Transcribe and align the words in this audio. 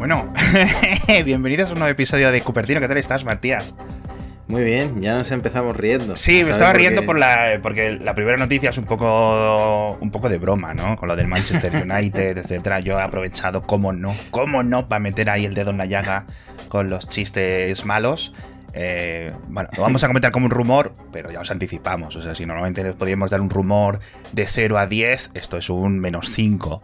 Bueno, 0.00 0.32
bienvenidos 1.26 1.68
a 1.68 1.72
un 1.74 1.80
nuevo 1.80 1.92
episodio 1.92 2.32
de 2.32 2.40
Cupertino. 2.40 2.80
¿Qué 2.80 2.88
tal 2.88 2.96
estás, 2.96 3.22
Matías? 3.22 3.74
Muy 4.48 4.64
bien, 4.64 4.98
ya 5.02 5.12
nos 5.12 5.30
empezamos 5.30 5.76
riendo. 5.76 6.16
Sí, 6.16 6.42
me 6.42 6.52
estaba 6.52 6.72
riendo 6.72 7.04
por 7.04 7.18
la, 7.18 7.60
porque 7.62 7.98
la 8.00 8.14
primera 8.14 8.38
noticia 8.38 8.70
es 8.70 8.78
un 8.78 8.86
poco, 8.86 9.98
un 10.00 10.10
poco 10.10 10.30
de 10.30 10.38
broma, 10.38 10.72
¿no? 10.72 10.96
Con 10.96 11.06
lo 11.06 11.16
del 11.16 11.26
Manchester 11.26 11.86
United, 11.86 12.38
etcétera. 12.38 12.80
Yo 12.80 12.98
he 12.98 13.02
aprovechado, 13.02 13.62
cómo 13.62 13.92
no, 13.92 14.16
cómo 14.30 14.62
no, 14.62 14.88
para 14.88 15.00
meter 15.00 15.28
ahí 15.28 15.44
el 15.44 15.52
dedo 15.52 15.70
en 15.70 15.76
la 15.76 15.84
llaga 15.84 16.24
con 16.68 16.88
los 16.88 17.06
chistes 17.06 17.84
malos. 17.84 18.32
Eh, 18.72 19.32
bueno, 19.48 19.68
lo 19.76 19.82
vamos 19.82 20.04
a 20.04 20.06
comentar 20.06 20.30
como 20.30 20.46
un 20.46 20.50
rumor, 20.50 20.92
pero 21.12 21.30
ya 21.30 21.40
os 21.40 21.50
anticipamos. 21.50 22.14
O 22.16 22.22
sea, 22.22 22.34
si 22.34 22.46
normalmente 22.46 22.92
podíamos 22.92 23.30
dar 23.30 23.40
un 23.40 23.50
rumor 23.50 24.00
de 24.32 24.46
0 24.46 24.78
a 24.78 24.86
10, 24.86 25.30
esto 25.34 25.56
es 25.56 25.70
un 25.70 25.98
menos 25.98 26.36
5%. 26.36 26.80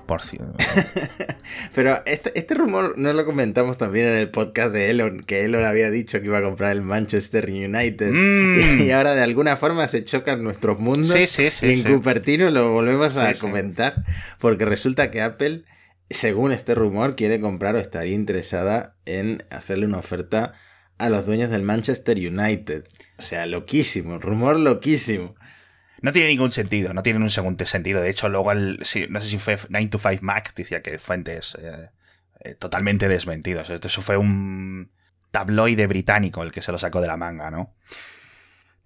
pero 1.74 2.02
este, 2.06 2.38
este, 2.38 2.54
rumor 2.54 2.94
no 2.96 3.12
lo 3.12 3.24
comentamos 3.24 3.78
también 3.78 4.06
en 4.06 4.16
el 4.16 4.30
podcast 4.30 4.72
de 4.72 4.90
Elon, 4.90 5.20
que 5.20 5.44
Elon 5.44 5.64
había 5.64 5.90
dicho 5.90 6.20
que 6.20 6.26
iba 6.26 6.38
a 6.38 6.42
comprar 6.42 6.72
el 6.72 6.82
Manchester 6.82 7.48
United. 7.48 8.12
Mm. 8.12 8.56
Y 8.86 8.90
ahora 8.90 9.14
de 9.14 9.22
alguna 9.22 9.56
forma 9.56 9.88
se 9.88 10.04
chocan 10.04 10.42
nuestros 10.42 10.78
mundos. 10.78 11.10
Sí, 11.10 11.26
sí, 11.26 11.50
sí. 11.50 11.66
Y 11.66 11.80
en 11.80 11.82
Cupertino 11.82 12.50
lo 12.50 12.70
volvemos 12.72 13.16
a 13.16 13.32
comentar, 13.34 14.04
porque 14.38 14.64
resulta 14.64 15.10
que 15.10 15.22
Apple, 15.22 15.64
según 16.10 16.52
este 16.52 16.74
rumor, 16.74 17.16
quiere 17.16 17.40
comprar 17.40 17.74
o 17.74 17.78
estaría 17.78 18.14
interesada 18.14 18.96
en 19.06 19.42
hacerle 19.50 19.86
una 19.86 19.98
oferta 19.98 20.54
a 20.98 21.08
los 21.08 21.26
dueños 21.26 21.50
del 21.50 21.62
Manchester 21.62 22.16
United. 22.16 22.84
O 23.18 23.22
sea, 23.22 23.46
loquísimo, 23.46 24.18
rumor 24.18 24.58
loquísimo. 24.58 25.34
No 26.02 26.12
tiene 26.12 26.28
ningún 26.28 26.52
sentido, 26.52 26.92
no 26.92 27.02
tiene 27.02 27.18
un 27.18 27.30
segundo 27.30 27.64
sentido. 27.64 28.00
De 28.00 28.10
hecho, 28.10 28.28
luego, 28.28 28.52
el, 28.52 28.78
no 29.08 29.20
sé 29.20 29.28
si 29.28 29.38
fue 29.38 29.58
9 29.68 29.88
to 29.88 29.98
5 29.98 30.18
Mac, 30.22 30.54
decía 30.54 30.82
que 30.82 30.98
fuentes 30.98 31.56
eh, 31.60 31.90
eh, 32.40 32.54
totalmente 32.54 33.08
desmentidos. 33.08 33.70
Esto 33.70 33.88
fue 33.88 34.16
un 34.16 34.90
tabloide 35.30 35.86
británico 35.86 36.42
el 36.42 36.52
que 36.52 36.62
se 36.62 36.72
lo 36.72 36.78
sacó 36.78 37.00
de 37.00 37.06
la 37.06 37.16
manga, 37.16 37.50
¿no? 37.50 37.74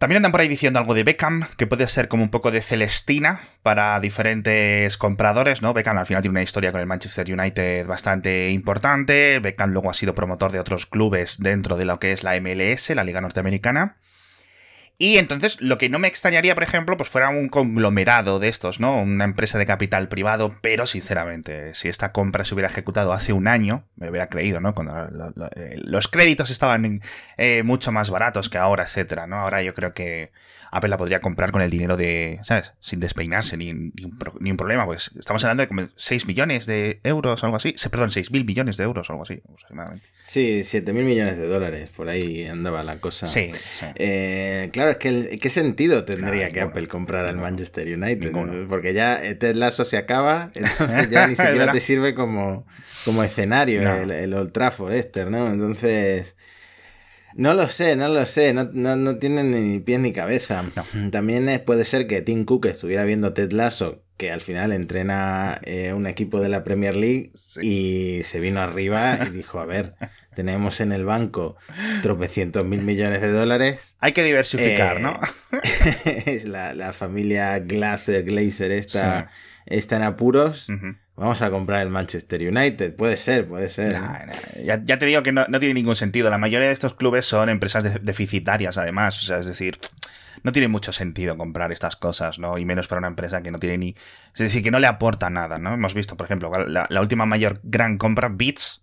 También 0.01 0.17
andan 0.17 0.33
por 0.33 0.41
ahí 0.41 0.49
diciendo 0.49 0.79
algo 0.79 0.95
de 0.95 1.05
Beckham, 1.05 1.45
que 1.59 1.67
puede 1.67 1.87
ser 1.87 2.09
como 2.09 2.23
un 2.23 2.31
poco 2.31 2.51
de 2.51 2.63
Celestina 2.63 3.43
para 3.63 4.01
diferentes 4.01 4.97
compradores, 4.97 5.61
¿no? 5.61 5.75
Beckham 5.75 5.99
al 5.99 6.07
final 6.07 6.23
tiene 6.23 6.31
una 6.31 6.43
historia 6.43 6.73
con 6.73 6.81
el 6.81 6.87
Manchester 6.87 7.31
United 7.31 7.87
bastante 7.87 8.49
importante. 8.49 9.41
Beckham 9.41 9.73
luego 9.73 9.91
ha 9.91 9.93
sido 9.93 10.15
promotor 10.15 10.53
de 10.53 10.59
otros 10.59 10.87
clubes 10.87 11.37
dentro 11.39 11.77
de 11.77 11.85
lo 11.85 11.99
que 11.99 12.13
es 12.13 12.23
la 12.23 12.41
MLS, 12.41 12.89
la 12.95 13.05
Liga 13.05 13.21
Norteamericana. 13.21 13.97
Y 15.03 15.17
entonces, 15.17 15.59
lo 15.63 15.79
que 15.79 15.89
no 15.89 15.99
me 15.99 16.09
extrañaría, 16.09 16.55
por 16.55 16.63
ejemplo, 16.63 16.95
pues 16.99 17.09
fuera 17.09 17.31
un 17.31 17.49
conglomerado 17.49 18.39
de 18.39 18.49
estos, 18.49 18.81
¿no? 18.81 19.01
Una 19.01 19.25
empresa 19.25 19.57
de 19.57 19.65
capital 19.65 20.09
privado, 20.09 20.59
pero 20.61 20.87
sinceramente, 20.87 21.75
si 21.75 21.89
esta 21.89 22.13
compra 22.13 22.45
se 22.45 22.53
hubiera 22.53 22.69
ejecutado 22.69 23.15
hace 23.15 23.33
un 23.33 23.49
año, 23.49 23.89
me 23.97 24.05
lo 24.05 24.11
hubiera 24.13 24.29
creído, 24.29 24.61
¿no? 24.61 24.75
Cuando 24.75 24.93
eh, 25.57 25.81
los 25.85 26.07
créditos 26.07 26.51
estaban 26.51 27.01
eh, 27.39 27.63
mucho 27.63 27.93
más 27.93 28.11
baratos 28.11 28.51
que 28.51 28.59
ahora, 28.59 28.83
etcétera, 28.83 29.27
¿no? 29.27 29.37
Ahora 29.41 29.63
yo 29.63 29.73
creo 29.73 29.95
que 29.95 30.33
Apple 30.71 30.91
la 30.91 30.99
podría 30.99 31.21
comprar 31.21 31.51
con 31.51 31.63
el 31.63 31.71
dinero 31.71 31.97
de, 31.97 32.39
¿sabes? 32.43 32.73
Sin 32.81 33.01
despeinarse 33.01 33.57
ni, 33.57 33.73
ni, 33.73 34.51
un, 34.51 34.57
problema. 34.57 34.87
Pues 34.87 35.11
estamos 35.19 35.43
hablando 35.45 35.63
de 35.63 35.69
como 35.69 35.89
6 35.97 36.27
millones 36.27 36.67
de 36.67 37.01
euros 37.03 37.43
o 37.43 37.47
algo 37.47 37.57
así. 37.57 37.75
Perdón, 37.91 38.11
6 38.11 38.31
mil 38.31 38.45
millones 38.45 38.77
de 38.77 38.85
euros 38.85 39.09
o 39.11 39.13
algo 39.13 39.25
así, 39.25 39.41
aproximadamente. 39.45 40.07
Sí, 40.27 40.63
7 40.65 40.93
mil 40.93 41.05
millones 41.05 41.37
de 41.39 41.47
dólares. 41.47 41.91
Por 41.91 42.09
ahí 42.09 42.47
andaba 42.47 42.85
la 42.85 43.01
cosa. 43.01 43.27
Sí, 43.27 43.51
eh, 43.97 44.71
claro, 44.73 44.91
es 44.91 44.97
que 44.97 45.39
¿qué 45.41 45.51
sentido 45.51 46.05
tendría 46.05 46.51
que 46.51 46.61
Apple 46.61 46.87
comprar 46.87 47.27
al 47.27 47.37
Manchester 47.37 47.87
United? 47.87 48.33
Porque 48.69 48.95
ya 48.95 49.21
Ted 49.39 49.57
Lasso 49.57 49.85
se 49.85 49.97
acaba, 49.97 50.51
entonces 50.55 51.11
ya 51.11 51.27
ni 51.27 51.35
siquiera 51.37 51.73
te 51.73 51.81
sirve 51.81 52.15
como, 52.15 52.65
como 53.05 53.25
escenario 53.25 53.83
el, 53.93 54.11
el 54.13 54.35
Old 54.35 54.53
Trafford, 54.53 54.95
Esther, 54.95 55.31
¿no? 55.31 55.53
Entonces... 55.53 56.37
No 57.35 57.55
lo 57.55 57.69
sé, 57.69 57.97
no 57.97 58.09
lo 58.09 58.27
sé, 58.27 58.53
no, 58.53 58.65
no, 58.65 59.17
tienen 59.17 59.51
ni 59.51 59.79
pies 59.81 60.01
ni 60.01 60.13
cabeza. 60.13 60.65
También 61.11 61.63
puede 61.65 61.85
ser 61.85 62.07
que 62.07 62.23
Tim 62.23 62.45
Cook 62.45 62.67
estuviera 62.67 63.05
viendo 63.05 63.33
Ted 63.33 63.53
Lasso, 63.53 64.03
que 64.17 64.31
al 64.31 64.41
final 64.41 64.73
entrena 64.73 65.61
eh, 65.65 65.93
un 65.95 66.07
equipo 66.07 66.41
de 66.41 66.49
la 66.51 66.63
Premier 66.63 66.95
League 66.95 67.33
y 67.63 68.23
se 68.25 68.39
vino 68.39 68.61
arriba 68.61 69.19
y 69.27 69.31
dijo, 69.35 69.61
a 69.61 69.65
ver, 69.65 69.95
tenemos 70.35 70.81
en 70.81 70.93
el 70.93 71.05
banco 71.05 71.57
tropecientos 72.03 72.65
mil 72.65 72.83
millones 72.83 73.23
de 73.23 73.31
dólares. 73.31 73.97
Hay 73.99 74.13
que 74.13 74.23
diversificar, 74.23 74.99
eh, 74.99 75.01
¿no? 75.01 75.21
es 76.27 76.45
la, 76.45 76.75
la, 76.75 76.93
familia 76.93 77.59
Glazer, 77.61 78.25
Glazer 78.25 78.73
esta, 78.73 79.31
está 79.65 79.97
en 79.97 80.03
apuros. 80.03 80.69
Vamos 81.21 81.43
a 81.43 81.51
comprar 81.51 81.83
el 81.83 81.91
Manchester 81.91 82.41
United. 82.49 82.97
Puede 82.97 83.19
ser, 83.19 83.47
puede 83.47 83.69
ser. 83.69 83.95
Ya, 84.65 84.99
te 84.99 85.05
digo 85.05 85.23
que 85.23 85.33
no, 85.33 85.45
tiene 85.59 85.75
ningún 85.75 85.95
sentido. 85.95 86.31
La 86.31 86.39
mayoría 86.39 86.69
de 86.69 86.73
estos 86.73 86.95
clubes 86.95 87.27
son 87.27 87.51
empresas 87.51 88.03
deficitarias, 88.03 88.79
además. 88.79 89.23
O 89.23 89.27
sea, 89.27 89.37
es 89.37 89.45
decir, 89.45 89.79
no 90.45 90.51
tiene 90.51 90.69
mucho 90.69 90.95
sentido 90.95 91.37
comprar 91.37 91.73
estas 91.73 91.95
cosas, 91.95 92.39
¿no? 92.39 92.57
Y 92.57 92.65
menos 92.65 92.89
para 92.89 93.01
una 93.01 93.09
empresa 93.09 93.43
que 93.43 93.51
no 93.51 93.59
tiene 93.59 93.77
ni. 93.77 93.97
Es 94.33 94.39
decir, 94.39 94.63
que 94.63 94.71
no 94.71 94.79
le 94.79 94.87
aporta 94.87 95.29
nada, 95.29 95.59
¿no? 95.59 95.75
Hemos 95.75 95.93
visto, 95.93 96.17
por 96.17 96.25
ejemplo, 96.25 96.51
la, 96.67 96.89
última 97.03 97.27
mayor 97.27 97.61
gran 97.65 97.99
compra, 97.99 98.31
Beats, 98.31 98.81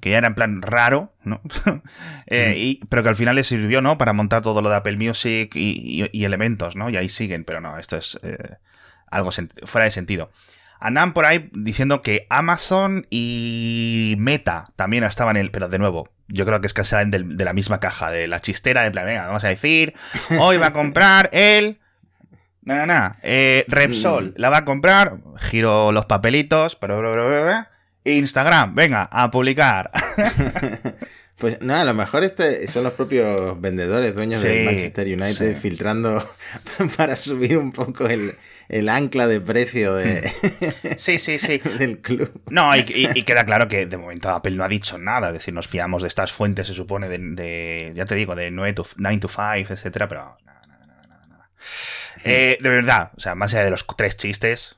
que 0.00 0.08
ya 0.08 0.16
era 0.16 0.28
en 0.28 0.34
plan 0.34 0.62
raro, 0.62 1.12
¿no? 1.22 1.42
Eh, 2.28 2.54
y, 2.56 2.80
pero 2.88 3.02
que 3.02 3.10
al 3.10 3.16
final 3.16 3.36
le 3.36 3.44
sirvió, 3.44 3.82
¿no? 3.82 3.98
Para 3.98 4.14
montar 4.14 4.40
todo 4.40 4.62
lo 4.62 4.70
de 4.70 4.76
Apple 4.76 4.96
Music 4.96 5.54
y, 5.54 6.24
elementos, 6.24 6.76
¿no? 6.76 6.88
Y 6.88 6.96
ahí 6.96 7.10
siguen, 7.10 7.44
pero 7.44 7.60
no, 7.60 7.78
esto 7.78 7.98
es 7.98 8.18
eh, 8.22 8.56
algo 9.10 9.30
fuera 9.66 9.84
de 9.84 9.90
sentido. 9.90 10.30
Andan 10.80 11.12
por 11.12 11.26
ahí 11.26 11.50
diciendo 11.52 12.02
que 12.02 12.26
Amazon 12.30 13.06
y 13.10 14.16
Meta 14.18 14.64
también 14.76 15.04
estaban 15.04 15.36
en 15.36 15.42
el. 15.42 15.50
Pero 15.50 15.68
de 15.68 15.78
nuevo, 15.78 16.08
yo 16.28 16.44
creo 16.44 16.60
que 16.60 16.66
es 16.66 16.74
que 16.74 16.84
salen 16.84 17.10
de, 17.10 17.44
la 17.44 17.52
misma 17.52 17.80
caja, 17.80 18.10
de 18.10 18.26
la 18.28 18.40
chistera 18.40 18.82
de 18.82 18.90
plan, 18.90 19.06
vamos 19.06 19.44
a 19.44 19.48
decir, 19.48 19.94
hoy 20.38 20.56
va 20.56 20.66
a 20.66 20.72
comprar 20.72 21.30
el. 21.32 21.80
Nada, 22.62 22.86
nada. 22.86 23.16
Eh, 23.22 23.64
Repsol 23.68 24.28
mm. 24.28 24.32
la 24.36 24.50
va 24.50 24.58
a 24.58 24.64
comprar. 24.64 25.18
Giro 25.36 25.92
los 25.92 26.06
papelitos. 26.06 26.76
Pero, 26.76 27.02
Instagram, 28.04 28.74
venga, 28.74 29.08
a 29.10 29.30
publicar. 29.30 29.90
Pues 31.44 31.60
nada, 31.60 31.82
a 31.82 31.84
lo 31.84 31.92
mejor 31.92 32.24
este 32.24 32.66
son 32.68 32.84
los 32.84 32.94
propios 32.94 33.60
vendedores, 33.60 34.14
dueños 34.14 34.40
del 34.40 34.64
Manchester 34.64 35.06
United, 35.06 35.54
filtrando 35.54 36.26
para 36.96 37.16
subir 37.16 37.58
un 37.58 37.70
poco 37.70 38.06
el, 38.06 38.34
el 38.70 38.88
ancla 38.88 39.26
de 39.26 39.42
precio 39.42 39.94
de, 39.94 40.22
hmm. 40.22 40.86
sí, 40.96 41.18
sí, 41.18 41.38
sí. 41.38 41.58
del 41.78 41.98
club. 41.98 42.32
No, 42.48 42.74
y, 42.74 43.22
queda 43.24 43.44
claro 43.44 43.68
que 43.68 43.84
de 43.84 43.98
momento 43.98 44.30
Apple 44.30 44.56
no 44.56 44.64
ha 44.64 44.68
dicho 44.68 44.96
nada, 44.96 45.26
es 45.26 45.32
decir, 45.34 45.52
nos 45.52 45.68
fiamos 45.68 46.00
de 46.00 46.08
estas 46.08 46.32
fuentes, 46.32 46.66
se 46.66 46.72
supone, 46.72 47.10
de, 47.10 47.92
ya 47.94 48.06
te 48.06 48.14
digo, 48.14 48.34
de 48.34 48.50
9 48.50 48.72
to, 48.72 48.86
9 48.96 49.18
to 49.18 49.28
5, 49.28 49.70
etcétera, 49.70 50.08
pero 50.08 50.38
nada, 50.46 50.62
nada, 50.66 50.86
nada, 51.06 51.26
nada. 51.26 51.50
Eh, 52.24 52.56
de 52.58 52.68
verdad, 52.70 53.10
o 53.18 53.20
sea, 53.20 53.34
más 53.34 53.52
allá 53.52 53.64
de 53.64 53.70
los 53.70 53.84
tres 53.98 54.16
chistes, 54.16 54.76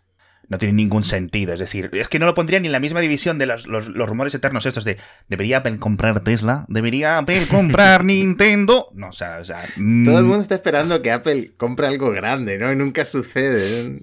no 0.49 0.59
tiene 0.59 0.75
ningún 0.75 1.05
sentido. 1.05 1.53
Es 1.53 1.61
decir, 1.61 1.91
es 1.93 2.09
que 2.09 2.19
no 2.19 2.27
lo 2.27 2.35
pondría 2.35 2.61
ni 2.61 2.67
en 2.67 2.73
la 2.73 2.81
misma 2.81 3.01
división 3.01 3.39
de 3.39 3.47
los, 3.47 3.67
rumores 3.67 4.35
eternos 4.35 4.67
estos 4.67 4.85
de 4.85 4.99
¿debería 5.29 5.59
Apple 5.59 5.79
comprar 5.79 6.21
Tesla? 6.21 6.65
¿Debería 6.69 7.19
Apple 7.19 7.47
comprar 7.49 8.05
Nintendo? 8.05 8.89
No, 8.95 9.09
o 9.09 9.13
sea, 9.13 9.39
o 9.39 9.45
sea 9.45 9.63
Todo 9.75 10.19
el 10.19 10.25
mm. 10.25 10.29
mundo 10.29 10.41
está 10.41 10.55
esperando 10.55 11.03
que 11.03 11.11
Apple 11.11 11.53
compre 11.57 11.87
algo 11.87 12.11
grande, 12.11 12.59
¿no? 12.59 12.73
Y 12.73 12.77
nunca 12.77 13.05
sucede. 13.05 14.03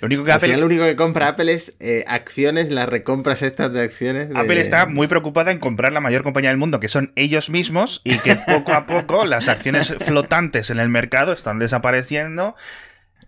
Lo 0.00 0.06
único 0.06 0.24
que 0.24 0.32
Apple... 0.32 0.56
lo 0.56 0.66
único 0.66 0.84
que 0.84 0.96
compra 0.96 1.28
Apple 1.28 1.52
es 1.52 1.76
eh, 1.78 2.04
acciones, 2.08 2.70
las 2.70 2.88
recompras 2.88 3.42
estas 3.42 3.72
de 3.72 3.82
acciones. 3.82 4.30
Apple 4.34 4.60
está 4.60 4.86
muy 4.86 5.06
preocupada 5.06 5.52
en 5.52 5.58
comprar 5.58 5.92
la 5.92 6.00
mayor 6.00 6.22
compañía 6.22 6.50
del 6.50 6.58
mundo, 6.58 6.80
que 6.80 6.88
son 6.88 7.12
ellos 7.16 7.50
mismos, 7.50 8.00
y 8.04 8.18
que 8.18 8.36
poco 8.36 8.72
a 8.72 8.86
poco 8.86 9.26
las 9.26 9.48
acciones 9.48 9.94
flotantes 10.00 10.70
en 10.70 10.80
el 10.80 10.88
mercado 10.88 11.32
están 11.32 11.58
desapareciendo 11.58 12.56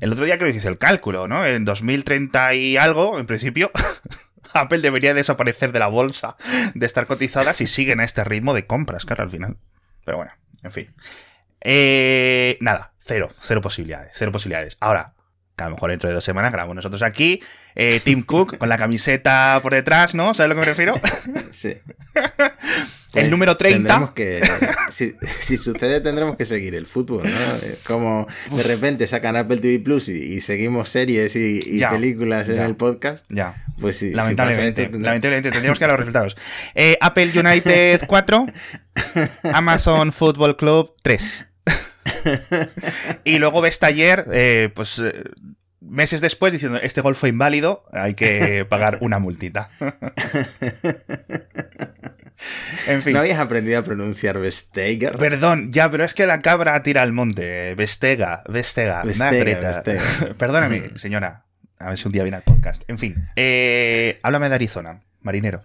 el 0.05 0.13
otro 0.13 0.27
día 0.27 0.37
creo 0.37 0.53
que 0.53 0.59
hice 0.59 0.69
el 0.69 0.77
cálculo, 0.77 1.29
¿no? 1.29 1.47
En 1.47 1.65
2030 1.65 2.55
y 2.55 2.77
algo, 2.77 3.19
en 3.19 3.25
principio, 3.25 3.71
Apple 4.53 4.81
debería 4.81 5.15
desaparecer 5.15 5.73
de 5.73 5.79
la 5.79 5.87
bolsa 5.87 6.37
de 6.75 6.85
estar 6.85 7.07
cotizada 7.07 7.55
si 7.55 7.67
siguen 7.67 8.01
a 8.01 8.05
este 8.05 8.23
ritmo 8.23 8.53
de 8.53 8.67
compras, 8.67 9.07
claro, 9.07 9.23
al 9.23 9.31
final. 9.31 9.57
Pero 10.05 10.19
bueno, 10.19 10.33
en 10.63 10.73
fin. 10.73 10.95
Eh, 11.63 12.59
nada, 12.61 12.93
cero, 13.01 13.33
cero 13.41 13.63
posibilidades, 13.63 14.13
cero 14.15 14.31
posibilidades. 14.31 14.77
Ahora, 14.79 15.15
a 15.57 15.65
lo 15.65 15.71
mejor 15.71 15.89
dentro 15.89 16.11
de 16.11 16.15
dos 16.15 16.25
semanas 16.25 16.53
grabamos 16.53 16.77
nosotros 16.77 17.01
aquí, 17.01 17.43
eh, 17.75 18.03
Tim 18.05 18.25
Cook 18.25 18.59
con 18.59 18.69
la 18.69 18.77
camiseta 18.77 19.59
por 19.63 19.73
detrás, 19.73 20.15
¿no? 20.15 20.35
¿Sabes 20.35 20.45
a 20.45 20.49
lo 20.49 20.55
que 20.55 20.61
me 20.61 20.67
refiero? 20.67 20.95
Sí. 21.51 21.79
el 23.15 23.31
número 23.31 23.57
30. 23.57 24.13
Que, 24.15 24.43
si, 24.91 25.57
sucede, 25.57 26.01
tendremos 26.01 26.37
que 26.37 26.45
seguir 26.45 26.75
el 26.75 26.87
fútbol, 26.87 27.25
¿no? 27.25 27.77
Como 27.87 28.27
de 28.55 28.63
repente 28.63 29.07
sacan 29.07 29.37
Apple 29.37 29.59
TV 29.59 29.79
Plus 29.79 30.09
y, 30.09 30.41
seguimos 30.41 30.89
series 30.89 31.37
y, 31.37 31.81
películas 31.91 32.49
en 32.49 32.61
el 32.61 32.77
podcast. 32.77 33.27
Ya. 33.29 33.65
Pues 33.81 33.99
sí. 33.99 34.13
Lamentablemente, 34.13 34.89
lamentablemente 34.93 35.51
tendríamos 35.51 35.79
que 35.79 35.85
dar 35.85 35.93
los 35.93 36.01
resultados. 36.01 36.37
Eh, 36.75 36.97
Apple 37.01 37.31
United 37.35 38.03
4, 38.07 38.47
Amazon 39.53 40.13
Football 40.13 40.57
Club 40.57 40.95
3. 41.03 41.47
y 43.25 43.39
luego 43.39 43.61
ves 43.61 43.79
taller, 43.79 44.27
eh, 44.33 44.71
pues 44.75 44.99
eh, 44.99 45.25
meses 45.81 46.21
después 46.21 46.53
diciendo, 46.53 46.79
este 46.83 47.01
gol 47.01 47.15
fue 47.15 47.29
inválido, 47.29 47.85
hay 47.93 48.15
que 48.15 48.65
pagar 48.69 48.99
una 49.01 49.19
multita. 49.19 49.69
En 52.87 53.03
fin. 53.03 53.13
¿No 53.13 53.21
habías 53.21 53.39
aprendido 53.39 53.79
a 53.79 53.83
pronunciar 53.83 54.39
Vestega? 54.39 55.13
Perdón, 55.13 55.73
ya, 55.73 55.91
pero 55.91 56.05
es 56.05 56.15
que 56.15 56.27
la 56.27 56.41
cabra 56.43 56.83
tira 56.83 57.03
al 57.03 57.13
monte. 57.13 57.75
Vestega, 57.75 58.43
Vestega. 58.49 59.03
Vestega, 59.03 59.61
Vestega. 59.61 60.03
Perdóname, 60.39 60.91
señora. 60.97 61.45
A 61.79 61.89
ver 61.89 61.99
si 61.99 62.07
un 62.07 62.13
día 62.13 62.23
viene 62.23 62.37
al 62.37 62.43
podcast. 62.43 62.83
En 62.89 62.99
fin, 62.99 63.29
eh, 63.37 64.19
háblame 64.23 64.49
de 64.49 64.55
Arizona, 64.55 65.03
marinero. 65.21 65.65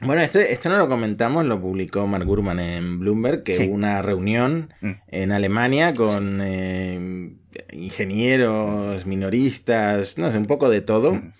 Bueno, 0.00 0.20
esto, 0.20 0.38
esto 0.38 0.68
no 0.68 0.76
lo 0.76 0.88
comentamos, 0.88 1.46
lo 1.46 1.60
publicó 1.60 2.06
Mark 2.06 2.26
Gurman 2.26 2.60
en 2.60 3.00
Bloomberg, 3.00 3.42
que 3.42 3.66
hubo 3.66 3.74
una 3.74 4.02
reunión 4.02 4.74
mm. 4.82 4.90
en 5.08 5.32
Alemania 5.32 5.94
con 5.94 6.40
eh, 6.42 7.32
ingenieros, 7.72 9.06
minoristas, 9.06 10.18
no 10.18 10.30
sé, 10.30 10.36
un 10.36 10.46
poco 10.46 10.68
de 10.68 10.82
todo. 10.82 11.14
Mm. 11.14 11.32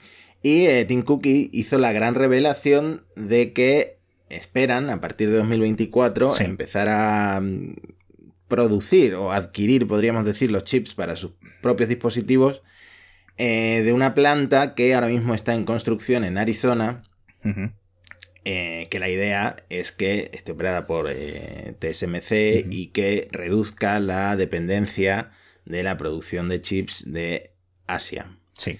Y 0.43 0.67
eh, 0.67 0.85
Tim 0.87 1.03
Cook 1.03 1.27
hizo 1.27 1.77
la 1.77 1.93
gran 1.93 2.15
revelación 2.15 3.05
de 3.15 3.53
que 3.53 3.96
esperan, 4.29 4.91
a 4.91 5.01
partir 5.01 5.31
de 5.31 5.37
2024, 5.39 6.39
empezar 6.41 6.89
a 6.89 7.41
mm, 7.41 7.75
producir 8.49 9.15
o 9.15 9.33
adquirir, 9.33 9.87
podríamos 9.87 10.25
decir, 10.25 10.51
los 10.51 10.65
chips 10.65 10.95
para 10.95 11.17
sus 11.17 11.33
propios 11.63 11.89
dispositivos 11.89 12.63
eh, 13.39 13.83
de 13.85 13.93
una 13.93 14.15
planta 14.15 14.75
que 14.75 14.95
ahora 14.95 15.09
mismo 15.09 15.35
está 15.35 15.55
en 15.55 15.65
construcción 15.65 16.25
en 16.25 16.39
Arizona. 16.39 17.03
Eh, 18.45 18.89
que 18.91 18.99
la 18.99 19.09
idea 19.09 19.57
es 19.71 19.93
que 19.93 20.31
esté 20.33 20.53
operada 20.53 20.87
por 20.87 21.09
eh, 21.11 21.75
TSMC 21.79 22.67
y 22.71 22.91
que 22.93 23.29
reduzca 23.31 24.01
la 24.01 24.37
dependencia 24.37 25.31
de 25.65 25.83
la 25.83 25.97
producción 25.97 26.49
de 26.49 26.61
chips 26.61 27.13
de 27.13 27.53
Asia. 27.87 28.37
Sí. 28.53 28.79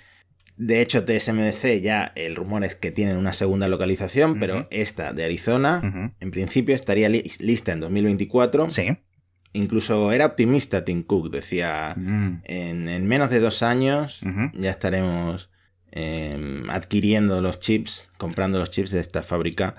De 0.57 0.81
hecho, 0.81 1.05
TSMC 1.05 1.81
ya 1.81 2.13
el 2.15 2.35
rumor 2.35 2.65
es 2.65 2.75
que 2.75 2.91
tienen 2.91 3.17
una 3.17 3.33
segunda 3.33 3.69
localización, 3.69 4.41
pero 4.41 4.67
esta 4.71 5.13
de 5.13 5.25
Arizona, 5.25 6.13
en 6.21 6.31
principio 6.31 6.75
estaría 6.75 7.09
lista 7.09 7.73
en 7.73 7.81
2024. 7.81 8.71
Sí. 8.71 8.99
Incluso 9.53 10.13
era 10.13 10.27
optimista 10.27 10.85
Tim 10.85 11.03
Cook, 11.03 11.31
decía, 11.31 11.95
mm. 11.97 12.43
en, 12.45 13.07
menos 13.07 13.31
de 13.31 13.41
dos 13.41 13.63
años 13.63 14.21
ya 14.55 14.71
estaremos 14.71 15.51
Em, 15.99 16.69
adquiriendo 16.69 17.41
los 17.41 17.59
chips, 17.59 18.11
comprando 18.19 18.59
los 18.59 18.69
chips 18.69 18.91
de 18.91 19.01
esta 19.01 19.23
fábrica 19.23 19.75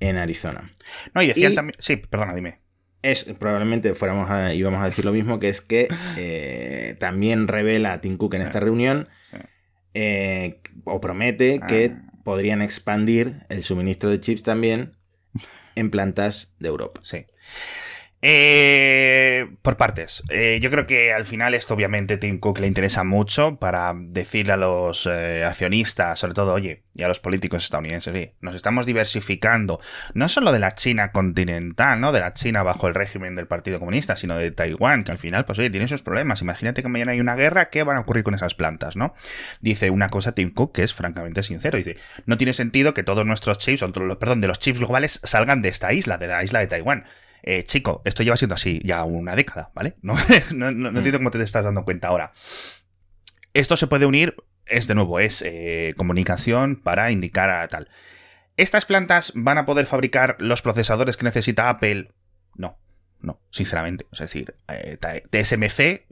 en 0.00 0.18
Arizona. 0.18 0.70
No, 1.14 1.22
y 1.22 1.28
decían 1.28 1.54
también. 1.54 1.76
Sí, 1.78 1.96
perdona, 1.96 2.34
dime. 2.34 2.58
Es, 3.00 3.24
probablemente 3.24 3.94
fuéramos 3.94 4.28
a, 4.30 4.52
íbamos 4.52 4.80
a 4.80 4.84
decir 4.84 5.06
lo 5.06 5.12
mismo, 5.12 5.38
que 5.38 5.48
es 5.48 5.62
que 5.62 5.88
eh, 6.18 6.94
también 7.00 7.48
revela 7.48 8.02
Tim 8.02 8.18
Cook 8.18 8.34
en 8.34 8.42
esta 8.42 8.60
reunión, 8.60 9.08
eh, 9.94 10.60
o 10.84 11.00
promete 11.00 11.60
que 11.68 11.94
ah. 11.94 12.12
podrían 12.24 12.62
expandir 12.62 13.44
el 13.48 13.62
suministro 13.62 14.10
de 14.10 14.20
chips 14.20 14.42
también 14.42 14.92
en 15.74 15.90
plantas 15.90 16.54
de 16.58 16.68
Europa. 16.68 17.00
Sí. 17.02 17.26
Eh, 18.24 19.48
por 19.62 19.76
partes. 19.76 20.22
Eh, 20.30 20.60
yo 20.62 20.70
creo 20.70 20.86
que 20.86 21.12
al 21.12 21.24
final 21.24 21.54
esto 21.54 21.74
obviamente 21.74 22.16
Tim 22.18 22.38
Cook 22.38 22.60
le 22.60 22.68
interesa 22.68 23.02
mucho 23.02 23.56
para 23.56 23.92
decirle 23.96 24.52
a 24.52 24.56
los 24.56 25.08
eh, 25.10 25.42
accionistas, 25.44 26.20
sobre 26.20 26.34
todo, 26.34 26.52
oye, 26.52 26.84
y 26.94 27.02
a 27.02 27.08
los 27.08 27.18
políticos 27.18 27.64
estadounidenses, 27.64 28.14
oye, 28.14 28.34
nos 28.40 28.54
estamos 28.54 28.86
diversificando, 28.86 29.80
no 30.14 30.28
solo 30.28 30.52
de 30.52 30.60
la 30.60 30.72
China 30.74 31.10
continental, 31.10 32.00
¿no? 32.00 32.12
De 32.12 32.20
la 32.20 32.32
China 32.32 32.62
bajo 32.62 32.86
el 32.86 32.94
régimen 32.94 33.34
del 33.34 33.48
Partido 33.48 33.80
Comunista, 33.80 34.14
sino 34.14 34.36
de 34.36 34.52
Taiwán, 34.52 35.02
que 35.02 35.10
al 35.10 35.18
final, 35.18 35.44
pues 35.44 35.58
oye, 35.58 35.70
tiene 35.70 35.86
esos 35.86 36.04
problemas. 36.04 36.42
Imagínate 36.42 36.82
que 36.82 36.88
mañana 36.88 37.12
hay 37.12 37.20
una 37.20 37.34
guerra, 37.34 37.70
¿qué 37.70 37.82
van 37.82 37.96
a 37.96 38.00
ocurrir 38.02 38.22
con 38.22 38.34
esas 38.34 38.54
plantas, 38.54 38.94
no? 38.94 39.14
Dice 39.60 39.90
una 39.90 40.10
cosa 40.10 40.30
Tim 40.32 40.52
Cook 40.52 40.74
que 40.74 40.84
es 40.84 40.94
francamente 40.94 41.42
sincero. 41.42 41.76
Dice, 41.76 41.96
no 42.26 42.36
tiene 42.36 42.52
sentido 42.52 42.94
que 42.94 43.02
todos 43.02 43.26
nuestros 43.26 43.58
chips, 43.58 43.82
o 43.82 43.92
perdón, 43.92 44.40
de 44.40 44.46
los 44.46 44.60
chips 44.60 44.78
globales 44.78 45.18
salgan 45.24 45.60
de 45.60 45.70
esta 45.70 45.92
isla, 45.92 46.18
de 46.18 46.28
la 46.28 46.44
isla 46.44 46.60
de 46.60 46.68
Taiwán. 46.68 47.04
Eh, 47.42 47.64
chico, 47.64 48.02
esto 48.04 48.22
lleva 48.22 48.36
siendo 48.36 48.54
así 48.54 48.80
ya 48.84 49.04
una 49.04 49.34
década, 49.36 49.70
¿vale? 49.74 49.96
No, 50.02 50.14
no, 50.54 50.70
no, 50.70 50.92
mm. 50.92 50.96
entiendo 50.96 51.18
cómo 51.18 51.30
te 51.30 51.42
estás 51.42 51.64
dando 51.64 51.84
cuenta 51.84 52.08
ahora. 52.08 52.32
Esto 53.54 53.76
se 53.76 53.86
puede 53.86 54.06
unir, 54.06 54.36
es 54.66 54.86
de 54.86 54.94
nuevo, 54.94 55.20
es 55.20 55.42
eh, 55.44 55.92
comunicación 55.96 56.76
para 56.76 57.10
indicar 57.10 57.50
a 57.50 57.68
tal. 57.68 57.88
¿Estas 58.56 58.86
plantas 58.86 59.32
van 59.34 59.58
a 59.58 59.66
poder 59.66 59.86
fabricar 59.86 60.36
los 60.38 60.62
procesadores 60.62 61.16
que 61.16 61.24
necesita 61.24 61.68
Apple? 61.68 62.12
No 62.54 62.78
no, 63.22 63.40
sinceramente. 63.50 64.06
Es 64.12 64.18
decir, 64.18 64.54
eh, 64.68 64.98
TSMC, 65.30 66.06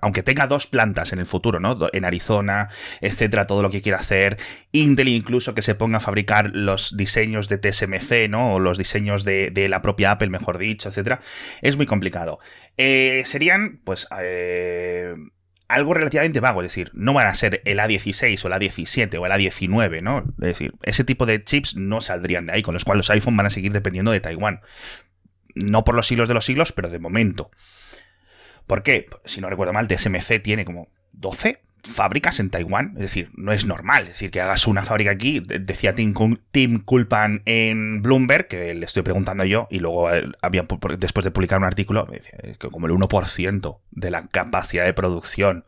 Aunque 0.00 0.22
tenga 0.22 0.46
dos 0.46 0.66
plantas 0.66 1.12
en 1.12 1.18
el 1.18 1.26
futuro, 1.26 1.60
¿no? 1.60 1.76
En 1.92 2.04
Arizona, 2.04 2.68
etcétera, 3.00 3.46
todo 3.46 3.62
lo 3.62 3.70
que 3.70 3.82
quiera 3.82 3.98
hacer. 3.98 4.38
Intel 4.72 5.08
incluso 5.08 5.54
que 5.54 5.62
se 5.62 5.74
ponga 5.74 5.98
a 5.98 6.00
fabricar 6.00 6.50
los 6.52 6.96
diseños 6.96 7.48
de 7.48 7.58
TSMC, 7.58 8.28
¿no? 8.28 8.54
O 8.54 8.60
los 8.60 8.78
diseños 8.78 9.24
de, 9.24 9.52
la 9.68 9.82
propia 9.82 10.12
Apple, 10.12 10.30
mejor 10.30 10.58
dicho, 10.58 10.88
etcétera. 10.88 11.20
Es 11.60 11.76
muy 11.76 11.86
complicado. 11.86 12.38
Eh, 12.76 13.22
serían, 13.26 13.80
pues. 13.84 14.06
Eh, 14.20 15.14
algo 15.68 15.94
relativamente 15.94 16.40
vago, 16.40 16.60
es 16.60 16.68
decir, 16.68 16.90
no 16.92 17.14
van 17.14 17.28
a 17.28 17.34
ser 17.34 17.62
el 17.64 17.78
A16 17.78 18.44
o 18.44 18.48
el 18.48 18.52
A17 18.52 19.18
o 19.18 19.24
el 19.24 19.32
A19, 19.32 20.02
¿no? 20.02 20.18
Es 20.18 20.46
decir, 20.46 20.74
ese 20.82 21.02
tipo 21.02 21.24
de 21.24 21.42
chips 21.42 21.76
no 21.76 22.02
saldrían 22.02 22.44
de 22.44 22.52
ahí, 22.52 22.62
con 22.62 22.74
los 22.74 22.84
cuales 22.84 22.98
los 22.98 23.10
iPhone 23.10 23.38
van 23.38 23.46
a 23.46 23.50
seguir 23.50 23.72
dependiendo 23.72 24.10
de 24.10 24.20
Taiwán 24.20 24.60
no 25.54 25.84
por 25.84 25.94
los 25.94 26.06
siglos 26.06 26.28
de 26.28 26.34
los 26.34 26.44
siglos, 26.44 26.72
pero 26.72 26.88
de 26.88 26.98
momento. 26.98 27.50
¿Por 28.66 28.82
qué? 28.82 29.06
Si 29.24 29.40
no 29.40 29.50
recuerdo 29.50 29.72
mal, 29.72 29.88
TSMC 29.88 30.42
tiene 30.42 30.64
como 30.64 30.88
12 31.12 31.60
fábricas 31.84 32.40
en 32.40 32.50
Taiwán. 32.50 32.92
Es 32.96 33.02
decir, 33.02 33.30
no 33.34 33.52
es 33.52 33.64
normal. 33.66 34.02
Es 34.04 34.08
decir, 34.10 34.30
que 34.30 34.40
hagas 34.40 34.66
una 34.66 34.84
fábrica 34.84 35.10
aquí. 35.10 35.40
Decía 35.40 35.94
Tim, 35.94 36.14
Culpan 36.84 37.42
en 37.44 38.02
Bloomberg, 38.02 38.48
que 38.48 38.74
le 38.74 38.86
estoy 38.86 39.02
preguntando 39.02 39.44
yo, 39.44 39.66
y 39.70 39.78
luego 39.78 40.08
había, 40.40 40.66
después 40.98 41.24
de 41.24 41.30
publicar 41.30 41.58
un 41.58 41.64
artículo, 41.64 42.06
decía, 42.10 42.38
que 42.58 42.68
como 42.68 42.86
el 42.86 42.92
1% 42.92 43.78
de 43.90 44.10
la 44.10 44.26
capacidad 44.28 44.84
de 44.84 44.94
producción 44.94 45.64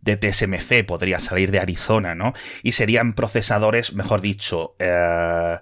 de 0.00 0.16
TSMC 0.16 0.84
podría 0.84 1.20
salir 1.20 1.52
de 1.52 1.60
Arizona, 1.60 2.16
¿no? 2.16 2.32
Y 2.64 2.72
serían 2.72 3.12
procesadores, 3.12 3.92
mejor 3.92 4.20
dicho, 4.20 4.74
eh, 4.80 5.58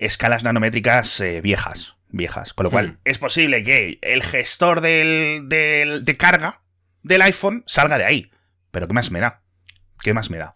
escalas 0.00 0.42
nanométricas 0.42 1.20
eh, 1.20 1.40
viejas 1.40 1.97
viejas. 2.10 2.54
Con 2.54 2.64
lo 2.64 2.70
cual, 2.70 2.88
mm. 2.88 2.98
es 3.04 3.18
posible 3.18 3.62
que 3.62 3.98
el 4.02 4.22
gestor 4.22 4.80
del, 4.80 5.48
de 5.48 6.16
carga 6.16 6.62
del 7.02 7.22
iPhone 7.22 7.64
salga 7.66 7.98
de 7.98 8.04
ahí. 8.04 8.30
Pero 8.70 8.86
¿qué 8.86 8.94
más 8.94 9.10
me 9.10 9.20
da? 9.20 9.42
¿Qué 10.02 10.14
más 10.14 10.30
me 10.30 10.38
da? 10.38 10.54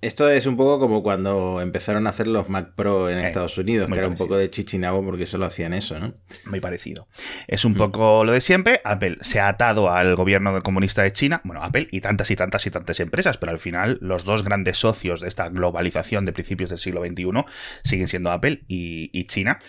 Esto 0.00 0.28
es 0.28 0.46
un 0.46 0.56
poco 0.56 0.80
como 0.80 1.00
cuando 1.00 1.60
empezaron 1.60 2.08
a 2.08 2.10
hacer 2.10 2.26
los 2.26 2.48
Mac 2.48 2.74
Pro 2.74 3.08
en 3.08 3.20
eh, 3.20 3.28
Estados 3.28 3.56
Unidos, 3.56 3.88
que 3.88 3.98
era 3.98 4.08
un 4.08 4.16
poco 4.16 4.36
de 4.36 4.50
chichinabo 4.50 5.04
porque 5.04 5.26
solo 5.26 5.44
hacían 5.44 5.72
eso, 5.72 5.96
¿no? 6.00 6.14
Muy 6.46 6.58
parecido. 6.58 7.06
Es 7.46 7.64
un 7.64 7.74
mm. 7.74 7.76
poco 7.76 8.24
lo 8.24 8.32
de 8.32 8.40
siempre. 8.40 8.80
Apple 8.84 9.18
se 9.20 9.38
ha 9.38 9.46
atado 9.46 9.92
al 9.92 10.16
gobierno 10.16 10.60
comunista 10.64 11.04
de 11.04 11.12
China. 11.12 11.40
Bueno, 11.44 11.62
Apple 11.62 11.86
y 11.92 12.00
tantas 12.00 12.32
y 12.32 12.36
tantas 12.36 12.66
y 12.66 12.72
tantas 12.72 12.98
empresas, 12.98 13.38
pero 13.38 13.52
al 13.52 13.60
final 13.60 13.98
los 14.00 14.24
dos 14.24 14.42
grandes 14.42 14.76
socios 14.76 15.20
de 15.20 15.28
esta 15.28 15.48
globalización 15.50 16.24
de 16.24 16.32
principios 16.32 16.70
del 16.70 16.80
siglo 16.80 17.02
XXI 17.02 17.44
siguen 17.84 18.08
siendo 18.08 18.32
Apple 18.32 18.64
y 18.66 19.24
China. 19.28 19.60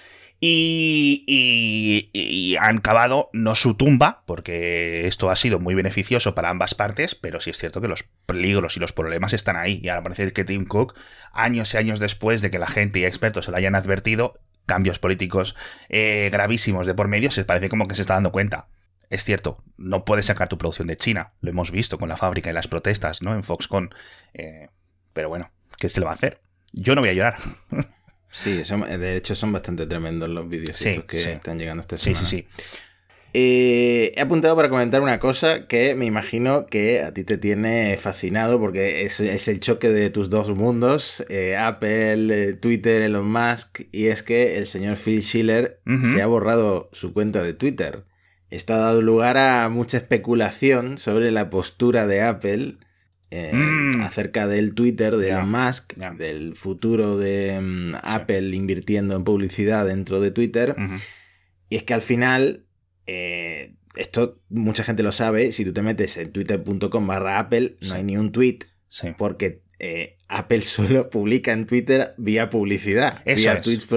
Y, 0.45 2.09
han 2.59 2.79
cavado 2.79 3.29
no 3.31 3.55
su 3.55 3.75
tumba, 3.75 4.23
porque 4.25 5.07
esto 5.07 5.29
ha 5.29 5.37
sido 5.37 5.57
muy 5.59 5.73
beneficioso 5.73 6.35
para 6.35 6.49
ambas 6.49 6.75
partes, 6.75 7.15
pero 7.15 7.39
sí 7.39 7.51
es 7.51 7.57
cierto 7.57 7.79
que 7.79 7.87
los 7.87 8.03
peligros 8.25 8.75
y 8.75 8.81
los 8.81 8.91
problemas 8.91 9.31
están 9.31 9.55
ahí. 9.55 9.79
Y 9.81 9.87
ahora 9.87 10.03
parece 10.03 10.31
que 10.31 10.43
Tim 10.43 10.65
Cook, 10.65 10.95
años 11.31 11.73
y 11.73 11.77
años 11.77 12.01
después 12.01 12.41
de 12.41 12.51
que 12.51 12.59
la 12.59 12.67
gente 12.67 12.99
y 12.99 13.05
expertos 13.05 13.45
se 13.45 13.51
lo 13.51 13.57
hayan 13.57 13.73
advertido, 13.73 14.37
cambios 14.65 14.99
políticos 14.99 15.55
eh, 15.87 16.29
gravísimos 16.29 16.87
de 16.87 16.93
por 16.93 17.07
medio, 17.07 17.31
se 17.31 17.45
parece 17.45 17.69
como 17.69 17.87
que 17.87 17.95
se 17.95 18.01
está 18.01 18.15
dando 18.15 18.33
cuenta. 18.33 18.67
Es 19.09 19.23
cierto, 19.23 19.63
no 19.77 20.03
puedes 20.03 20.25
sacar 20.25 20.49
tu 20.49 20.57
producción 20.57 20.89
de 20.89 20.97
China, 20.97 21.31
lo 21.39 21.51
hemos 21.51 21.71
visto 21.71 21.97
con 21.97 22.09
la 22.09 22.17
fábrica 22.17 22.49
y 22.49 22.53
las 22.53 22.67
protestas, 22.67 23.21
¿no? 23.21 23.33
En 23.33 23.43
Foxconn. 23.43 23.95
Eh, 24.33 24.67
pero 25.13 25.29
bueno, 25.29 25.51
¿qué 25.77 25.87
se 25.87 26.01
le 26.01 26.05
va 26.05 26.11
a 26.11 26.15
hacer? 26.15 26.41
Yo 26.73 26.95
no 26.95 27.01
voy 27.01 27.09
a 27.09 27.11
ayudar. 27.13 27.37
Sí, 28.33 28.63
de 28.63 29.15
hecho 29.15 29.35
son 29.35 29.51
bastante 29.51 29.85
tremendos 29.85 30.27
los 30.27 30.49
vídeos 30.49 30.81
que 31.07 31.31
están 31.31 31.59
llegando 31.59 31.81
esta 31.81 31.97
semana. 31.97 32.19
Sí, 32.19 32.25
sí, 32.25 32.43
sí. 32.43 32.65
Eh, 33.35 34.13
he 34.15 34.21
apuntado 34.21 34.55
para 34.55 34.69
comentar 34.69 35.01
una 35.01 35.17
cosa 35.17 35.65
que 35.67 35.95
me 35.95 36.05
imagino 36.05 36.67
que 36.67 37.01
a 37.01 37.13
ti 37.13 37.23
te 37.23 37.39
tiene 37.39 37.97
fascinado 37.97 38.59
porque 38.59 39.05
es, 39.05 39.19
el 39.19 39.59
choque 39.59 39.89
de 39.89 40.11
tus 40.11 40.29
dos 40.29 40.49
mundos, 40.55 41.23
eh, 41.29 41.57
Apple, 41.57 42.49
eh, 42.49 42.53
Twitter, 42.53 43.01
Elon 43.01 43.27
Musk, 43.27 43.81
y 43.91 44.07
es 44.07 44.21
que 44.21 44.57
el 44.57 44.67
señor 44.67 44.97
Phil 44.97 45.23
Schiller 45.23 45.79
se 46.13 46.21
ha 46.21 46.27
borrado 46.27 46.89
su 46.91 47.13
cuenta 47.13 47.41
de 47.41 47.53
Twitter. 47.53 48.03
Esto 48.51 48.75
ha 48.75 48.77
dado 48.77 49.01
lugar 49.01 49.37
a 49.37 49.67
mucha 49.69 49.97
especulación 49.97 50.99
sobre 50.99 51.31
la 51.31 51.49
postura 51.49 52.05
de 52.05 52.21
Apple 52.21 52.77
eh, 53.35 53.51
mm. 53.51 54.01
acerca 54.01 54.45
del 54.45 54.75
Twitter 54.75 55.17
de 55.17 55.29
Elon 55.31 55.49
Musk, 55.49 55.93
del 56.19 56.55
futuro 56.55 57.17
de 57.17 57.59
mm, 57.59 57.95
Apple 58.03 58.55
invirtiendo 58.55 59.15
en 59.15 59.23
publicidad 59.23 59.87
dentro 59.87 60.19
de 60.19 60.29
Twitter. 60.29 60.75
Y 61.67 61.77
es 61.77 61.83
que 61.83 61.95
al 61.95 62.03
final, 62.03 62.67
eh, 63.07 63.73
esto 63.95 64.39
mucha 64.49 64.83
gente 64.83 65.01
lo 65.01 65.11
sabe, 65.11 65.51
si 65.51 65.65
tú 65.65 65.73
te 65.73 65.81
metes 65.81 66.15
en 66.17 66.29
twitter.com 66.29 67.07
barra 67.07 67.39
Apple, 67.39 67.75
no 67.81 67.95
hay 67.95 68.03
ni 68.03 68.17
un 68.17 68.31
tweet, 68.31 68.59
porque 69.17 69.63
eh, 69.79 70.15
Apple 70.33 70.61
solo 70.61 71.09
publica 71.11 71.53
en 71.53 71.67
Twitter 71.67 72.15
vía 72.17 72.49
publicidad, 72.49 73.23
vía 73.23 73.61
tweets, 73.61 73.87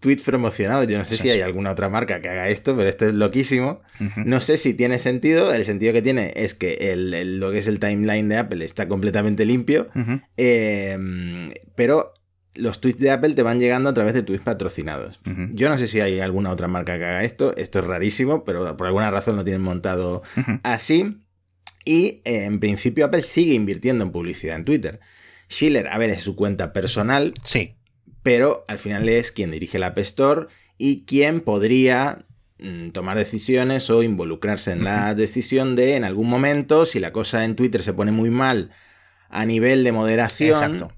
tweets, 0.00 0.22
promocionados. 0.24 0.88
Yo 0.88 0.98
no 0.98 1.04
sé 1.04 1.16
si 1.16 1.30
hay 1.30 1.40
alguna 1.40 1.70
otra 1.70 1.88
marca 1.88 2.20
que 2.20 2.28
haga 2.28 2.48
esto, 2.48 2.76
pero 2.76 2.88
esto 2.88 3.06
es 3.06 3.14
loquísimo. 3.14 3.80
No 4.16 4.40
sé 4.40 4.58
si 4.58 4.74
tiene 4.74 4.98
sentido. 4.98 5.52
El 5.52 5.64
sentido 5.64 5.92
que 5.92 6.02
tiene 6.02 6.32
es 6.34 6.54
que 6.54 6.92
el, 6.92 7.38
lo 7.38 7.52
que 7.52 7.58
es 7.58 7.68
el 7.68 7.78
timeline 7.78 8.28
de 8.28 8.36
Apple 8.38 8.64
está 8.64 8.88
completamente 8.88 9.46
limpio, 9.46 9.88
em, 10.36 11.52
pero 11.76 12.12
los 12.54 12.80
tweets 12.80 12.98
de 12.98 13.12
Apple 13.12 13.34
te 13.34 13.42
van 13.42 13.60
llegando 13.60 13.88
a 13.88 13.94
través 13.94 14.14
de 14.14 14.24
tweets 14.24 14.42
patrocinados. 14.42 15.20
Yo 15.52 15.68
no 15.68 15.78
sé 15.78 15.86
si 15.86 16.00
hay 16.00 16.18
alguna 16.18 16.50
otra 16.50 16.66
marca 16.66 16.98
que 16.98 17.04
haga 17.04 17.22
esto. 17.22 17.56
Esto 17.56 17.78
es 17.78 17.84
rarísimo, 17.84 18.42
pero 18.42 18.76
por 18.76 18.88
alguna 18.88 19.12
razón 19.12 19.36
lo 19.36 19.44
tienen 19.44 19.62
montado 19.62 20.22
así. 20.64 21.20
Y 21.84 22.20
eh, 22.24 22.44
en 22.44 22.58
principio 22.58 23.06
Apple 23.06 23.22
sigue 23.22 23.54
invirtiendo 23.54 24.04
en 24.04 24.10
publicidad 24.10 24.56
en 24.56 24.64
Twitter. 24.64 25.00
Schiller, 25.50 25.88
a 25.88 25.98
ver, 25.98 26.10
es 26.10 26.22
su 26.22 26.36
cuenta 26.36 26.72
personal. 26.72 27.34
Sí. 27.44 27.74
Pero 28.22 28.64
al 28.68 28.78
final 28.78 29.08
es 29.08 29.32
quien 29.32 29.50
dirige 29.50 29.78
la 29.78 29.88
App 29.88 29.98
Store 29.98 30.46
y 30.76 31.04
quien 31.04 31.40
podría 31.40 32.26
mm, 32.58 32.90
tomar 32.90 33.16
decisiones 33.16 33.90
o 33.90 34.02
involucrarse 34.02 34.72
en 34.72 34.84
la 34.84 35.14
decisión 35.14 35.76
de, 35.76 35.96
en 35.96 36.04
algún 36.04 36.28
momento, 36.28 36.86
si 36.86 37.00
la 37.00 37.12
cosa 37.12 37.44
en 37.44 37.56
Twitter 37.56 37.82
se 37.82 37.92
pone 37.92 38.12
muy 38.12 38.30
mal 38.30 38.70
a 39.30 39.44
nivel 39.44 39.84
de 39.84 39.92
moderación, 39.92 40.88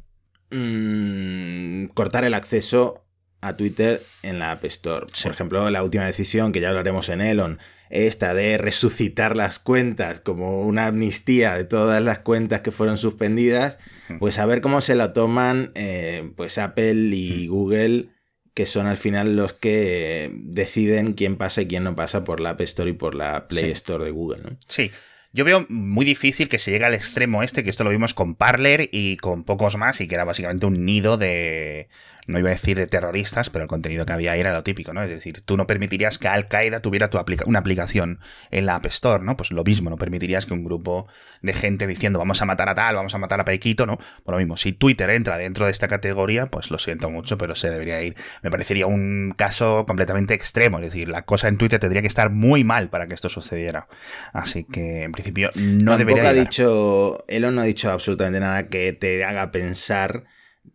mm, 0.50 1.87
cortar 1.95 2.25
el 2.25 2.35
acceso 2.35 3.04
a 3.40 3.57
Twitter 3.57 4.02
en 4.23 4.38
la 4.38 4.52
App 4.52 4.64
Store. 4.66 5.07
Por 5.23 5.33
ejemplo, 5.33 5.71
la 5.71 5.83
última 5.83 6.04
decisión, 6.04 6.52
que 6.52 6.61
ya 6.61 6.71
hablaremos 6.71 7.09
en 7.09 7.21
Elon, 7.21 7.59
esta 7.90 8.35
de 8.35 8.56
resucitar 8.56 9.37
las 9.37 9.59
cuentas 9.59 10.20
como 10.20 10.62
una 10.62 10.87
amnistía 10.87 11.56
de 11.56 11.64
todas 11.64 12.02
las 12.02 12.20
cuentas 12.20 12.61
que 12.61 12.70
fueron 12.70 12.97
suspendidas, 12.97 13.78
pues 14.18 14.38
a 14.38 14.47
ver 14.47 14.61
cómo 14.61 14.80
se 14.80 14.94
la 14.94 15.12
toman 15.12 15.73
eh, 15.75 16.30
pues 16.37 16.56
Apple 16.59 16.94
y 16.94 17.49
Google, 17.49 18.09
que 18.54 18.66
son 18.66 18.87
al 18.87 18.97
final 18.97 19.37
los 19.37 19.52
que 19.52 20.30
deciden 20.35 21.14
quién 21.14 21.37
pasa 21.37 21.62
y 21.62 21.66
quién 21.66 21.85
no 21.85 21.97
pasa 21.97 22.25
por 22.25 22.40
la 22.40 22.50
App 22.50 22.61
Store 22.62 22.90
y 22.90 22.94
por 22.94 23.14
la 23.14 23.49
Play 23.49 23.73
Store 23.73 24.04
de 24.04 24.12
Google. 24.12 24.42
¿no? 24.42 24.56
Sí. 24.66 24.90
Yo 25.32 25.44
veo 25.44 25.64
muy 25.68 26.04
difícil 26.04 26.49
que 26.49 26.59
se 26.59 26.73
llegue 26.73 26.85
al 26.85 26.94
extremo 26.94 27.44
este, 27.44 27.62
que 27.62 27.70
esto 27.70 27.85
lo 27.85 27.90
vimos 27.90 28.14
con 28.14 28.35
Parler 28.35 28.88
y 28.90 29.16
con 29.16 29.44
pocos 29.44 29.76
más, 29.76 30.00
y 30.00 30.09
que 30.09 30.16
era 30.16 30.25
básicamente 30.25 30.66
un 30.66 30.85
nido 30.85 31.16
de, 31.16 31.88
no 32.27 32.39
iba 32.39 32.49
a 32.49 32.53
decir 32.53 32.77
de 32.77 32.87
terroristas, 32.87 33.50
pero 33.50 33.65
el 33.65 33.69
contenido 33.69 34.07
que 34.07 34.12
había 34.12 34.33
ahí 34.33 34.41
era 34.41 34.53
lo 34.53 34.62
típico, 34.62 34.93
¿no? 34.93 35.03
Es 35.03 35.11
decir, 35.11 35.41
tú 35.43 35.57
no 35.57 35.67
permitirías 35.67 36.19
que 36.19 36.29
Al 36.29 36.49
Qaeda 36.49 36.81
tuviera 36.81 37.11
tu 37.11 37.19
una 37.47 37.59
aplicación 37.59 38.19
en 38.50 38.67
la 38.67 38.77
App 38.77 38.87
Store, 38.87 39.23
¿no? 39.23 39.37
Pues 39.37 39.50
lo 39.50 39.65
mismo, 39.65 39.91
no 39.91 39.97
permitirías 39.97 40.47
que 40.47 40.55
un 40.55 40.65
grupo 40.65 41.07
de 41.43 41.53
gente 41.53 41.87
diciendo 41.87 42.19
vamos 42.19 42.43
a 42.43 42.45
matar 42.45 42.69
a 42.69 42.75
tal, 42.75 42.97
vamos 42.97 43.15
a 43.15 43.19
matar 43.19 43.41
a 43.41 43.45
Pequito, 43.45 43.87
¿no? 43.87 43.99
Por 44.25 44.35
lo 44.35 44.39
mismo, 44.39 44.57
si 44.57 44.73
Twitter 44.73 45.11
entra 45.11 45.39
dentro 45.39 45.67
de 45.67 45.71
esta 45.71 45.89
categoría, 45.89 46.47
pues 46.47 46.71
lo 46.71 46.79
siento 46.79 47.11
mucho, 47.11 47.39
pero 47.39 47.55
se 47.55 47.71
debería 47.71 48.03
ir. 48.03 48.17
Me 48.43 48.50
parecería 48.50 48.87
un 48.87 49.35
caso 49.37 49.85
completamente 49.87 50.35
extremo, 50.35 50.79
es 50.79 50.85
decir, 50.85 51.09
la 51.09 51.23
cosa 51.23 51.49
en 51.49 51.59
Twitter 51.59 51.79
tendría 51.79 52.03
que 52.03 52.09
estar 52.09 52.31
muy 52.31 52.65
mal 52.65 52.91
para 52.91 53.07
que 53.07 53.15
esto 53.15 53.29
sucediera. 53.29 53.89
Así 54.33 54.65
que, 54.65 55.05
en 55.05 55.12
principio, 55.12 55.50
no 55.57 55.97
debería. 55.97 56.29
ha 56.29 56.33
dicho, 56.33 57.25
Elon 57.29 57.55
no 57.55 57.62
ha 57.62 57.65
dicho 57.65 57.91
absolutamente 57.91 58.41
nada 58.41 58.69
que 58.69 58.93
te 58.93 59.25
haga 59.25 59.50
pensar 59.50 60.25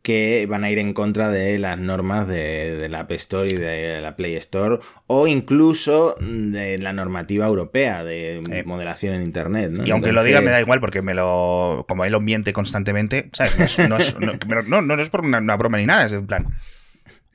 que 0.02 0.46
van 0.48 0.64
a 0.64 0.70
ir 0.70 0.80
en 0.80 0.94
contra 0.94 1.30
de 1.30 1.58
las 1.60 1.80
normas 1.80 2.28
de, 2.28 2.88
la 2.90 3.02
App 3.02 3.12
Store 3.14 3.48
y 3.48 3.56
de 3.56 4.02
la 4.02 4.16
Play 4.16 4.36
Store 4.36 4.80
o 5.08 5.28
incluso 5.28 6.16
de 6.20 6.78
la 6.78 6.94
normativa 6.94 7.46
europea 7.46 8.04
de 8.04 8.38
eh, 8.52 8.64
moderación 8.66 9.16
en 9.16 9.24
Internet. 9.24 9.74
Y 9.86 9.92
aunque 9.92 10.12
lo 10.12 10.24
diga 10.24 10.42
me 10.42 10.52
da 10.52 10.60
igual 10.60 10.80
porque 10.80 11.02
me 11.02 11.14
lo 11.14 11.86
como 11.88 12.06
él 12.06 12.12
lo 12.12 12.22
miente 12.22 12.54
constantemente, 12.54 13.30
¿sabes? 13.34 13.80
No, 13.90 13.98
es, 13.98 14.16
no, 14.20 15.02
es 15.02 15.10
por 15.10 15.26
una, 15.26 15.56
broma 15.56 15.78
ni 15.78 15.86
nada, 15.86 16.06
es 16.06 16.14
en 16.14 16.28
plan... 16.28 16.48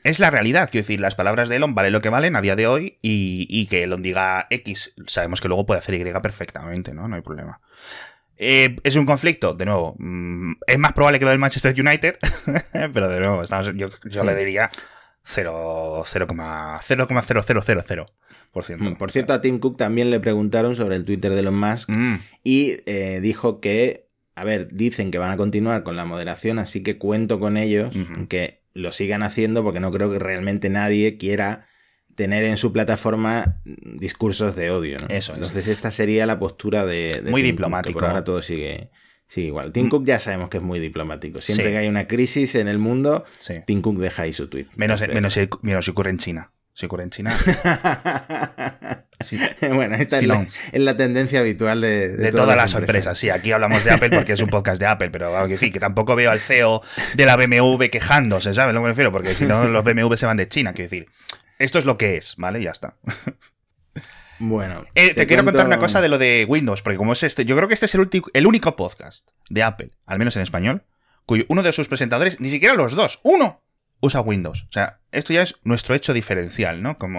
Es 0.02 0.18
la 0.18 0.30
realidad, 0.30 0.70
quiero 0.70 0.84
decir, 0.84 0.98
las 0.98 1.14
palabras 1.14 1.50
de 1.50 1.56
Elon 1.56 1.74
valen 1.74 1.92
lo 1.92 2.00
que 2.00 2.08
valen 2.08 2.34
a 2.34 2.40
día 2.40 2.56
de 2.56 2.66
hoy 2.66 2.96
y, 3.02 3.46
y 3.50 3.66
que 3.66 3.82
Elon 3.82 4.00
diga 4.00 4.46
X, 4.48 4.94
sabemos 5.06 5.42
que 5.42 5.48
luego 5.48 5.66
puede 5.66 5.80
hacer 5.80 5.94
Y 5.94 6.20
perfectamente, 6.22 6.94
¿no? 6.94 7.06
No 7.06 7.16
hay 7.16 7.20
problema. 7.20 7.60
Eh, 8.42 8.74
¿Es 8.84 8.96
un 8.96 9.04
conflicto? 9.04 9.52
De 9.52 9.66
nuevo, 9.66 9.96
mm, 9.98 10.52
es 10.66 10.78
más 10.78 10.94
probable 10.94 11.18
que 11.18 11.26
lo 11.26 11.30
del 11.30 11.38
Manchester 11.38 11.78
United, 11.78 12.16
pero 12.94 13.10
de 13.10 13.20
nuevo, 13.20 13.42
yo, 13.74 13.88
le 14.24 14.34
diría 14.34 14.70
0,0000%. 15.26 18.06
Por 18.50 18.64
cierto. 18.64 18.84
Mm, 18.84 18.96
por 18.96 19.10
cierto, 19.10 19.34
a 19.34 19.42
Tim 19.42 19.58
Cook 19.58 19.76
también 19.76 20.08
le 20.08 20.20
preguntaron 20.20 20.74
sobre 20.74 20.96
el 20.96 21.04
Twitter 21.04 21.34
de 21.34 21.40
Elon 21.40 21.54
Musk 21.54 21.90
mm. 21.90 22.14
y 22.42 22.78
eh, 22.86 23.20
dijo 23.20 23.60
que, 23.60 24.08
a 24.34 24.44
ver, 24.44 24.68
dicen 24.72 25.10
que 25.10 25.18
van 25.18 25.32
a 25.32 25.36
continuar 25.36 25.82
con 25.82 25.96
la 25.96 26.06
moderación, 26.06 26.58
así 26.58 26.82
que 26.82 26.96
cuento 26.96 27.40
con 27.40 27.58
ellos, 27.58 27.94
que 28.30 28.62
lo 28.72 28.90
sigan 28.92 29.22
haciendo 29.22 29.62
porque 29.62 29.80
no 29.80 29.92
creo 29.92 30.10
que 30.10 30.18
realmente 30.18 30.70
nadie 30.70 31.18
quiera 31.18 31.66
tener 32.20 32.44
en 32.44 32.58
su 32.58 32.70
plataforma 32.70 33.56
discursos 33.64 34.54
de 34.54 34.70
odio. 34.70 34.98
¿no? 34.98 35.06
Eso 35.08 35.32
Entonces, 35.32 35.68
esta 35.68 35.90
sería 35.90 36.26
la 36.26 36.38
postura 36.38 36.84
de. 36.84 37.22
muy 37.26 37.40
diplomático. 37.40 37.98
por 37.98 38.08
ahora 38.08 38.24
todo 38.24 38.42
sigue, 38.42 38.90
sigue 39.26 39.46
igual. 39.46 39.72
Tim 39.72 39.86
mm. 39.86 39.88
Cook 39.88 40.04
ya 40.04 40.20
sabemos 40.20 40.50
que 40.50 40.58
es 40.58 40.62
muy 40.62 40.80
diplomático. 40.80 41.40
Siempre 41.40 41.70
que 41.70 41.78
hay 41.78 41.88
una 41.88 42.06
crisis 42.06 42.56
en 42.56 42.68
el 42.68 42.76
mundo, 42.76 43.24
Tim 43.64 43.80
Cook 43.80 43.98
deja 43.98 44.24
ahí 44.24 44.34
su 44.34 44.48
tweet. 44.48 44.66
Menos, 44.76 45.00
menos, 45.00 45.34
menos 45.62 45.84
si 45.86 45.90
ocurre 45.90 46.10
en 46.10 46.18
China. 46.18 46.50
Si 46.74 46.84
ocurre 46.84 47.04
en 47.04 47.10
China. 47.10 47.34
bueno, 49.72 49.96
esta 49.96 50.18
es 50.18 50.26
la, 50.72 50.96
tendencia 50.96 51.40
habitual 51.40 51.80
de, 51.80 52.30
todas, 52.32 52.54
las 52.54 52.74
empresas. 52.74 53.18
Sí, 53.18 53.30
aquí 53.30 53.52
hablamos 53.52 53.82
de 53.82 53.92
Apple 53.92 54.10
porque 54.10 54.34
es 54.34 54.42
un 54.42 54.48
podcast 54.48 54.78
de 54.80 54.86
Apple, 54.86 55.08
pero 55.10 55.46
en 55.46 55.58
fin, 55.58 55.72
que 55.72 55.80
tampoco 55.80 56.16
veo 56.16 56.30
al 56.30 56.40
CEO 56.40 56.82
de 57.14 57.24
la 57.26 57.36
BMW 57.36 57.84
quejándose, 57.90 58.52
¿sabes 58.54 58.74
lo 58.74 58.80
que 58.80 58.84
me 58.84 58.88
refiero? 58.90 59.10
Porque 59.10 59.34
si 59.34 59.44
no, 59.44 59.66
los 59.66 59.84
BMW 59.84 60.14
se 60.16 60.26
van 60.26 60.36
de 60.36 60.48
China, 60.48 60.72
quiero 60.72 60.90
decir. 60.90 61.08
Esto 61.60 61.78
es 61.78 61.84
lo 61.84 61.98
que 61.98 62.16
es, 62.16 62.36
¿vale? 62.38 62.62
Ya 62.62 62.70
está. 62.70 62.96
Bueno. 64.38 64.86
Eh, 64.94 65.12
te, 65.12 65.26
quiero 65.26 65.44
contar 65.44 65.66
una 65.66 65.76
cosa 65.76 66.00
de 66.00 66.08
lo 66.08 66.16
de 66.16 66.46
Windows, 66.48 66.80
porque 66.80 66.96
como 66.96 67.12
es 67.12 67.22
este, 67.22 67.44
yo 67.44 67.54
creo 67.54 67.68
que 67.68 67.74
este 67.74 67.84
es 67.84 67.94
el, 67.94 68.08
el 68.32 68.46
único 68.46 68.74
podcast 68.74 69.28
de 69.50 69.62
Apple, 69.62 69.90
al 70.06 70.18
menos 70.18 70.34
en 70.36 70.42
español, 70.42 70.84
cuyo 71.26 71.44
uno 71.48 71.62
de 71.62 71.74
sus 71.74 71.88
presentadores, 71.88 72.40
ni 72.40 72.48
siquiera 72.48 72.74
los 72.74 72.96
dos, 72.96 73.20
uno, 73.22 73.62
usa 74.00 74.22
Windows. 74.22 74.62
O 74.70 74.72
sea, 74.72 74.99
esto 75.12 75.32
ya 75.32 75.42
es 75.42 75.56
nuestro 75.64 75.94
hecho 75.94 76.12
diferencial, 76.12 76.82
¿no? 76.82 76.98
Como 76.98 77.18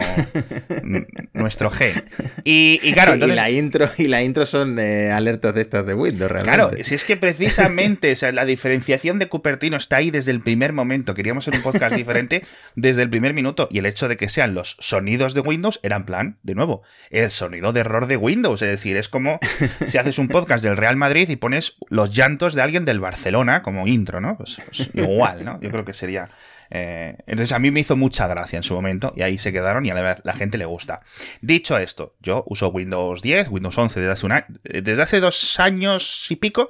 nuestro 1.33 1.69
G. 1.69 2.03
Y, 2.43 2.79
claro, 2.93 3.15
y 3.15 3.31
la 3.31 3.50
intro 3.50 3.89
y 3.98 4.07
la 4.07 4.24
intro 4.24 4.45
son 4.45 4.79
eh, 4.79 5.12
alertas 5.12 5.53
de 5.53 5.62
estas 5.62 5.86
de 5.86 5.93
Windows, 5.93 6.31
realmente. 6.31 6.57
Claro, 6.57 6.83
si 6.83 6.95
es 6.95 7.03
que 7.03 7.17
precisamente, 7.17 8.13
o 8.13 8.15
sea, 8.15 8.31
la 8.31 8.45
diferenciación 8.51 9.19
de 9.19 9.27
Cupertino 9.27 9.77
está 9.77 9.98
ahí 9.98 10.12
desde 10.12 10.31
el 10.31 10.41
primer 10.41 10.74
momento. 10.74 11.13
Queríamos 11.13 11.48
hacer 11.48 11.60
un 11.60 11.63
podcast 11.63 11.95
diferente 11.95 12.43
desde 12.75 13.01
el 13.01 13.10
primer 13.10 13.33
minuto. 13.33 13.67
Y 13.71 13.79
el 13.79 13.86
hecho 13.86 14.07
de 14.07 14.17
que 14.17 14.29
sean 14.29 14.53
los 14.53 14.77
sonidos 14.79 15.33
de 15.33 15.41
Windows 15.41 15.79
era 15.83 15.98
en 15.98 16.05
plan, 16.05 16.38
de 16.43 16.55
nuevo, 16.55 16.83
el 17.10 17.29
sonido 17.29 17.74
de 17.74 17.81
error 17.81 18.07
de 18.07 18.17
Windows. 18.17 18.62
Es 18.62 18.69
decir, 18.69 18.95
es 18.98 19.10
como 19.10 19.39
si 19.88 19.98
haces 19.98 20.17
un 20.17 20.27
podcast 20.27 20.63
del 20.63 20.77
Real 20.77 20.95
Madrid 20.95 21.29
y 21.29 21.36
pones 21.36 21.75
los 21.89 22.12
llantos 22.12 22.55
de 22.55 22.62
alguien 22.62 22.86
del 22.86 23.00
Barcelona 23.00 23.62
como 23.62 23.88
intro, 23.88 24.21
¿no? 24.21 24.38
pues, 24.38 24.57
pues 24.65 24.89
igual, 24.93 25.45
¿no? 25.45 25.60
Yo 25.62 25.69
creo 25.69 25.86
que 25.86 25.93
sería 25.93 26.29
eh, 26.74 27.17
entonces 27.27 27.51
a 27.51 27.60
mí 27.60 27.69
me 27.69 27.80
hizo 27.81 27.95
mucha 27.95 28.27
gracia 28.27 28.57
en 28.57 28.63
su 28.63 28.73
momento 28.73 29.13
y 29.15 29.21
ahí 29.21 29.38
se 29.38 29.51
quedaron 29.51 29.85
y 29.85 29.89
a 29.89 29.93
la, 29.93 30.21
la, 30.23 30.33
gente 30.33 30.57
le 30.57 30.65
gusta. 30.65 31.01
Dicho 31.41 31.77
esto, 31.77 32.15
yo 32.21 32.43
uso 32.47 32.69
Windows 32.69 33.21
10, 33.21 33.50
Windows 33.50 33.77
11 33.77 34.00
desde 34.00 34.11
hace, 34.11 34.45
desde 34.81 35.01
hace 35.01 35.19
dos 35.19 35.59
años 35.59 36.27
y 36.29 36.35
pico. 36.35 36.69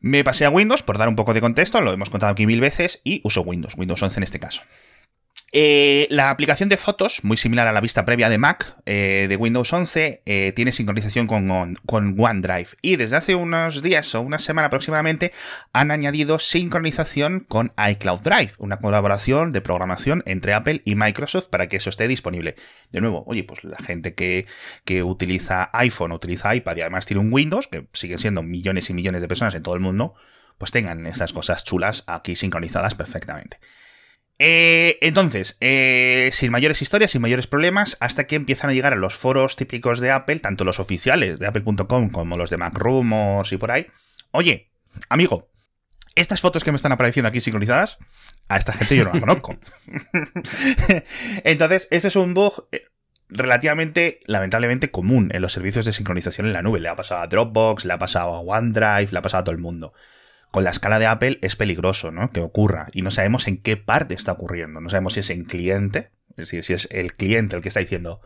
Me 0.00 0.22
pasé 0.22 0.44
a 0.44 0.50
Windows 0.50 0.82
por 0.82 0.96
dar 0.96 1.08
un 1.08 1.16
poco 1.16 1.34
de 1.34 1.40
contexto, 1.40 1.80
lo 1.80 1.92
hemos 1.92 2.10
contado 2.10 2.32
aquí 2.32 2.46
mil 2.46 2.60
veces, 2.60 3.00
y 3.02 3.20
uso 3.24 3.42
Windows, 3.42 3.74
Windows 3.76 4.02
11 4.02 4.20
en 4.20 4.22
este 4.22 4.38
caso. 4.38 4.62
Eh, 5.50 6.06
la 6.10 6.28
aplicación 6.28 6.68
de 6.68 6.76
fotos, 6.76 7.20
muy 7.24 7.38
similar 7.38 7.66
a 7.66 7.72
la 7.72 7.80
vista 7.80 8.04
previa 8.04 8.28
de 8.28 8.36
Mac 8.36 8.76
eh, 8.84 9.26
de 9.30 9.36
Windows 9.36 9.72
11, 9.72 10.22
eh, 10.26 10.52
tiene 10.54 10.72
sincronización 10.72 11.26
con, 11.26 11.74
con, 11.86 12.14
OneDrive. 12.18 12.68
Y 12.82 12.96
desde 12.96 13.16
hace 13.16 13.34
unos 13.34 13.82
días 13.82 14.14
o 14.14 14.20
una 14.20 14.38
semana 14.38 14.66
aproximadamente 14.66 15.32
han 15.72 15.90
añadido 15.90 16.38
sincronización 16.38 17.46
con 17.48 17.72
iCloud 17.90 18.20
Drive, 18.20 18.52
una 18.58 18.78
colaboración 18.78 19.52
de 19.52 19.62
programación 19.62 20.22
entre 20.26 20.52
Apple 20.52 20.82
y 20.84 20.96
Microsoft 20.96 21.48
para 21.48 21.68
que 21.68 21.78
eso 21.78 21.88
esté 21.88 22.08
disponible. 22.08 22.56
De 22.92 23.00
nuevo, 23.00 23.24
oye, 23.26 23.42
pues 23.42 23.64
la 23.64 23.78
gente 23.78 24.14
que, 24.14 24.46
que 24.84 25.02
utiliza 25.02 25.70
iPhone, 25.72 26.12
utiliza 26.12 26.54
iPad 26.54 26.76
y 26.76 26.80
además 26.82 27.06
tiene 27.06 27.20
un 27.22 27.32
Windows, 27.32 27.68
que 27.68 27.86
siguen 27.94 28.18
siendo 28.18 28.42
millones 28.42 28.90
y 28.90 28.94
millones 28.94 29.22
de 29.22 29.28
personas 29.28 29.54
en 29.54 29.62
todo 29.62 29.74
el 29.74 29.80
mundo, 29.80 30.14
pues 30.58 30.72
tengan 30.72 31.06
estas 31.06 31.32
cosas 31.32 31.64
chulas 31.64 32.04
aquí 32.06 32.36
sincronizadas 32.36 32.94
perfectamente. 32.94 33.58
Eh, 34.38 34.98
entonces, 35.00 35.56
eh, 35.60 36.30
sin 36.32 36.52
mayores 36.52 36.80
historias, 36.80 37.10
sin 37.10 37.22
mayores 37.22 37.46
problemas, 37.46 37.96
hasta 38.00 38.26
que 38.26 38.36
empiezan 38.36 38.70
a 38.70 38.72
llegar 38.72 38.92
a 38.92 38.96
los 38.96 39.14
foros 39.14 39.56
típicos 39.56 40.00
de 40.00 40.12
Apple, 40.12 40.38
tanto 40.38 40.64
los 40.64 40.78
oficiales 40.78 41.38
de 41.38 41.46
apple.com 41.46 42.10
como 42.10 42.36
los 42.36 42.50
de 42.50 42.56
MacRumors 42.56 43.52
y 43.52 43.56
por 43.56 43.70
ahí. 43.70 43.86
Oye, 44.30 44.70
amigo, 45.08 45.48
estas 46.14 46.40
fotos 46.40 46.62
que 46.62 46.70
me 46.70 46.76
están 46.76 46.92
apareciendo 46.92 47.28
aquí 47.28 47.40
sincronizadas, 47.40 47.98
a 48.48 48.56
esta 48.56 48.72
gente 48.72 48.96
yo 48.96 49.04
no 49.04 49.12
la 49.12 49.20
conozco. 49.20 49.58
Entonces, 51.44 51.88
este 51.90 52.08
es 52.08 52.16
un 52.16 52.34
bug 52.34 52.68
eh, 52.72 52.84
relativamente, 53.28 54.20
lamentablemente, 54.26 54.90
común 54.90 55.30
en 55.34 55.42
los 55.42 55.52
servicios 55.52 55.84
de 55.84 55.92
sincronización 55.92 56.46
en 56.46 56.52
la 56.52 56.62
nube. 56.62 56.80
Le 56.80 56.88
ha 56.88 56.96
pasado 56.96 57.22
a 57.22 57.26
Dropbox, 57.26 57.84
le 57.84 57.92
ha 57.92 57.98
pasado 57.98 58.34
a 58.34 58.40
OneDrive, 58.40 59.08
le 59.10 59.18
ha 59.18 59.22
pasado 59.22 59.40
a 59.42 59.44
todo 59.44 59.54
el 59.54 59.60
mundo. 59.60 59.92
Con 60.50 60.64
la 60.64 60.70
escala 60.70 60.98
de 60.98 61.06
Apple 61.06 61.38
es 61.42 61.56
peligroso, 61.56 62.10
¿no? 62.10 62.30
Que 62.30 62.40
ocurra. 62.40 62.86
Y 62.92 63.02
no 63.02 63.10
sabemos 63.10 63.46
en 63.46 63.58
qué 63.58 63.76
parte 63.76 64.14
está 64.14 64.32
ocurriendo. 64.32 64.80
No 64.80 64.90
sabemos 64.90 65.14
si 65.14 65.20
es 65.20 65.30
en 65.30 65.44
cliente, 65.44 66.10
es 66.30 66.36
decir, 66.36 66.64
si 66.64 66.72
es 66.72 66.88
el 66.90 67.12
cliente 67.12 67.56
el 67.56 67.62
que 67.62 67.68
está 67.68 67.80
diciendo, 67.80 68.20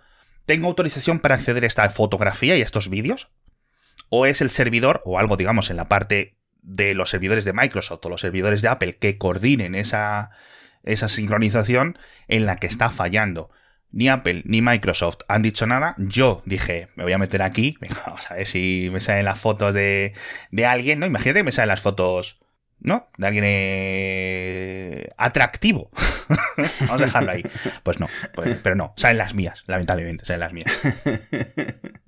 tengo 0.47 0.69
autorización 0.69 1.21
para 1.21 1.37
acceder 1.37 1.65
a 1.65 1.67
esta 1.67 1.89
fotografía 1.91 2.57
y 2.57 2.63
a 2.63 2.65
estos 2.65 2.89
vídeos. 2.89 3.31
O 4.09 4.27
es 4.27 4.41
el 4.41 4.51
servidor, 4.51 5.03
o 5.05 5.19
algo, 5.19 5.37
digamos, 5.37 5.71
en 5.71 5.77
la 5.77 5.89
parte 5.89 6.37
de 6.63 6.95
los 6.95 7.11
servidores 7.11 7.45
de 7.45 7.53
Microsoft 7.53 8.05
o 8.05 8.09
los 8.09 8.21
servidores 8.21 8.63
de 8.63 8.69
Apple 8.69 8.97
que 8.97 9.19
coordinen 9.19 9.75
esa, 9.75 10.31
esa 10.85 11.09
sincronización 11.09 11.99
en 12.29 12.47
la 12.47 12.57
que 12.57 12.67
está 12.67 12.91
fallando. 12.91 13.51
Ni 13.93 14.09
Apple 14.09 14.43
ni 14.47 14.63
Microsoft 14.63 15.19
han 15.29 15.43
dicho 15.43 15.67
nada. 15.67 15.95
Yo 15.99 16.43
dije, 16.47 16.89
me 16.97 17.05
voy 17.05 17.13
a 17.13 17.19
meter 17.19 17.43
aquí. 17.43 17.77
vamos 18.07 18.31
a 18.31 18.35
ver 18.35 18.47
si 18.47 18.89
me 18.93 19.01
salen 19.01 19.25
las 19.25 19.39
fotos 19.39 19.75
de, 19.75 20.15
de 20.51 20.67
alguien, 20.67 20.99
¿no? 20.99 21.07
Imagínate 21.07 21.41
que 21.41 21.45
me 21.45 21.53
salen 21.53 21.69
las 21.69 21.81
fotos, 21.81 22.41
¿no? 22.81 23.09
De 23.19 23.27
alguien 23.27 23.45
eh, 23.47 25.09
atractivo. 25.17 25.91
vamos 26.81 27.03
a 27.03 27.05
dejarlo 27.05 27.33
ahí. 27.33 27.43
Pues 27.83 28.01
no, 28.01 28.09
pues, 28.35 28.57
pero 28.63 28.75
no. 28.75 28.95
Salen 28.97 29.19
las 29.19 29.35
mías, 29.35 29.65
lamentablemente, 29.67 30.25
salen 30.25 30.41
las 30.41 30.53
mías. 30.53 30.73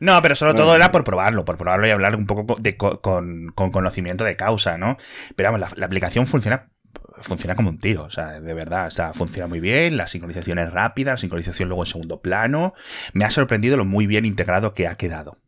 No, 0.00 0.20
pero 0.22 0.34
sobre 0.34 0.54
todo 0.54 0.74
era 0.74 0.92
por 0.92 1.04
probarlo, 1.04 1.44
por 1.44 1.56
probarlo 1.56 1.86
y 1.86 1.90
hablar 1.90 2.16
un 2.16 2.26
poco 2.26 2.56
de, 2.58 2.76
con, 2.76 3.52
conocimiento 3.54 4.24
de 4.24 4.36
causa, 4.36 4.76
¿no? 4.76 4.96
Pero 5.34 5.52
vamos, 5.52 5.74
la, 5.76 5.86
aplicación 5.86 6.26
funciona 6.26 6.68
funciona 7.20 7.54
como 7.54 7.70
un 7.70 7.78
tiro, 7.78 8.04
o 8.04 8.10
sea, 8.10 8.40
de 8.40 8.54
verdad, 8.54 8.88
o 8.88 8.90
sea, 8.90 9.12
funciona 9.12 9.46
muy 9.46 9.60
bien, 9.60 9.96
la 9.96 10.06
sincronización 10.06 10.58
es 10.58 10.72
rápida, 10.72 11.12
la 11.12 11.18
sincronización 11.18 11.68
luego 11.68 11.84
en 11.84 11.90
segundo 11.90 12.20
plano, 12.20 12.74
me 13.12 13.24
ha 13.24 13.30
sorprendido 13.30 13.76
lo 13.76 13.84
muy 13.84 14.06
bien 14.06 14.24
integrado 14.24 14.74
que 14.74 14.86
ha 14.86 14.96
quedado. 14.96 15.38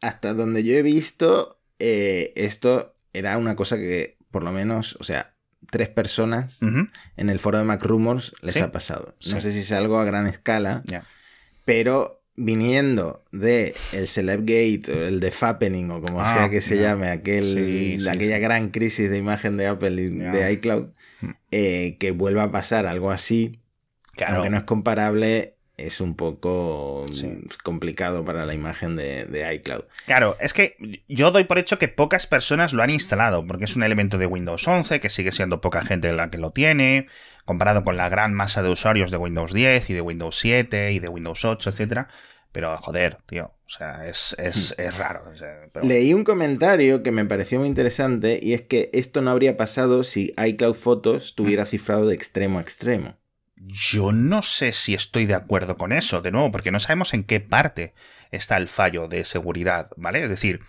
Hasta 0.00 0.34
donde 0.34 0.64
yo 0.64 0.74
he 0.74 0.82
visto, 0.82 1.58
eh, 1.78 2.32
esto 2.36 2.94
era 3.12 3.36
una 3.38 3.56
cosa 3.56 3.76
que, 3.76 4.18
por 4.30 4.42
lo 4.42 4.52
menos, 4.52 4.96
o 5.00 5.04
sea, 5.04 5.34
tres 5.70 5.88
personas 5.88 6.58
en 7.16 7.30
el 7.30 7.38
foro 7.38 7.58
de 7.58 7.64
Mac 7.64 7.82
Rumors 7.82 8.32
les 8.42 8.60
ha 8.60 8.70
pasado. 8.70 9.16
No 9.26 9.40
sé 9.40 9.52
si 9.52 9.60
es 9.60 9.72
algo 9.72 9.98
a 9.98 10.04
gran 10.04 10.26
escala, 10.26 10.82
pero 11.64 12.15
viniendo 12.36 13.24
de 13.32 13.74
el 13.92 14.08
Celebgate, 14.08 15.08
el 15.08 15.20
de 15.20 15.30
Fappening, 15.30 15.90
o 15.90 16.00
como 16.00 16.22
sea 16.24 16.44
ah, 16.44 16.50
que 16.50 16.60
se 16.60 16.78
llame, 16.78 17.08
aquel, 17.08 18.06
aquella 18.08 18.38
gran 18.38 18.70
crisis 18.70 19.10
de 19.10 19.16
imagen 19.16 19.56
de 19.56 19.66
Apple 19.66 20.00
y 20.00 20.08
de 20.10 20.52
iCloud, 20.52 20.88
mm. 21.22 21.30
eh, 21.50 21.96
que 21.98 22.10
vuelva 22.10 22.44
a 22.44 22.52
pasar 22.52 22.86
algo 22.86 23.10
así, 23.10 23.60
aunque 24.26 24.50
no 24.50 24.58
es 24.58 24.64
comparable, 24.64 25.55
es 25.76 26.00
un 26.00 26.16
poco 26.16 27.04
complicado 27.62 28.24
para 28.24 28.46
la 28.46 28.54
imagen 28.54 28.96
de, 28.96 29.26
de, 29.26 29.54
iCloud. 29.54 29.84
Claro, 30.06 30.36
es 30.40 30.54
que 30.54 31.02
yo 31.08 31.30
doy 31.30 31.44
por 31.44 31.58
hecho 31.58 31.78
que 31.78 31.88
pocas 31.88 32.26
personas 32.26 32.72
lo 32.72 32.82
han 32.82 32.90
instalado, 32.90 33.46
porque 33.46 33.64
es 33.64 33.76
un 33.76 33.82
elemento 33.82 34.16
de 34.16 34.26
Windows 34.26 34.66
11, 34.66 35.00
que 35.00 35.10
sigue 35.10 35.32
siendo 35.32 35.60
poca 35.60 35.82
gente 35.82 36.12
la 36.12 36.30
que 36.30 36.38
lo 36.38 36.52
tiene, 36.52 37.08
comparado 37.44 37.84
con 37.84 37.96
la 37.96 38.08
gran 38.08 38.32
masa 38.32 38.62
de 38.62 38.70
usuarios 38.70 39.10
de 39.10 39.18
Windows 39.18 39.52
10 39.52 39.90
y 39.90 39.94
de 39.94 40.00
Windows 40.00 40.38
7 40.38 40.92
y 40.92 40.98
de 40.98 41.08
Windows 41.08 41.44
8, 41.44 41.70
etcétera. 41.70 42.08
Pero 42.52 42.74
joder, 42.78 43.18
tío, 43.26 43.52
o 43.66 43.68
sea, 43.68 44.08
es, 44.08 44.34
es, 44.38 44.74
hmm. 44.78 44.80
es 44.80 44.96
raro. 44.96 45.24
Leí 45.82 46.14
un 46.14 46.24
comentario 46.24 47.02
que 47.02 47.12
me 47.12 47.26
pareció 47.26 47.58
muy 47.58 47.68
interesante 47.68 48.40
y 48.42 48.54
es 48.54 48.62
que 48.62 48.88
esto 48.94 49.20
no 49.20 49.30
habría 49.30 49.58
pasado 49.58 50.04
si 50.04 50.32
iCloud 50.42 50.74
Photos 50.74 51.34
tuviera 51.34 51.64
hmm. 51.64 51.66
cifrado 51.66 52.06
de 52.06 52.14
extremo 52.14 52.58
a 52.58 52.62
extremo. 52.62 53.18
Yo 53.56 54.12
no 54.12 54.42
sé 54.42 54.72
si 54.72 54.94
estoy 54.94 55.26
de 55.26 55.34
acuerdo 55.34 55.76
con 55.76 55.92
eso, 55.92 56.20
de 56.20 56.30
nuevo, 56.30 56.52
porque 56.52 56.70
no 56.70 56.80
sabemos 56.80 57.14
en 57.14 57.24
qué 57.24 57.40
parte 57.40 57.94
está 58.30 58.56
el 58.58 58.68
fallo 58.68 59.08
de 59.08 59.24
seguridad, 59.24 59.90
¿vale? 59.96 60.22
Es 60.22 60.28
decir, 60.28 60.60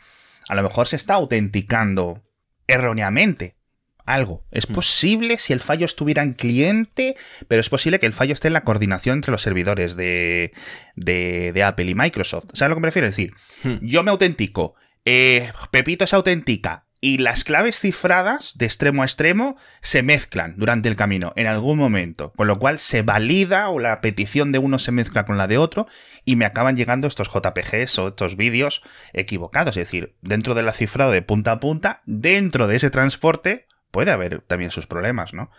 a 0.47 0.55
lo 0.55 0.63
mejor 0.63 0.87
se 0.87 0.95
está 0.95 1.15
autenticando 1.15 2.23
erróneamente 2.67 3.57
algo. 4.05 4.45
Es 4.51 4.69
mm. 4.69 4.73
posible 4.73 5.37
si 5.37 5.53
el 5.53 5.59
fallo 5.59 5.85
estuviera 5.85 6.23
en 6.23 6.33
cliente, 6.33 7.15
pero 7.47 7.61
es 7.61 7.69
posible 7.69 7.99
que 7.99 8.05
el 8.05 8.13
fallo 8.13 8.33
esté 8.33 8.47
en 8.47 8.53
la 8.53 8.63
coordinación 8.63 9.17
entre 9.17 9.31
los 9.31 9.41
servidores 9.41 9.95
de, 9.95 10.53
de, 10.95 11.63
Apple 11.63 11.89
y 11.89 11.95
Microsoft. 11.95 12.45
¿Sabes 12.53 12.61
a 12.63 12.67
lo 12.69 12.75
que 12.75 12.81
me 12.81 12.87
refiero? 12.87 13.07
Es 13.07 13.15
decir, 13.15 13.33
mm. 13.63 13.85
yo 13.85 14.01
me 14.03 14.11
autentico, 14.11 14.75
eh, 15.03 15.51
Pepito 15.71 16.07
se 16.07 16.15
autentica, 16.15 16.86
y 16.99 17.19
las 17.19 17.43
claves 17.43 17.79
cifradas 17.79 18.57
de 18.57 18.65
extremo 18.65 19.03
a 19.03 19.05
extremo 19.05 19.57
se 19.81 20.01
mezclan 20.01 20.55
durante 20.57 20.89
el 20.89 20.95
camino 20.95 21.33
en 21.35 21.47
algún 21.47 21.77
momento, 21.77 22.33
con 22.35 22.47
lo 22.47 22.57
cual 22.57 22.79
se 22.79 23.03
valida 23.03 23.69
o 23.69 23.79
la 23.79 24.01
petición 24.01 24.51
de 24.51 24.59
uno 24.59 24.79
se 24.79 24.91
mezcla 24.91 25.25
con 25.25 25.37
la 25.37 25.47
de 25.47 25.57
otro 25.57 25.87
y 26.25 26.35
me 26.35 26.45
acaban 26.45 26.75
llegando 26.75 27.07
estos 27.07 27.29
JPGs 27.29 27.99
o 27.99 28.07
estos 28.09 28.35
vídeos 28.35 28.81
equivocados, 29.13 29.77
es 29.77 29.87
decir, 29.87 30.15
dentro 30.21 30.55
de 30.55 30.63
la 30.63 30.73
cifrado 30.73 31.11
de 31.11 31.21
punta 31.21 31.51
a 31.53 31.59
punta, 31.59 32.01
dentro 32.05 32.67
de 32.67 32.77
ese 32.77 32.89
transporte 32.89 33.67
puede 33.91 34.11
haber 34.11 34.41
también 34.41 34.71
sus 34.71 34.87
problemas, 34.87 35.33
¿no? 35.33 35.51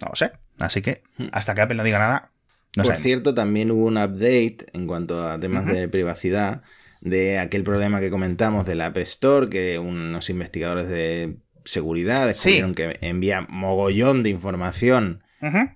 No 0.00 0.08
lo 0.10 0.16
sé. 0.16 0.32
Así 0.58 0.82
que 0.82 1.02
hmm. 1.18 1.26
hasta 1.32 1.54
que 1.54 1.62
Apple 1.62 1.76
no 1.76 1.84
diga 1.84 1.98
nada. 1.98 2.30
No 2.76 2.84
Por 2.84 2.96
cierto, 2.96 3.34
también 3.34 3.70
hubo 3.70 3.86
un 3.86 3.96
update 3.96 4.66
en 4.74 4.86
cuanto 4.86 5.26
a 5.26 5.40
temas 5.40 5.64
de 5.66 5.88
privacidad 5.88 6.62
de 7.00 7.38
aquel 7.38 7.62
problema 7.62 8.00
que 8.00 8.10
comentamos 8.10 8.66
del 8.66 8.80
App 8.80 8.96
Store, 8.98 9.48
que 9.48 9.78
unos 9.78 10.30
investigadores 10.30 10.88
de 10.88 11.36
seguridad 11.64 12.26
descubrieron 12.26 12.74
que 12.74 12.98
envía 13.00 13.46
mogollón 13.48 14.22
de 14.22 14.30
información 14.30 15.22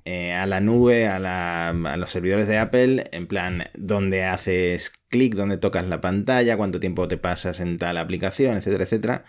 eh, 0.05 0.33
a 0.33 0.47
la 0.47 0.61
nube, 0.61 1.07
a, 1.07 1.73
los 1.97 2.11
servidores 2.11 2.49
de 2.49 2.59
Apple, 2.59 3.05
en 3.13 3.27
plan, 3.27 3.65
donde 3.75 4.25
haces 4.25 4.93
clic, 5.09 5.35
donde 5.35 5.59
tocas 5.59 5.89
la 5.89 6.01
pantalla, 6.01 6.57
cuánto 6.57 6.81
tiempo 6.81 7.07
te 7.09 7.19
pasas 7.19 7.61
en 7.61 7.79
tal 7.79 7.99
aplicación, 7.99 8.57
etcétera, 8.57 8.85
etcétera. 8.85 9.25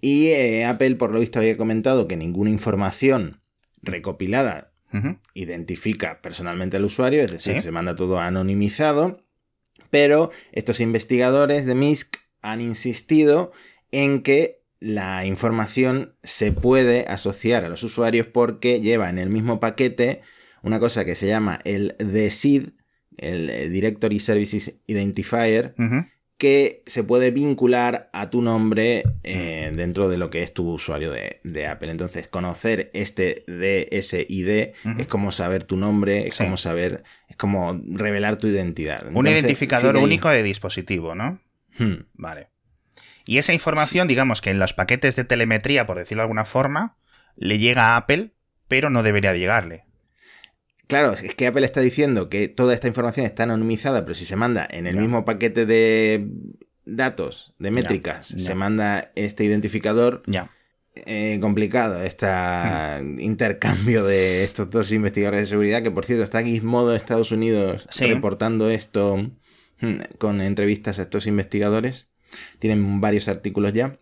Y 0.00 0.28
eh, 0.28 0.64
Apple, 0.64 0.96
por 0.96 1.12
lo 1.12 1.20
visto, 1.20 1.38
había 1.38 1.56
comentado 1.56 2.08
que 2.08 2.16
ninguna 2.16 2.50
información 2.50 3.40
recopilada 3.82 4.72
identifica 5.34 6.20
personalmente 6.20 6.76
al 6.76 6.84
usuario, 6.84 7.22
es 7.22 7.30
decir, 7.30 7.60
se 7.60 7.70
manda 7.70 7.94
todo 7.94 8.18
anonimizado, 8.18 9.24
pero 9.90 10.30
estos 10.52 10.80
investigadores 10.80 11.66
de 11.66 11.74
MISC 11.74 12.16
han 12.42 12.60
insistido 12.60 13.52
en 13.92 14.22
que 14.22 14.60
la 14.80 15.26
información 15.26 16.14
se 16.22 16.52
puede 16.52 17.04
asociar 17.06 17.64
a 17.64 17.68
los 17.68 17.82
usuarios 17.82 18.26
porque 18.26 18.80
lleva 18.80 19.10
en 19.10 19.18
el 19.18 19.28
mismo 19.28 19.60
paquete 19.60 20.22
una 20.62 20.80
cosa 20.80 21.04
que 21.04 21.14
se 21.14 21.26
llama 21.26 21.60
el 21.64 21.96
DSID, 21.98 22.70
el 23.18 23.70
Directory 23.70 24.20
Services 24.20 24.74
Identifier, 24.86 25.74
que 26.40 26.82
se 26.86 27.04
puede 27.04 27.32
vincular 27.32 28.08
a 28.14 28.30
tu 28.30 28.40
nombre 28.40 29.04
eh, 29.24 29.70
dentro 29.76 30.08
de 30.08 30.16
lo 30.16 30.30
que 30.30 30.42
es 30.42 30.54
tu 30.54 30.70
usuario 30.70 31.12
de, 31.12 31.66
Apple. 31.66 31.90
Entonces, 31.90 32.28
conocer 32.28 32.90
este 32.94 33.44
DSID 33.46 34.72
es 34.98 35.06
como 35.06 35.32
saber 35.32 35.64
tu 35.64 35.76
nombre, 35.76 36.24
es 36.24 36.38
como 36.38 36.56
saber, 36.56 37.04
es 37.28 37.36
como 37.36 37.78
revelar 37.86 38.36
tu 38.36 38.46
identidad. 38.46 39.06
Un 39.12 39.26
identificador 39.26 39.98
único 39.98 40.30
de 40.30 40.42
dispositivo, 40.42 41.14
¿no? 41.14 41.40
Hmm. 41.78 42.06
Vale. 42.14 42.48
Y 43.26 43.36
esa 43.36 43.52
información, 43.52 44.08
digamos 44.08 44.40
que 44.40 44.48
en 44.48 44.58
los 44.58 44.72
paquetes 44.72 45.16
de 45.16 45.24
telemetría, 45.24 45.86
por 45.86 45.98
decirlo 45.98 46.22
de 46.22 46.24
alguna 46.24 46.46
forma, 46.46 46.96
le 47.36 47.58
llega 47.58 47.88
a 47.88 47.96
Apple, 47.98 48.32
pero 48.66 48.88
no 48.88 49.02
debería 49.02 49.34
llegarle. 49.34 49.84
Claro, 50.90 51.12
es 51.12 51.36
que 51.36 51.46
Apple 51.46 51.64
está 51.64 51.80
diciendo 51.80 52.28
que 52.28 52.48
toda 52.48 52.74
esta 52.74 52.88
información 52.88 53.24
está 53.24 53.44
anonimizada, 53.44 54.04
pero 54.04 54.16
si 54.16 54.24
se 54.24 54.34
manda 54.34 54.66
en 54.68 54.88
el 54.88 54.96
mismo 54.96 55.24
paquete 55.24 55.64
de 55.64 56.26
datos, 56.84 57.54
de 57.60 57.70
métricas, 57.70 58.26
se 58.26 58.54
manda 58.56 59.12
este 59.14 59.44
identificador. 59.44 60.24
Ya. 60.26 60.50
Eh, 60.96 61.38
complicado 61.40 62.02
este 62.02 62.26
intercambio 63.18 64.02
de 64.04 64.42
estos 64.42 64.68
dos 64.68 64.90
investigadores 64.90 65.42
de 65.42 65.46
seguridad, 65.46 65.80
que 65.84 65.92
por 65.92 66.04
cierto 66.04 66.24
está 66.24 66.42
Gizmodo 66.42 66.90
en 66.90 66.96
Estados 66.96 67.30
Unidos 67.30 67.86
reportando 68.00 68.68
esto 68.68 69.16
hmm, 69.80 69.94
con 70.18 70.40
entrevistas 70.40 70.98
a 70.98 71.02
estos 71.02 71.28
investigadores. 71.28 72.08
Tienen 72.58 73.00
varios 73.00 73.28
artículos 73.28 73.72
ya. 73.72 73.96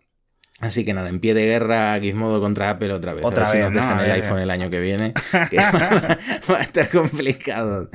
Así 0.59 0.83
que 0.83 0.93
nada, 0.93 1.07
en 1.07 1.19
pie 1.21 1.33
de 1.33 1.45
guerra, 1.45 1.97
Gizmodo 2.01 2.41
contra 2.41 2.69
Apple 2.69 2.91
otra 2.91 3.13
vez. 3.13 3.23
Otra 3.23 3.49
vez. 3.49 3.63
nos 3.63 3.73
dejan 3.73 3.99
el 4.01 4.11
iPhone 4.11 4.39
el 4.39 4.51
año 4.51 4.69
que 4.69 4.81
viene. 4.81 5.13
va 6.51 6.57
a 6.57 6.61
estar 6.61 6.89
complicado. 6.89 7.89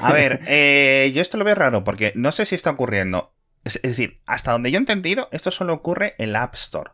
a 0.00 0.12
ver, 0.12 0.40
eh, 0.46 1.10
yo 1.12 1.20
esto 1.20 1.36
lo 1.36 1.44
veo 1.44 1.56
raro 1.56 1.82
porque 1.82 2.12
no 2.14 2.30
sé 2.30 2.46
si 2.46 2.54
está 2.54 2.70
ocurriendo. 2.70 3.34
Es, 3.64 3.80
decir, 3.82 4.20
hasta 4.24 4.52
donde 4.52 4.70
yo 4.70 4.78
he 4.78 4.80
entendido, 4.80 5.28
esto 5.32 5.50
solo 5.50 5.74
ocurre 5.74 6.14
en 6.18 6.32
la 6.32 6.44
App 6.44 6.54
Store. 6.54 6.92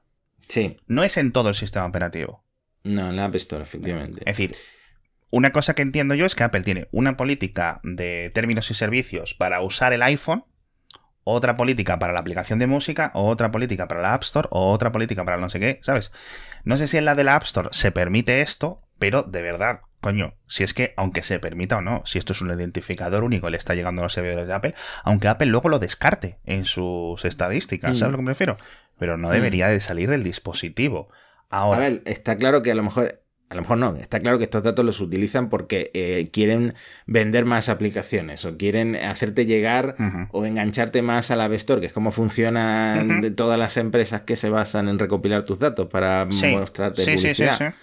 Sí. 0.49 0.79
No 0.87 1.05
es 1.05 1.19
en 1.19 1.33
todo 1.33 1.51
el 1.51 1.55
sistema 1.55 1.85
operativo. 1.85 2.43
No, 2.85 3.11
en 3.11 3.17
la 3.17 3.27
App 3.27 3.35
Store, 3.35 3.63
efectivamente. 3.63 4.21
Es 4.21 4.37
decir, 4.37 4.57
una 5.31 5.53
cosa 5.53 5.75
que 5.75 5.83
entiendo 5.83 6.15
yo 6.15 6.25
es 6.25 6.35
que 6.35 6.43
Apple 6.43 6.63
tiene 6.63 6.89
una 6.91 7.17
política 7.19 7.81
de 7.83 8.31
términos 8.35 8.71
y 8.71 8.75
servicios 8.75 9.35
para 9.35 9.61
usar 9.61 9.93
el 9.93 10.03
iPhone 10.03 10.45
otra 11.25 11.57
política 11.57 11.99
para 11.99 12.13
la 12.13 12.21
aplicación 12.21 12.59
de 12.59 12.67
música, 12.67 13.11
otra 13.15 13.51
política 13.51 13.89
para 13.89 14.03
la 14.03 14.15
App 14.15 14.23
Store, 14.23 14.49
otra 14.51 14.93
política 14.93 15.25
para 15.25 15.39
no 15.39 15.49
sé 15.49 15.59
qué, 15.59 15.81
¿sabes? 15.83 16.13
No 16.65 16.77
sé 16.77 16.87
si 16.87 16.99
en 16.99 17.07
la 17.07 17.15
de 17.15 17.25
la 17.25 17.35
App 17.35 17.45
Store 17.45 17.69
se 17.73 17.91
permite 17.91 18.43
esto, 18.43 18.83
pero 18.99 19.23
de 19.23 19.43
verdad, 19.43 19.81
coño, 20.01 20.35
si 20.47 20.65
es 20.65 20.75
que, 20.75 20.93
aunque 20.97 21.23
se 21.23 21.39
permita 21.39 21.79
o 21.79 21.81
no, 21.81 22.03
si 22.05 22.19
esto 22.19 22.35
es 22.35 22.41
un 22.43 22.51
identificador 22.51 23.25
único, 23.25 23.49
le 23.51 23.57
está 23.57 23.75
llegando 23.75 24.03
a 24.03 24.05
los 24.05 24.13
servidores 24.13 24.47
de 24.47 24.55
Apple, 24.55 24.75
aunque 25.03 25.29
Apple 25.29 25.47
luego 25.47 25.69
lo 25.69 25.79
descarte 25.79 26.39
en 26.45 26.65
sus 26.65 27.25
estadísticas, 27.25 27.99
¿sabes 27.99 28.11
mm. 28.11 28.13
lo 28.13 28.19
que 28.19 28.25
me 28.25 28.31
refiero? 28.31 28.57
Pero 28.99 29.17
no 29.17 29.29
mm. 29.29 29.33
debería 29.33 29.69
de 29.69 29.81
salir 29.81 30.11
del 30.11 30.23
dispositivo. 30.23 31.09
Ahora, 31.49 31.79
a 31.79 31.81
ver, 31.81 32.03
está 32.05 32.37
claro 32.37 32.63
que 32.63 32.71
a 32.71 32.75
lo 32.75 32.83
mejor 32.83 33.24
a 33.55 33.57
lo 33.57 33.63
mejor 33.63 33.79
no, 33.79 33.97
está 33.97 34.21
claro 34.21 34.39
que 34.39 34.45
estos 34.45 34.63
datos 34.63 34.85
los 34.85 35.01
utilizan 35.01 35.49
porque 35.49 35.91
eh, 35.95 36.29
quieren 36.33 36.75
vender 37.07 37.45
más 37.45 37.69
aplicaciones 37.69 38.45
o 38.45 38.57
quieren 38.57 38.97
hacerte 38.97 39.47
llegar 39.47 39.97
o 40.33 40.45
engancharte 40.45 41.03
más 41.03 41.31
a 41.31 41.37
la 41.37 41.45
App 41.45 41.53
Store, 41.53 41.81
que 41.81 41.87
es 41.87 41.93
como 41.93 42.11
funcionan 42.11 43.35
todas 43.37 43.59
las 43.59 43.77
empresas 43.77 44.23
que 44.23 44.37
se 44.37 44.51
basan 44.51 44.89
en 44.89 44.99
recopilar 44.99 45.45
tus 45.45 45.59
datos 45.59 45.89
para 45.89 46.27
mostrarte 46.27 47.05
publicidad. 47.05 47.75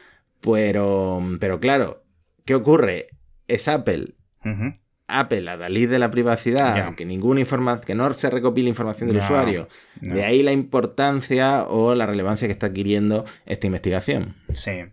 pero, 0.41 1.21
pero 1.39 1.60
claro, 1.60 2.03
¿qué 2.45 2.55
ocurre? 2.55 3.07
Es 3.47 3.67
Apple. 3.67 4.15
Apple 5.07 5.49
a 5.49 5.57
Dalí 5.57 5.86
de 5.86 5.99
la 5.99 6.10
privacidad, 6.12 6.95
que 6.95 7.05
ninguna 7.05 7.39
información, 7.41 7.84
que 7.86 7.95
no 7.95 8.13
se 8.13 8.29
recopile 8.29 8.69
información 8.69 9.10
del 9.10 9.17
usuario. 9.17 9.67
De 9.99 10.23
ahí 10.23 10.43
la 10.43 10.51
importancia 10.51 11.63
o 11.63 11.95
la 11.95 12.05
relevancia 12.05 12.47
que 12.47 12.53
está 12.53 12.67
adquiriendo 12.67 13.25
esta 13.45 13.67
investigación. 13.67 14.36
Sí. 14.53 14.86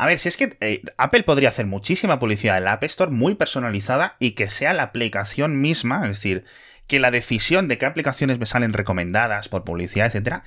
A 0.00 0.06
ver, 0.06 0.18
si 0.18 0.30
es 0.30 0.38
que 0.38 0.56
eh, 0.62 0.80
Apple 0.96 1.24
podría 1.24 1.50
hacer 1.50 1.66
muchísima 1.66 2.18
publicidad 2.18 2.56
en 2.56 2.64
la 2.64 2.72
App 2.72 2.84
Store 2.84 3.10
muy 3.10 3.34
personalizada 3.34 4.16
y 4.18 4.30
que 4.30 4.48
sea 4.48 4.72
la 4.72 4.84
aplicación 4.84 5.60
misma, 5.60 6.00
es 6.04 6.12
decir, 6.12 6.46
que 6.86 7.00
la 7.00 7.10
decisión 7.10 7.68
de 7.68 7.76
qué 7.76 7.84
aplicaciones 7.84 8.38
me 8.38 8.46
salen 8.46 8.72
recomendadas 8.72 9.50
por 9.50 9.62
publicidad, 9.62 10.06
etcétera, 10.06 10.42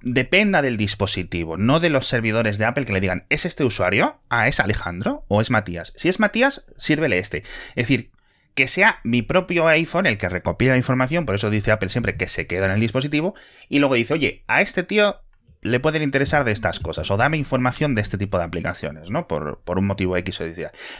dependa 0.00 0.62
del 0.62 0.78
dispositivo, 0.78 1.58
no 1.58 1.78
de 1.78 1.90
los 1.90 2.06
servidores 2.06 2.56
de 2.56 2.64
Apple 2.64 2.86
que 2.86 2.94
le 2.94 3.02
digan, 3.02 3.26
¿es 3.28 3.44
este 3.44 3.64
usuario? 3.64 4.18
Ah, 4.30 4.48
¿es 4.48 4.60
Alejandro? 4.60 5.26
¿O 5.28 5.42
es 5.42 5.50
Matías? 5.50 5.92
Si 5.96 6.08
es 6.08 6.18
Matías, 6.18 6.64
sírvele 6.78 7.18
este. 7.18 7.42
Es 7.76 7.86
decir, 7.86 8.12
que 8.54 8.66
sea 8.66 9.00
mi 9.04 9.20
propio 9.20 9.68
iPhone 9.68 10.06
el 10.06 10.16
que 10.16 10.30
recopila 10.30 10.70
la 10.70 10.78
información, 10.78 11.26
por 11.26 11.34
eso 11.34 11.50
dice 11.50 11.70
Apple 11.70 11.90
siempre 11.90 12.14
que 12.14 12.28
se 12.28 12.46
queda 12.46 12.64
en 12.64 12.72
el 12.72 12.80
dispositivo, 12.80 13.34
y 13.68 13.78
luego 13.78 13.96
dice, 13.96 14.14
oye, 14.14 14.42
a 14.46 14.62
este 14.62 14.84
tío 14.84 15.20
le 15.62 15.80
pueden 15.80 16.02
interesar 16.02 16.44
de 16.44 16.52
estas 16.52 16.80
cosas 16.80 17.10
o 17.10 17.16
dame 17.16 17.36
información 17.36 17.94
de 17.94 18.02
este 18.02 18.16
tipo 18.16 18.38
de 18.38 18.44
aplicaciones, 18.44 19.10
¿no? 19.10 19.28
Por, 19.28 19.60
un 19.66 19.86
motivo 19.86 20.16
X 20.16 20.40
o 20.40 20.46
Y. 20.46 20.54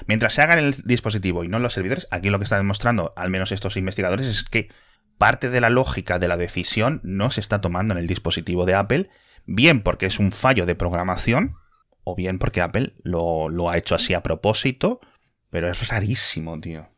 Mientras 0.06 0.34
se 0.34 0.42
haga 0.42 0.54
en 0.54 0.64
el 0.64 0.74
dispositivo 0.84 1.44
y 1.44 1.48
no 1.48 1.56
en 1.56 1.62
los 1.62 1.72
servidores, 1.72 2.08
aquí 2.10 2.30
lo 2.30 2.38
que 2.38 2.44
está 2.44 2.56
demostrando, 2.56 3.12
al 3.16 3.30
menos 3.30 3.52
estos 3.52 3.76
investigadores, 3.76 4.26
es 4.26 4.44
que 4.44 4.68
parte 5.18 5.50
de 5.50 5.60
la 5.60 5.70
lógica 5.70 6.18
de 6.18 6.28
la 6.28 6.36
decisión 6.36 7.00
no 7.02 7.30
se 7.30 7.40
está 7.40 7.60
tomando 7.60 7.94
en 7.94 7.98
el 7.98 8.06
dispositivo 8.06 8.66
de 8.66 8.74
Apple, 8.74 9.10
bien 9.46 9.82
porque 9.82 10.06
es 10.06 10.18
un 10.18 10.32
fallo 10.32 10.66
de 10.66 10.74
programación, 10.74 11.56
o 12.04 12.14
bien 12.14 12.38
porque 12.38 12.60
Apple 12.60 12.94
lo, 13.02 13.48
lo 13.48 13.70
ha 13.70 13.76
hecho 13.76 13.94
así 13.94 14.14
a 14.14 14.22
propósito, 14.22 15.00
pero 15.50 15.70
es 15.70 15.88
rarísimo, 15.88 16.60
tío. 16.60 16.88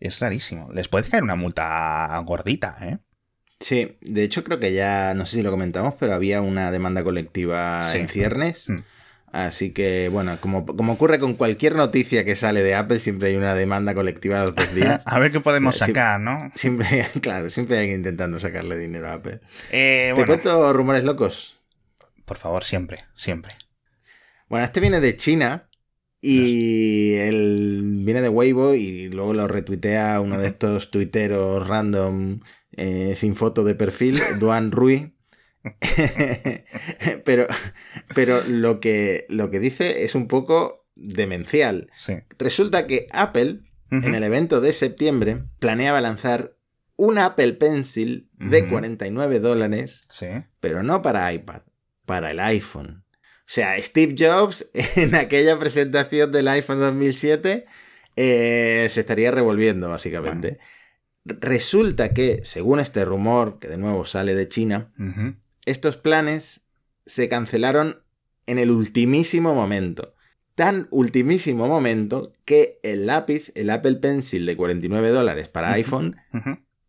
Es 0.00 0.20
rarísimo. 0.20 0.70
Les 0.72 0.88
puede 0.88 1.08
caer 1.08 1.24
una 1.24 1.34
multa 1.34 2.16
gordita, 2.24 2.78
¿eh? 2.80 2.98
Sí, 3.60 3.96
de 4.00 4.22
hecho 4.22 4.44
creo 4.44 4.60
que 4.60 4.72
ya, 4.72 5.14
no 5.14 5.26
sé 5.26 5.38
si 5.38 5.42
lo 5.42 5.50
comentamos, 5.50 5.94
pero 5.98 6.14
había 6.14 6.40
una 6.40 6.70
demanda 6.70 7.02
colectiva 7.02 7.92
en 7.94 8.08
ciernes. 8.08 8.68
Mm. 8.68 8.78
Así 9.32 9.72
que, 9.72 10.08
bueno, 10.08 10.38
como, 10.40 10.64
como, 10.64 10.94
ocurre 10.94 11.18
con 11.18 11.34
cualquier 11.34 11.74
noticia 11.74 12.24
que 12.24 12.34
sale 12.34 12.62
de 12.62 12.74
Apple, 12.74 12.98
siempre 12.98 13.28
hay 13.28 13.36
una 13.36 13.54
demanda 13.54 13.94
colectiva 13.94 14.40
los 14.40 14.54
dos 14.54 14.74
días. 14.74 15.02
a 15.04 15.18
ver 15.18 15.30
qué 15.30 15.40
podemos 15.40 15.76
sacar, 15.76 16.18
¿no? 16.18 16.50
Siempre, 16.54 17.06
claro, 17.20 17.50
siempre 17.50 17.76
hay 17.76 17.82
alguien 17.82 18.00
intentando 18.00 18.40
sacarle 18.40 18.78
dinero 18.78 19.08
a 19.08 19.14
Apple. 19.14 19.40
Eh, 19.70 20.12
¿Te 20.14 20.24
cuento 20.24 20.72
rumores 20.72 21.04
locos? 21.04 21.56
Por 22.24 22.38
favor, 22.38 22.64
siempre, 22.64 23.04
siempre. 23.14 23.54
Bueno, 24.48 24.64
este 24.64 24.80
viene 24.80 25.00
de 25.00 25.14
China 25.16 25.68
y 26.20 27.14
él 27.14 28.02
viene 28.04 28.22
de 28.22 28.28
Weibo 28.28 28.74
y 28.74 29.08
luego 29.10 29.34
lo 29.34 29.46
retuitea 29.46 30.20
uno 30.20 30.38
de 30.38 30.46
estos 30.46 30.90
tuiteros 30.90 31.68
random 31.68 32.40
eh, 32.78 33.14
sin 33.16 33.34
foto 33.34 33.64
de 33.64 33.74
perfil, 33.74 34.20
Duan 34.38 34.72
Rui. 34.72 35.14
pero 37.24 37.46
pero 38.14 38.42
lo, 38.44 38.80
que, 38.80 39.26
lo 39.28 39.50
que 39.50 39.60
dice 39.60 40.04
es 40.04 40.14
un 40.14 40.28
poco 40.28 40.86
demencial. 40.94 41.90
Resulta 42.38 42.86
que 42.86 43.08
Apple, 43.12 43.60
en 43.90 44.14
el 44.14 44.22
evento 44.22 44.60
de 44.60 44.72
septiembre, 44.72 45.38
planeaba 45.58 46.00
lanzar 46.00 46.56
un 46.96 47.18
Apple 47.18 47.54
Pencil 47.54 48.28
de 48.38 48.68
49 48.68 49.40
dólares, 49.40 50.06
pero 50.60 50.82
no 50.82 51.02
para 51.02 51.32
iPad, 51.32 51.62
para 52.06 52.30
el 52.30 52.40
iPhone. 52.40 53.04
O 53.12 53.50
sea, 53.50 53.80
Steve 53.80 54.14
Jobs 54.18 54.70
en 54.96 55.14
aquella 55.14 55.58
presentación 55.58 56.32
del 56.32 56.48
iPhone 56.48 56.80
2007 56.80 57.66
eh, 58.16 58.86
se 58.88 59.00
estaría 59.00 59.30
revolviendo, 59.30 59.88
básicamente. 59.88 60.58
Resulta 61.40 62.12
que, 62.14 62.40
según 62.42 62.80
este 62.80 63.04
rumor, 63.04 63.58
que 63.58 63.68
de 63.68 63.78
nuevo 63.78 64.06
sale 64.06 64.34
de 64.34 64.48
China, 64.48 64.92
estos 65.66 65.96
planes 65.96 66.62
se 67.06 67.28
cancelaron 67.28 68.02
en 68.46 68.58
el 68.58 68.70
ultimísimo 68.70 69.54
momento. 69.54 70.14
Tan 70.54 70.88
ultimísimo 70.90 71.68
momento 71.68 72.32
que 72.44 72.80
el 72.82 73.06
lápiz, 73.06 73.52
el 73.54 73.70
Apple 73.70 73.96
Pencil 73.96 74.46
de 74.46 74.56
49 74.56 75.10
dólares 75.10 75.48
para 75.48 75.72
iPhone, 75.72 76.16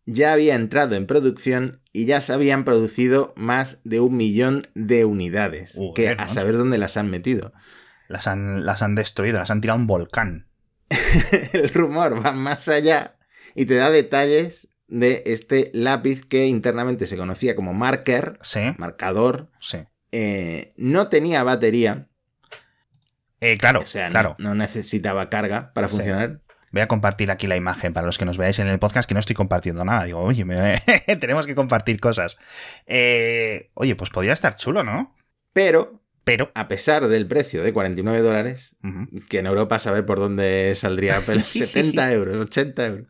ya 0.06 0.32
había 0.32 0.56
entrado 0.56 0.96
en 0.96 1.06
producción 1.06 1.80
y 1.92 2.06
ya 2.06 2.20
se 2.20 2.32
habían 2.32 2.64
producido 2.64 3.32
más 3.36 3.80
de 3.84 4.00
un 4.00 4.16
millón 4.16 4.62
de 4.74 5.04
unidades. 5.04 5.78
que 5.94 6.08
a 6.08 6.28
saber 6.28 6.56
dónde 6.56 6.78
las 6.78 6.96
han 6.96 7.10
metido. 7.10 7.52
Las 8.08 8.26
han, 8.26 8.66
las 8.66 8.82
han 8.82 8.96
destruido, 8.96 9.38
las 9.38 9.50
han 9.50 9.60
tirado 9.60 9.78
a 9.78 9.80
un 9.80 9.86
volcán. 9.86 10.48
el 11.52 11.68
rumor 11.68 12.24
va 12.24 12.32
más 12.32 12.68
allá 12.68 13.19
y 13.54 13.66
te 13.66 13.74
da 13.74 13.90
detalles 13.90 14.68
de 14.88 15.22
este 15.26 15.70
lápiz 15.72 16.24
que 16.24 16.46
internamente 16.46 17.06
se 17.06 17.16
conocía 17.16 17.54
como 17.54 17.72
marker, 17.72 18.38
marcador. 18.76 19.50
Eh, 20.12 20.70
no 20.76 21.08
tenía 21.08 21.42
batería. 21.44 22.08
Eh, 23.40 23.56
claro, 23.56 23.80
o 23.80 23.86
sea, 23.86 24.10
claro. 24.10 24.34
No, 24.38 24.54
necesitaba 24.54 25.30
carga 25.30 25.72
para 25.72 25.88
funcionar. 25.88 26.40
Voy 26.72 26.82
a 26.82 26.88
compartir 26.88 27.30
aquí 27.30 27.46
la 27.46 27.56
imagen 27.56 27.92
para 27.92 28.06
los 28.06 28.18
que 28.18 28.24
nos 28.24 28.38
veáis 28.38 28.58
en 28.60 28.68
el 28.68 28.78
podcast, 28.78 29.08
que 29.08 29.14
no 29.14 29.20
estoy 29.20 29.34
compartiendo 29.34 29.84
nada. 29.84 30.04
Digo, 30.04 30.20
oye, 30.20 30.44
tenemos 31.20 31.46
que 31.46 31.54
compartir 31.54 31.98
cosas. 31.98 32.36
Eh, 32.86 33.70
oye, 33.74 33.96
pues 33.96 34.10
podría 34.10 34.32
estar 34.32 34.56
chulo, 34.56 34.84
¿no? 34.84 35.16
Pero 35.52 35.99
pero, 36.30 36.52
a 36.54 36.68
pesar 36.68 37.08
del 37.08 37.26
precio 37.26 37.60
de 37.60 37.72
49 37.72 38.20
dólares, 38.20 38.76
que 39.28 39.40
en 39.40 39.46
Europa 39.46 39.80
saber 39.80 40.06
por 40.06 40.20
dónde 40.20 40.76
saldría 40.76 41.16
Apple, 41.18 41.42
70 41.42 42.12
euros, 42.12 42.36
80 42.36 42.86
euros, 42.86 43.06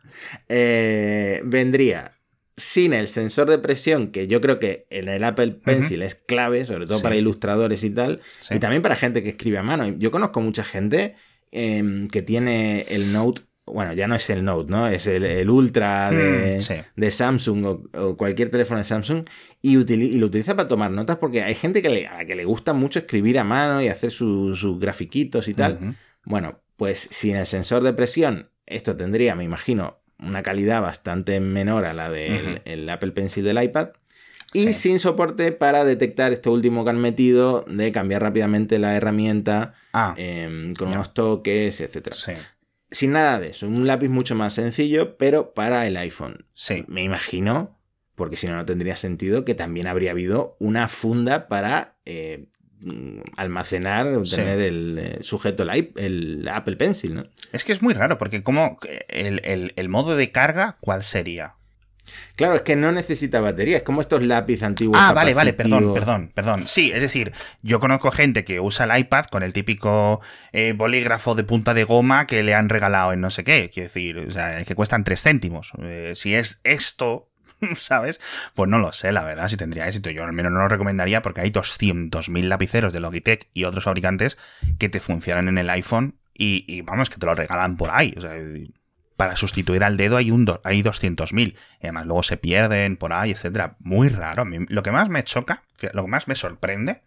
eh, 0.49 1.43
vendría 1.45 2.13
sin 2.57 2.95
el 2.95 3.09
sensor 3.09 3.51
de 3.51 3.59
presión, 3.59 4.07
que 4.07 4.27
yo 4.27 4.41
creo 4.41 4.59
que 4.59 4.87
en 4.89 5.09
el 5.09 5.23
Apple 5.25 5.51
Pencil 5.51 6.01
es 6.01 6.15
clave, 6.15 6.65
sobre 6.65 6.87
todo 6.87 7.03
para 7.03 7.15
ilustradores 7.17 7.85
y 7.85 7.91
tal, 7.91 8.23
y 8.49 8.59
también 8.59 8.81
para 8.81 8.95
gente 8.95 9.23
que 9.23 9.29
escribe 9.29 9.59
a 9.59 9.63
mano. 9.63 9.87
Yo 9.99 10.11
conozco 10.11 10.41
mucha 10.41 10.65
gente 10.65 11.15
em, 11.53 12.09
que 12.09 12.23
tiene 12.23 12.87
el 12.89 13.13
Note 13.13 13.43
bueno, 13.73 13.93
ya 13.93 14.09
no 14.09 14.15
es 14.15 14.29
el 14.31 14.45
Note, 14.45 14.71
¿no? 14.71 14.89
Es 14.89 15.07
el, 15.07 15.49
Ultra 15.49 16.11
de, 16.11 16.83
mm, 16.97 17.11
Samsung 17.11 17.65
o, 17.95 18.17
cualquier 18.17 18.51
teléfono 18.51 18.79
de 18.79 18.85
Samsung 18.85 19.25
y, 19.63 19.77
lo 20.19 20.27
utiliza 20.27 20.57
para 20.57 20.69
tomar 20.69 20.91
notas 20.91 21.17
porque 21.17 21.43
hay 21.43 21.55
gente 21.55 21.83
que 21.83 21.89
le, 21.89 22.07
a 22.07 22.19
la 22.19 22.25
que 22.25 22.35
le 22.35 22.45
gusta 22.45 22.73
mucho 22.73 23.01
escribir 23.01 23.39
a 23.39 23.45
mano 23.45 23.83
y 23.83 23.89
hacer 23.89 24.11
sus 24.11 24.79
grafiquitos 24.79 25.49
y 25.49 25.55
tal. 25.55 25.97
Bueno, 26.25 26.61
pues 26.77 27.09
sin 27.11 27.37
el 27.37 27.47
sensor 27.47 27.83
de 27.83 27.93
presión, 27.93 28.51
esto 28.67 28.97
tendría, 28.97 29.35
me 29.35 29.45
imagino, 29.45 30.01
una 30.19 30.43
calidad 30.43 30.83
bastante 30.83 31.41
menor 31.41 31.85
a 31.85 31.93
la 31.93 32.11
del 32.11 32.89
Apple 32.89 33.13
Pencil 33.13 33.45
del 33.45 33.63
iPad. 33.63 33.91
Y 34.53 34.73
sin 34.73 34.99
soporte 34.99 35.53
para 35.53 35.85
detectar 35.85 36.33
esto 36.33 36.53
último 36.53 36.83
que 36.83 36.91
han 36.91 37.01
metido 37.01 37.65
de 37.69 37.93
cambiar 37.93 38.23
rápidamente 38.23 38.81
la 38.81 38.97
herramienta 38.97 39.75
ah, 39.93 40.15
em, 40.17 40.75
con 40.75 40.89
unos 40.89 41.15
toques, 41.15 41.81
etc. 41.81 42.13
Sí 42.13 42.33
sin 42.91 43.13
nada 43.13 43.39
de 43.39 43.49
eso. 43.49 43.67
Un 43.67 43.87
lápiz 43.87 44.09
mucho 44.09 44.35
más 44.35 44.55
sencillo, 44.55 45.17
pero 45.17 45.55
para 45.55 45.87
el 45.87 45.97
iPhone. 45.97 46.47
Sí. 46.55 46.85
Me 46.89 47.03
imagino, 47.03 47.79
porque 48.21 48.37
si 48.37 48.47
no, 48.47 48.55
no 48.55 48.67
tendría 48.67 48.97
sentido, 48.97 49.47
que 49.47 49.55
también 49.55 49.87
habría 49.87 50.11
habido 50.11 50.55
una 50.59 50.89
funda 50.89 51.49
para 51.49 51.97
eh, 52.05 52.49
almacenar, 53.39 54.09
tener 54.29 54.61
el 54.61 54.99
eh, 54.99 55.19
sujeto, 55.23 55.63
el, 55.63 55.93
el, 55.97 56.47
Apple 56.53 56.77
Pencil, 56.77 57.15
¿no? 57.15 57.25
Es 57.51 57.65
que 57.65 57.73
es 57.73 57.81
muy 57.81 57.95
raro, 57.95 58.19
porque 58.19 58.43
como 58.43 58.79
el, 59.09 59.73
el 59.75 59.89
modo 59.89 60.17
de 60.17 60.31
carga, 60.33 60.77
¿cuál 60.83 61.03
sería? 61.03 61.55
Claro, 62.37 62.55
es 62.55 62.63
que 62.63 62.77
no 62.77 62.93
necesita 62.93 63.41
batería, 63.41 63.79
es 63.79 63.83
como 63.83 64.01
estos 64.01 64.23
lápices 64.23 64.63
antiguos. 64.63 64.99
Ah, 65.01 65.13
vale, 65.13 65.35
vale, 65.35 65.53
perdón, 65.53 65.95
perdón, 65.95 66.31
perdón. 66.35 66.69
Sí, 66.69 66.91
es 66.93 67.01
decir, 67.01 67.33
yo 67.63 67.81
conozco 67.81 68.11
gente 68.11 68.45
que 68.45 68.61
usa 68.61 68.87
el 68.87 68.99
iPad 69.01 69.27
con 69.27 69.43
el 69.43 69.53
típico 69.53 70.21
eh, 70.53 70.73
bolígrafo 70.73 71.35
de 71.35 71.45
punta 71.45 71.75
de 71.75 71.85
goma 71.85 72.27
que 72.27 72.43
le 72.43 72.55
han 72.55 72.69
regalado 72.69 73.13
en 73.13 73.21
no 73.21 73.31
sé 73.31 73.45
qué, 73.45 73.71
quiero 73.73 73.89
decir, 73.89 74.19
o 74.19 74.31
sea, 74.31 74.65
que 74.65 74.75
cuestan 74.75 75.05
3 75.05 75.23
céntimos. 75.23 75.73
Eh, 75.83 76.13
si 76.15 76.35
es 76.35 76.61
esto, 76.65 77.30
¿sabes? 77.77 78.21
Pues 78.55 78.69
no 78.69 78.79
lo 78.79 78.93
sé, 78.93 79.13
la 79.13 79.25
verdad, 79.25 79.49
si 79.49 79.57
tendría 79.57 79.87
éxito. 79.87 80.11
Yo 80.11 80.25
al 80.25 80.33
menos 80.33 80.53
no 80.53 80.61
lo 80.61 80.69
recomendaría 80.69 81.23
porque 81.23 81.41
hay 81.43 81.51
200.000 81.51 82.43
lapiceros 82.45 82.93
de 82.93 83.01
Logitech 83.01 83.49
y 83.55 83.65
otros 83.65 83.85
fabricantes 83.85 84.39
que 84.79 84.89
te 84.89 85.01
funcionan 85.01 85.49
en 85.49 85.59
el 85.59 85.71
iPhone 85.71 86.17
y, 86.43 86.81
vamos, 86.83 87.11
que 87.11 87.19
te 87.19 87.27
lo 87.27 87.35
regalan 87.35 87.77
por 87.77 87.91
ahí. 87.91 88.15
O 88.17 88.21
sea, 88.23 88.35
para 89.17 89.37
sustituir 89.37 89.85
al 89.85 89.99
dedo 89.99 90.17
hay, 90.17 90.31
un 90.31 90.51
hay 90.65 90.83
200.000. 90.83 91.53
Y 91.53 91.57
además 91.83 92.07
luego 92.07 92.23
se 92.23 92.39
pierden 92.39 92.97
por 92.97 93.13
ahí, 93.13 93.33
etcétera. 93.33 93.77
Muy 93.79 94.09
raro. 94.09 94.47
Lo 94.47 94.83
que 94.83 94.91
más 94.91 95.11
me 95.11 95.23
choca, 95.23 95.65
lo 95.93 96.05
que 96.05 96.11
más 96.11 96.29
me 96.29 96.35
sorprende, 96.35 97.03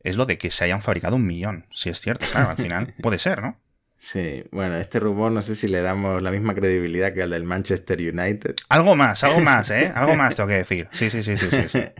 es 0.00 0.16
lo 0.16 0.26
de 0.26 0.36
que 0.36 0.50
se 0.50 0.64
hayan 0.64 0.82
fabricado 0.82 1.16
un 1.16 1.26
millón. 1.26 1.66
Si 1.70 1.88
es 1.88 2.00
cierto, 2.00 2.26
claro, 2.30 2.50
al 2.50 2.56
final 2.56 2.94
puede 3.02 3.18
ser, 3.18 3.40
¿no? 3.40 3.58
Sí, 3.98 4.44
bueno, 4.52 4.76
este 4.76 5.00
rumor 5.00 5.32
no 5.32 5.42
sé 5.42 5.56
si 5.56 5.66
le 5.66 5.80
damos 5.80 6.22
la 6.22 6.30
misma 6.30 6.54
credibilidad 6.54 7.12
que 7.12 7.22
al 7.22 7.30
del 7.30 7.42
Manchester 7.42 7.98
United. 7.98 8.54
Algo 8.68 8.94
más, 8.94 9.24
algo 9.24 9.40
más, 9.42 9.70
¿eh? 9.70 9.92
Algo 9.94 10.14
más 10.14 10.36
tengo 10.36 10.48
que 10.48 10.54
decir. 10.54 10.88
Sí, 10.92 11.10
sí, 11.10 11.22
sí, 11.22 11.36
sí, 11.36 11.46
sí. 11.68 11.84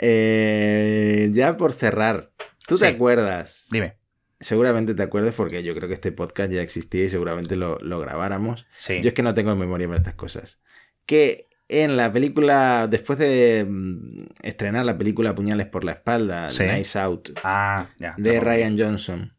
Eh, 0.00 1.30
ya 1.32 1.56
por 1.56 1.72
cerrar, 1.72 2.30
¿tú 2.68 2.78
te 2.78 2.86
acuerdas? 2.86 3.66
Dime. 3.68 3.96
Seguramente 4.38 4.94
te 4.94 5.02
acuerdas 5.02 5.34
porque 5.34 5.64
yo 5.64 5.74
creo 5.74 5.88
que 5.88 5.94
este 5.94 6.12
podcast 6.12 6.52
ya 6.52 6.62
existía 6.62 7.02
y 7.02 7.08
seguramente 7.08 7.56
lo, 7.56 7.78
grabáramos. 7.78 8.64
Sí. 8.76 9.00
Yo 9.02 9.08
es 9.08 9.14
que 9.14 9.24
no 9.24 9.34
tengo 9.34 9.56
memoria 9.56 9.88
para 9.88 9.98
estas 9.98 10.14
cosas. 10.14 10.60
Que 11.04 11.48
en 11.66 11.96
la 11.96 12.12
película, 12.12 12.86
después 12.88 13.18
de 13.18 13.66
mm, 13.68 14.26
estrenar 14.44 14.86
la 14.86 14.96
película 14.96 15.34
Puñales 15.34 15.66
por 15.66 15.82
la 15.82 15.92
espalda, 15.92 16.46
Nice 16.46 16.96
Out, 16.96 17.30
ah, 17.42 17.88
de 18.16 18.38
Ryan 18.38 18.78
Johnson, 18.78 19.34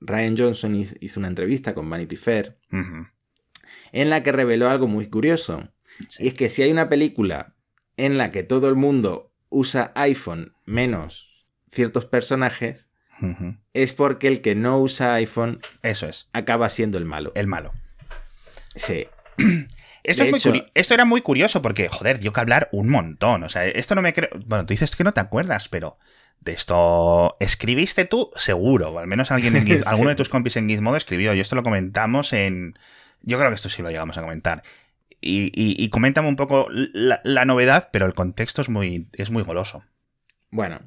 Ryan 0.00 0.36
Johnson 0.36 0.74
hizo 0.74 1.20
una 1.20 1.28
entrevista 1.28 1.74
con 1.74 1.88
Vanity 1.88 2.16
Fair 2.16 2.58
en 3.92 4.10
la 4.10 4.22
que 4.22 4.32
reveló 4.32 4.68
algo 4.68 4.86
muy 4.88 5.08
curioso. 5.08 5.68
Y 6.18 6.28
es 6.28 6.34
que 6.34 6.48
si 6.48 6.62
hay 6.62 6.70
una 6.70 6.88
película 6.88 7.54
en 7.96 8.18
la 8.18 8.30
que 8.30 8.42
todo 8.42 8.68
el 8.68 8.76
mundo 8.76 9.32
usa 9.48 9.92
iPhone 9.94 10.54
menos 10.64 11.46
ciertos 11.70 12.06
personajes, 12.06 12.88
es 13.74 13.92
porque 13.92 14.28
el 14.28 14.40
que 14.40 14.54
no 14.54 14.80
usa 14.80 15.14
iPhone 15.14 15.60
Eso 15.82 16.08
es. 16.08 16.28
acaba 16.32 16.70
siendo 16.70 16.96
el 16.96 17.04
malo. 17.04 17.32
El 17.34 17.46
malo. 17.46 17.72
Sí. 18.74 19.06
Esto, 20.02 20.24
esto, 20.74 20.94
era 20.94 21.04
muy 21.04 21.20
curioso 21.20 21.60
porque, 21.60 21.86
joder, 21.88 22.20
dio 22.20 22.32
que 22.32 22.40
hablar 22.40 22.70
un 22.72 22.88
montón. 22.88 23.44
O 23.44 23.50
sea, 23.50 23.66
esto 23.66 23.94
no 23.94 24.00
me 24.00 24.14
creo. 24.14 24.30
Bueno, 24.46 24.64
tú 24.64 24.72
dices 24.72 24.96
que 24.96 25.04
no 25.04 25.12
te 25.12 25.20
acuerdas, 25.20 25.68
pero 25.68 25.98
de 26.40 26.52
esto 26.52 27.34
escribiste 27.38 28.06
tú, 28.06 28.30
seguro, 28.36 28.90
o 28.90 28.98
al 28.98 29.06
menos 29.06 29.30
alguien 29.30 29.54
alguno 29.86 30.10
de 30.10 30.16
tus 30.16 30.28
compis 30.28 30.56
en 30.56 30.68
Gizmodo 30.68 30.96
escribió. 30.96 31.34
Y 31.34 31.40
esto 31.40 31.56
lo 31.56 31.62
comentamos 31.62 32.32
en. 32.32 32.78
Yo 33.22 33.38
creo 33.38 33.50
que 33.50 33.56
esto 33.56 33.68
sí 33.68 33.82
lo 33.82 33.90
llegamos 33.90 34.16
a 34.16 34.22
comentar. 34.22 34.62
Y, 35.22 35.50
y, 35.54 35.88
coméntame 35.90 36.28
un 36.28 36.36
poco 36.36 36.66
la, 36.70 37.44
novedad, 37.44 37.90
pero 37.92 38.06
el 38.06 38.14
contexto 38.14 38.62
es 38.62 38.70
muy, 38.70 39.06
es 39.12 39.30
muy 39.30 39.42
goloso. 39.42 39.84
Bueno, 40.50 40.80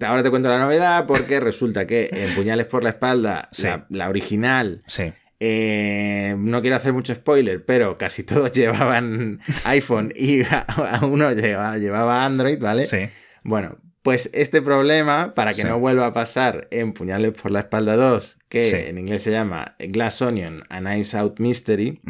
ahora 0.00 0.22
te 0.22 0.30
cuento 0.30 0.48
la 0.48 0.58
novedad 0.58 1.06
porque 1.06 1.38
resulta 1.38 1.86
que 1.86 2.08
en 2.10 2.34
Puñales 2.34 2.64
por 2.64 2.82
la 2.82 2.88
espalda, 2.88 3.50
la, 3.90 4.08
original, 4.08 4.80
sí. 4.86 5.12
Eh, 5.40 6.36
no 6.38 6.62
quiero 6.62 6.76
hacer 6.76 6.94
mucho 6.94 7.14
spoiler, 7.14 7.64
pero 7.66 7.98
casi 7.98 8.22
todos 8.22 8.50
llevaban 8.54 9.40
iPhone 9.64 10.10
y 10.16 10.42
a, 10.44 11.00
uno 11.02 11.32
llevaba, 11.32 11.76
llevaba 11.76 12.24
Android, 12.24 12.58
¿vale? 12.58 12.86
Sí. 12.86 13.10
Bueno, 13.42 13.76
pues 14.02 14.30
este 14.34 14.60
problema, 14.62 15.32
para 15.34 15.54
que 15.54 15.64
no 15.64 15.78
vuelva 15.78 16.06
a 16.06 16.12
pasar 16.12 16.66
en 16.70 16.92
Puñales 16.92 17.32
por 17.40 17.52
la 17.52 17.60
espalda 17.60 17.96
2, 17.96 18.38
que 18.48 18.88
en 18.88 18.98
inglés 18.98 19.22
se 19.22 19.30
llama 19.30 19.76
Glass 19.78 20.20
Onion 20.22 20.64
A 20.68 20.80
Knives 20.80 21.14
Out 21.14 21.38
Mystery, 21.38 22.00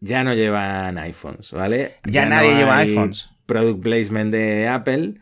ya 0.00 0.22
no 0.22 0.34
llevan 0.34 0.98
iPhones, 0.98 1.50
¿vale? 1.52 1.96
Ya, 2.04 2.26
nadie 2.26 2.54
lleva 2.54 2.78
iPhones. 2.78 3.30
Product 3.46 3.80
placement 3.80 4.32
de 4.32 4.66
Apple. 4.66 5.14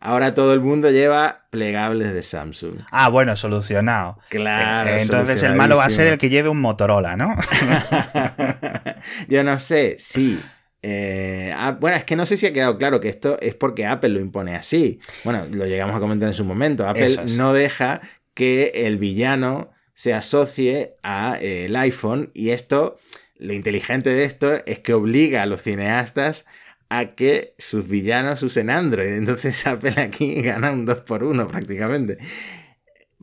Ahora 0.00 0.34
todo 0.34 0.52
el 0.52 0.60
mundo 0.60 0.90
lleva 0.90 1.46
plegables 1.50 2.12
de 2.12 2.22
Samsung. 2.22 2.80
Ah, 2.90 3.08
bueno, 3.08 3.36
solucionado. 3.36 4.18
Claro. 4.30 4.90
Eh, 4.90 5.02
entonces 5.02 5.42
el 5.44 5.54
malo 5.54 5.76
va 5.76 5.84
a 5.84 5.90
ser 5.90 6.08
el 6.08 6.18
que 6.18 6.28
lleve 6.28 6.48
un 6.48 6.60
Motorola, 6.60 7.16
¿no? 7.16 7.36
Yo 9.28 9.44
no 9.44 9.58
sé, 9.60 9.96
sí. 9.98 10.40
Eh, 10.82 11.52
ah, 11.56 11.76
bueno, 11.80 11.96
es 11.96 12.04
que 12.04 12.16
no 12.16 12.24
sé 12.26 12.36
si 12.36 12.46
ha 12.46 12.52
quedado 12.52 12.78
claro 12.78 13.00
que 13.00 13.08
esto 13.08 13.38
es 13.40 13.54
porque 13.54 13.86
Apple 13.86 14.10
lo 14.10 14.20
impone 14.20 14.54
así. 14.54 15.00
Bueno, 15.24 15.46
lo 15.50 15.66
llegamos 15.66 15.96
a 15.96 16.00
comentar 16.00 16.28
en 16.28 16.34
su 16.34 16.44
momento. 16.44 16.86
Apple 16.86 17.16
no 17.36 17.52
deja 17.52 18.00
que 18.34 18.72
el 18.74 18.98
villano 18.98 19.70
se 19.94 20.14
asocie 20.14 20.94
a 21.02 21.38
eh, 21.40 21.68
iPhone 21.76 22.30
y 22.32 22.50
esto, 22.50 22.98
lo 23.36 23.52
inteligente 23.52 24.10
de 24.10 24.24
esto 24.24 24.64
es 24.64 24.78
que 24.78 24.94
obliga 24.94 25.42
a 25.42 25.46
los 25.46 25.62
cineastas 25.62 26.46
a 26.88 27.14
que 27.16 27.54
sus 27.58 27.88
villanos 27.88 28.42
usen 28.42 28.70
Android. 28.70 29.12
Entonces 29.14 29.66
Apple 29.66 29.94
aquí 29.96 30.40
gana 30.42 30.70
un 30.70 30.86
2 30.86 31.00
por 31.02 31.24
1 31.24 31.46
prácticamente. 31.48 32.18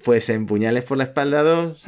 Pues 0.04 0.30
en 0.30 0.46
Puñales 0.46 0.84
por 0.84 0.98
la 0.98 1.06
espalda 1.06 1.44
2 1.44 1.84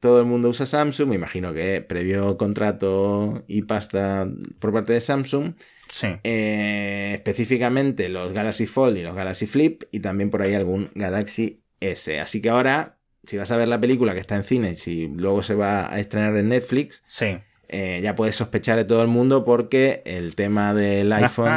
todo 0.00 0.20
el 0.20 0.26
mundo 0.26 0.48
usa 0.48 0.66
Samsung, 0.66 1.08
me 1.08 1.14
imagino 1.16 1.52
que 1.52 1.80
previo 1.80 2.36
contrato 2.36 3.44
y 3.46 3.62
pasta 3.62 4.28
por 4.58 4.72
parte 4.72 4.92
de 4.92 5.00
Samsung. 5.00 5.54
Sí. 5.90 6.08
Eh, 6.22 7.12
específicamente 7.14 8.08
los 8.08 8.32
Galaxy 8.32 8.66
Fold 8.66 8.98
y 8.98 9.02
los 9.02 9.16
Galaxy 9.16 9.46
Flip 9.46 9.84
y 9.90 10.00
también 10.00 10.30
por 10.30 10.42
ahí 10.42 10.54
algún 10.54 10.90
Galaxy 10.94 11.62
S. 11.80 12.20
Así 12.20 12.42
que 12.42 12.50
ahora, 12.50 12.98
si 13.24 13.36
vas 13.36 13.50
a 13.50 13.56
ver 13.56 13.68
la 13.68 13.80
película 13.80 14.14
que 14.14 14.20
está 14.20 14.36
en 14.36 14.44
cine 14.44 14.72
y 14.72 14.76
si 14.76 15.08
luego 15.08 15.42
se 15.42 15.54
va 15.54 15.92
a 15.92 15.98
estrenar 15.98 16.36
en 16.36 16.50
Netflix, 16.50 17.02
sí. 17.06 17.38
Eh, 17.70 18.00
ya 18.02 18.14
puedes 18.14 18.34
sospechar 18.34 18.78
de 18.78 18.84
todo 18.84 19.02
el 19.02 19.08
mundo 19.08 19.44
porque 19.44 20.02
el 20.06 20.34
tema 20.34 20.72
del 20.72 21.12
iPhone 21.12 21.52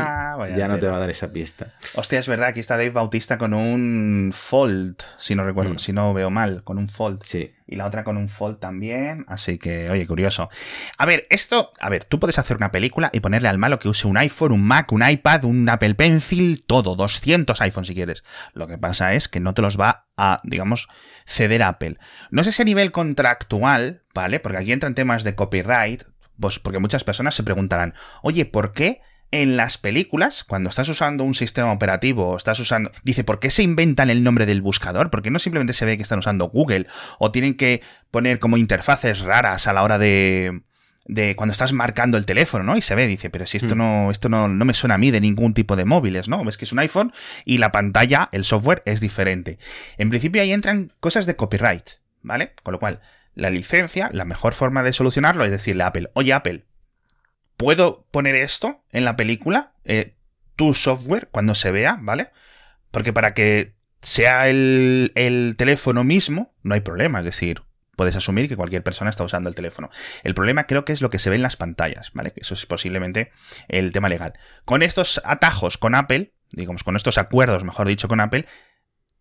ya 0.57 0.67
no 0.67 0.77
te 0.77 0.87
va 0.87 0.97
a 0.97 0.99
dar 0.99 1.09
esa 1.09 1.31
pista. 1.31 1.73
Hostia, 1.95 2.19
es 2.19 2.27
verdad, 2.27 2.49
aquí 2.49 2.59
está 2.59 2.75
Dave 2.75 2.89
Bautista 2.89 3.37
con 3.37 3.53
un 3.53 4.31
Fold, 4.33 4.97
si 5.17 5.35
no 5.35 5.45
recuerdo, 5.45 5.75
mm. 5.75 5.79
si 5.79 5.93
no 5.93 6.13
veo 6.13 6.29
mal, 6.29 6.63
con 6.65 6.77
un 6.77 6.89
Fold. 6.89 7.21
Sí. 7.23 7.51
Y 7.71 7.77
la 7.77 7.85
otra 7.85 8.03
con 8.03 8.17
un 8.17 8.27
Fold 8.27 8.59
también, 8.59 9.23
así 9.29 9.57
que, 9.57 9.89
oye, 9.89 10.05
curioso. 10.05 10.49
A 10.97 11.05
ver, 11.05 11.25
esto, 11.29 11.71
a 11.79 11.89
ver, 11.89 12.03
tú 12.03 12.19
puedes 12.19 12.37
hacer 12.37 12.57
una 12.57 12.69
película 12.69 13.09
y 13.13 13.21
ponerle 13.21 13.47
al 13.47 13.57
malo 13.57 13.79
que 13.79 13.87
use 13.87 14.09
un 14.09 14.17
iPhone, 14.17 14.51
un 14.51 14.61
Mac, 14.61 14.91
un 14.91 15.07
iPad, 15.07 15.45
un 15.45 15.69
Apple 15.69 15.95
Pencil, 15.95 16.65
todo, 16.67 16.97
200 16.97 17.61
iPhones 17.61 17.87
si 17.87 17.95
quieres. 17.95 18.25
Lo 18.53 18.67
que 18.67 18.77
pasa 18.77 19.13
es 19.13 19.29
que 19.29 19.39
no 19.39 19.53
te 19.53 19.61
los 19.61 19.79
va 19.79 20.07
a, 20.17 20.41
digamos, 20.43 20.89
ceder 21.25 21.63
Apple. 21.63 21.97
No 22.29 22.43
sé 22.43 22.51
si 22.51 22.61
a 22.61 22.65
nivel 22.65 22.91
contractual, 22.91 24.03
¿vale? 24.13 24.41
Porque 24.41 24.57
aquí 24.57 24.73
entran 24.73 24.93
temas 24.93 25.23
de 25.23 25.35
copyright, 25.35 26.03
pues 26.41 26.59
porque 26.59 26.79
muchas 26.79 27.05
personas 27.05 27.35
se 27.35 27.43
preguntarán, 27.43 27.93
oye, 28.21 28.43
¿por 28.43 28.73
qué 28.73 29.01
en 29.31 29.57
las 29.57 29.77
películas, 29.77 30.43
cuando 30.43 30.69
estás 30.69 30.89
usando 30.89 31.23
un 31.23 31.33
sistema 31.33 31.71
operativo 31.71 32.29
o 32.29 32.37
estás 32.37 32.59
usando... 32.59 32.91
Dice, 33.03 33.23
¿por 33.23 33.39
qué 33.39 33.49
se 33.49 33.63
inventan 33.63 34.09
el 34.09 34.23
nombre 34.23 34.45
del 34.45 34.61
buscador? 34.61 35.09
Porque 35.09 35.31
no 35.31 35.39
simplemente 35.39 35.73
se 35.73 35.85
ve 35.85 35.97
que 35.97 36.03
están 36.03 36.19
usando 36.19 36.49
Google 36.49 36.87
o 37.19 37.31
tienen 37.31 37.55
que 37.55 37.81
poner 38.11 38.39
como 38.39 38.57
interfaces 38.57 39.21
raras 39.21 39.67
a 39.67 39.73
la 39.73 39.83
hora 39.83 39.97
de 39.97 40.61
de 41.07 41.35
cuando 41.35 41.51
estás 41.51 41.73
marcando 41.73 42.17
el 42.17 42.25
teléfono, 42.25 42.63
¿no? 42.63 42.77
Y 42.77 42.81
se 42.81 42.95
ve, 42.95 43.07
dice, 43.07 43.29
pero 43.29 43.45
si 43.45 43.57
esto 43.57 43.75
hmm. 43.75 43.77
no, 43.77 44.11
esto 44.11 44.29
no, 44.29 44.47
no, 44.47 44.65
me 44.65 44.73
suena 44.73 44.95
a 44.95 44.97
mí 44.97 45.11
de 45.11 45.19
ningún 45.19 45.53
tipo 45.53 45.75
de 45.75 45.85
móviles, 45.85 46.27
¿no? 46.27 46.43
Ves 46.45 46.57
que 46.57 46.65
es 46.65 46.71
un 46.71 46.79
iPhone 46.79 47.11
y 47.43 47.57
la 47.57 47.71
pantalla, 47.71 48.29
el 48.31 48.43
software 48.43 48.83
es 48.85 49.01
diferente. 49.01 49.57
En 49.97 50.09
principio 50.09 50.41
ahí 50.41 50.51
entran 50.51 50.93
cosas 50.99 51.25
de 51.25 51.35
copyright, 51.35 51.89
¿vale? 52.21 52.53
Con 52.63 52.73
lo 52.73 52.79
cual, 52.79 53.01
la 53.33 53.49
licencia, 53.49 54.09
la 54.13 54.25
mejor 54.25 54.53
forma 54.53 54.83
de 54.83 54.93
solucionarlo 54.93 55.43
es 55.43 55.51
decirle 55.51 55.83
a 55.83 55.87
Apple, 55.87 56.11
oye 56.13 56.33
Apple, 56.33 56.65
¿puedo 57.61 58.07
poner 58.09 58.35
esto 58.35 58.83
en 58.91 59.05
la 59.05 59.15
película? 59.15 59.73
Eh, 59.85 60.15
tu 60.55 60.73
software, 60.73 61.29
cuando 61.31 61.53
se 61.53 61.71
vea, 61.71 61.97
¿vale? 62.01 62.31
Porque 62.89 63.13
para 63.13 63.33
que 63.33 63.75
sea 64.01 64.49
el, 64.49 65.11
el 65.15 65.55
teléfono 65.57 66.03
mismo, 66.03 66.55
no 66.63 66.73
hay 66.73 66.81
problema, 66.81 67.19
es 67.19 67.25
decir, 67.25 67.61
puedes 67.95 68.15
asumir 68.15 68.49
que 68.49 68.55
cualquier 68.55 68.81
persona 68.81 69.11
está 69.11 69.23
usando 69.23 69.47
el 69.47 69.53
teléfono. 69.53 69.91
El 70.23 70.33
problema 70.33 70.65
creo 70.65 70.85
que 70.85 70.91
es 70.91 71.01
lo 71.01 71.11
que 71.11 71.19
se 71.19 71.29
ve 71.29 71.35
en 71.35 71.43
las 71.43 71.55
pantallas, 71.55 72.09
¿vale? 72.15 72.33
Eso 72.35 72.55
es 72.55 72.65
posiblemente 72.65 73.31
el 73.67 73.91
tema 73.91 74.09
legal. 74.09 74.33
Con 74.65 74.81
estos 74.81 75.21
atajos 75.23 75.77
con 75.77 75.93
Apple, 75.93 76.33
digamos, 76.51 76.83
con 76.83 76.95
estos 76.95 77.19
acuerdos, 77.19 77.63
mejor 77.63 77.87
dicho, 77.87 78.07
con 78.07 78.21
Apple, 78.21 78.47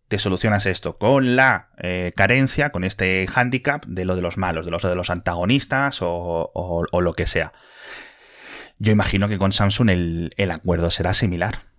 te 0.07 0.17
solucionas 0.17 0.65
esto 0.65 0.97
con 0.97 1.35
la 1.35 1.69
eh, 1.77 2.11
carencia, 2.17 2.71
con 2.71 2.83
este 2.83 3.27
handicap 3.33 3.85
de 3.85 4.03
lo 4.03 4.15
de 4.15 4.21
los 4.21 4.37
malos, 4.37 4.65
de 4.65 4.71
los 4.71 4.81
de 4.81 4.95
los 4.95 5.09
antagonistas 5.09 5.99
o, 6.01 6.87
lo 6.91 7.13
que 7.13 7.27
sea. 7.27 7.53
Yo 8.81 8.91
imagino 8.91 9.29
que 9.29 9.37
con 9.37 9.51
Samsung 9.51 9.89
el 10.35 10.51
acuerdo 10.51 10.89
será 10.89 11.13
similar. 11.13 11.71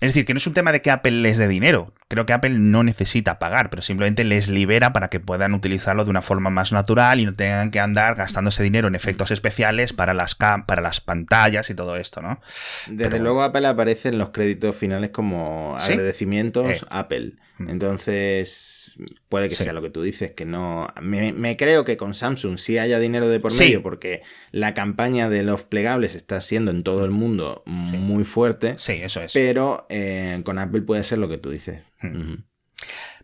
Es 0.00 0.10
decir, 0.10 0.24
que 0.24 0.34
no 0.34 0.38
es 0.38 0.46
un 0.46 0.54
tema 0.54 0.70
de 0.70 0.80
que 0.80 0.92
Apple 0.92 1.10
les 1.10 1.38
dé 1.38 1.48
dinero. 1.48 1.92
Creo 2.08 2.24
que 2.24 2.32
Apple 2.32 2.56
no 2.58 2.84
necesita 2.84 3.40
pagar, 3.40 3.68
pero 3.68 3.82
simplemente 3.82 4.22
les 4.22 4.48
libera 4.48 4.92
para 4.92 5.08
que 5.08 5.18
puedan 5.18 5.54
utilizarlo 5.54 6.04
de 6.04 6.10
una 6.10 6.22
forma 6.22 6.50
más 6.50 6.70
natural 6.70 7.18
y 7.18 7.24
no 7.24 7.34
tengan 7.34 7.72
que 7.72 7.80
andar 7.80 8.14
gastando 8.14 8.50
ese 8.50 8.62
dinero 8.62 8.86
en 8.86 8.94
efectos 8.94 9.32
especiales 9.32 9.92
para 9.92 10.14
las, 10.14 10.36
para 10.36 10.82
las 10.82 11.00
pantallas 11.00 11.68
y 11.70 11.74
todo 11.74 11.96
esto, 11.96 12.22
¿no? 12.22 12.40
Desde 12.88 13.18
luego 13.18 13.42
Apple 13.42 13.66
aparece 13.66 14.08
en 14.08 14.18
los 14.18 14.30
créditos 14.30 14.76
finales 14.76 15.10
como 15.10 15.76
agradecimientos 15.76 16.66
eh. 16.66 16.80
Apple. 16.90 17.34
Mm. 17.58 17.70
Entonces, 17.70 18.92
puede 19.28 19.48
que 19.48 19.54
sea 19.54 19.72
lo 19.72 19.82
que 19.82 19.90
tú 19.90 20.02
dices, 20.02 20.32
que 20.32 20.44
no. 20.44 20.88
Me, 21.02 21.56
creo 21.56 21.84
que 21.84 21.96
con 21.96 22.14
Samsung 22.14 22.58
sí 22.58 22.78
haya 22.78 22.98
dinero 22.98 23.28
de 23.28 23.40
por 23.40 23.52
medio, 23.56 23.82
porque 23.82 24.22
la 24.52 24.74
campaña 24.74 25.28
de 25.28 25.42
los 25.42 25.64
plegables 25.64 26.14
está 26.14 26.40
siendo 26.40 26.70
en 26.70 26.82
todo 26.82 27.04
el 27.04 27.10
mundo 27.10 27.62
muy 27.66 28.24
fuerte. 28.24 28.74
Sí, 28.78 28.92
eso 28.92 29.20
es. 29.20 29.32
Pero 29.32 29.86
eh, 29.88 30.40
con 30.44 30.58
Apple 30.58 30.82
puede 30.82 31.04
ser 31.04 31.18
lo 31.18 31.28
que 31.28 31.38
tú 31.38 31.50
dices. 31.50 31.82
Hmm. 32.00 32.36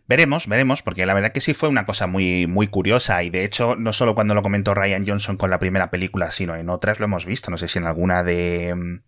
Veremos, 0.07 0.47
veremos, 0.47 0.83
porque 0.83 1.07
la 1.07 1.15
verdad 1.15 1.31
que 1.31 1.41
sí 1.41 1.55
fue 1.55 1.67
una 1.67 1.87
cosa 1.87 2.05
muy, 2.05 2.45
muy 2.45 2.67
curiosa 2.67 3.23
y 3.23 3.31
de 3.31 3.43
hecho 3.43 3.75
no 3.75 3.91
solo 3.91 4.13
cuando 4.13 4.35
lo 4.35 4.43
comentó 4.43 4.75
Ryan 4.75 5.05
Johnson 5.07 5.35
con 5.35 5.49
la 5.49 5.57
primera 5.57 5.89
película, 5.89 6.31
sino 6.31 6.55
en 6.55 6.69
otras 6.69 6.99
lo 6.99 7.05
hemos 7.05 7.25
visto, 7.25 7.49
no 7.49 7.57
sé 7.57 7.67
si 7.67 7.79
en 7.79 7.85
alguna 7.85 8.23
de 8.23 8.75
mm, 8.75 9.01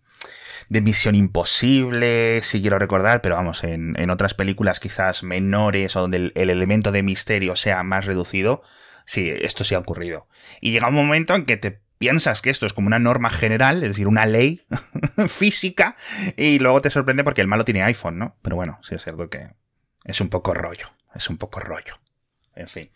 de 0.68 0.80
Misión 0.80 1.14
Imposible, 1.14 2.40
si 2.42 2.60
quiero 2.60 2.78
recordar, 2.78 3.22
pero 3.22 3.36
vamos, 3.36 3.64
en, 3.64 4.10
otras 4.10 4.34
películas 4.34 4.80
quizás 4.80 5.22
menores 5.22 5.96
o 5.96 6.02
donde 6.02 6.18
el, 6.18 6.32
el, 6.34 6.50
elemento 6.50 6.92
de 6.92 7.02
misterio 7.02 7.56
sea 7.56 7.82
más 7.82 8.04
reducido, 8.04 8.62
sí, 9.04 9.30
esto 9.30 9.64
sí 9.64 9.74
ha 9.74 9.78
ocurrido. 9.78 10.28
Y 10.60 10.72
llega 10.72 10.88
un 10.88 10.94
momento 10.94 11.34
en 11.34 11.46
que 11.46 11.56
te 11.56 11.80
piensas 11.98 12.42
que 12.42 12.50
esto 12.50 12.66
es 12.66 12.72
como 12.72 12.86
una 12.86 12.98
norma 12.98 13.30
general, 13.30 13.82
es 13.82 13.90
decir, 13.90 14.06
una 14.08 14.26
ley 14.26 14.66
física, 15.28 15.96
y 16.36 16.58
luego 16.58 16.80
te 16.80 16.90
sorprende 16.90 17.24
porque 17.24 17.40
el 17.40 17.48
malo 17.48 17.64
tiene 17.64 17.82
iPhone, 17.82 18.18
¿no? 18.18 18.36
Pero 18.42 18.56
bueno, 18.56 18.78
sí 18.82 18.94
es 18.94 19.02
cierto 19.02 19.28
que 19.28 19.50
es 20.04 20.20
un 20.20 20.28
poco 20.28 20.54
rollo, 20.54 20.90
es 21.14 21.28
un 21.28 21.38
poco 21.38 21.60
rollo. 21.60 21.98
En 22.54 22.68
fin. 22.68 22.90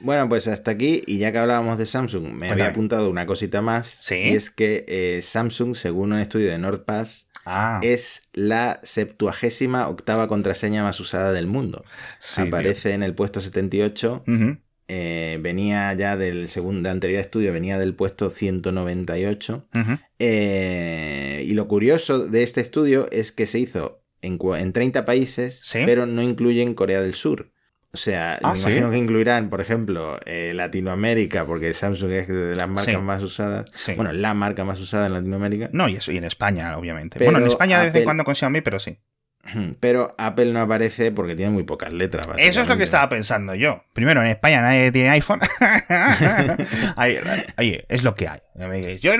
Bueno, 0.00 0.28
pues 0.28 0.46
hasta 0.46 0.72
aquí, 0.72 1.02
y 1.06 1.18
ya 1.18 1.32
que 1.32 1.38
hablábamos 1.38 1.78
de 1.78 1.86
Samsung, 1.86 2.32
me 2.32 2.50
había 2.50 2.68
apuntado 2.68 3.10
una 3.10 3.26
cosita 3.26 3.62
más. 3.62 3.86
¿Sí? 3.86 4.16
Y 4.16 4.28
es 4.34 4.50
que 4.50 4.84
eh, 4.88 5.20
Samsung, 5.22 5.74
según 5.74 6.12
un 6.12 6.18
estudio 6.18 6.50
de 6.50 6.58
NordPass, 6.58 7.30
ah. 7.46 7.80
es 7.82 8.22
la 8.32 8.80
septuagésima 8.82 9.88
octava 9.88 10.28
contraseña 10.28 10.82
más 10.82 11.00
usada 11.00 11.32
del 11.32 11.46
mundo. 11.46 11.84
Aparece 12.36 12.92
en 12.92 13.02
el 13.02 13.14
puesto 13.14 13.40
78. 13.40 14.24
Eh, 14.88 15.38
venía 15.40 15.92
ya 15.94 16.16
del 16.16 16.48
segundo 16.48 16.90
anterior 16.90 17.20
estudio, 17.20 17.52
venía 17.52 17.78
del 17.78 17.94
puesto 17.94 18.28
198. 18.28 19.68
Eh, 20.18 21.42
y 21.44 21.54
lo 21.54 21.68
curioso 21.68 22.26
de 22.26 22.42
este 22.42 22.60
estudio 22.60 23.08
es 23.10 23.32
que 23.32 23.46
se 23.46 23.58
hizo 23.58 24.02
en, 24.20 24.38
en 24.58 24.72
30 24.72 25.04
países, 25.04 25.62
pero 25.72 26.06
no 26.06 26.22
incluyen 26.22 26.74
Corea 26.74 27.00
del 27.00 27.14
Sur. 27.14 27.50
O 27.96 27.98
sea, 27.98 28.38
ah, 28.42 28.52
me 28.52 28.60
imagino 28.60 28.90
que 28.90 28.98
incluirán, 28.98 29.48
por 29.48 29.62
ejemplo, 29.62 30.20
eh, 30.26 30.52
Latinoamérica, 30.54 31.46
porque 31.46 31.72
Samsung 31.72 32.10
es 32.12 32.28
de 32.28 32.54
las 32.54 32.68
marcas 32.68 33.00
más 33.00 33.22
usadas. 33.22 33.72
Bueno, 33.96 34.12
la 34.12 34.34
marca 34.34 34.66
más 34.66 34.78
usada 34.80 35.06
en 35.06 35.14
Latinoamérica. 35.14 35.70
No, 35.72 35.88
y, 35.88 35.96
eso, 35.96 36.12
y 36.12 36.18
en 36.18 36.24
España, 36.24 36.76
obviamente. 36.76 37.24
bueno, 37.24 37.38
en 37.38 37.46
España 37.46 37.78
de 37.80 37.86
vez 37.86 37.94
en 37.94 38.04
cuando 38.04 38.22
con 38.24 38.34
Xiaomi, 38.34 38.60
pero 38.60 38.78
sí. 38.78 38.98
Pero 39.80 40.14
Apple 40.18 40.52
no 40.52 40.60
aparece 40.60 41.12
porque 41.12 41.34
tiene 41.34 41.50
muy 41.50 41.62
pocas 41.62 41.92
letras. 41.92 42.28
Eso 42.36 42.62
es 42.62 42.68
lo 42.68 42.76
que 42.76 42.84
estaba 42.84 43.08
pensando 43.08 43.54
yo. 43.54 43.84
Primero, 43.92 44.20
en 44.20 44.28
España 44.28 44.60
nadie 44.60 44.92
tiene 44.92 45.10
iPhone. 45.10 45.40
Oye, 47.58 47.84
es 47.88 48.02
lo 48.02 48.14
que 48.14 48.28
hay. 48.28 48.40
Yo 49.00 49.12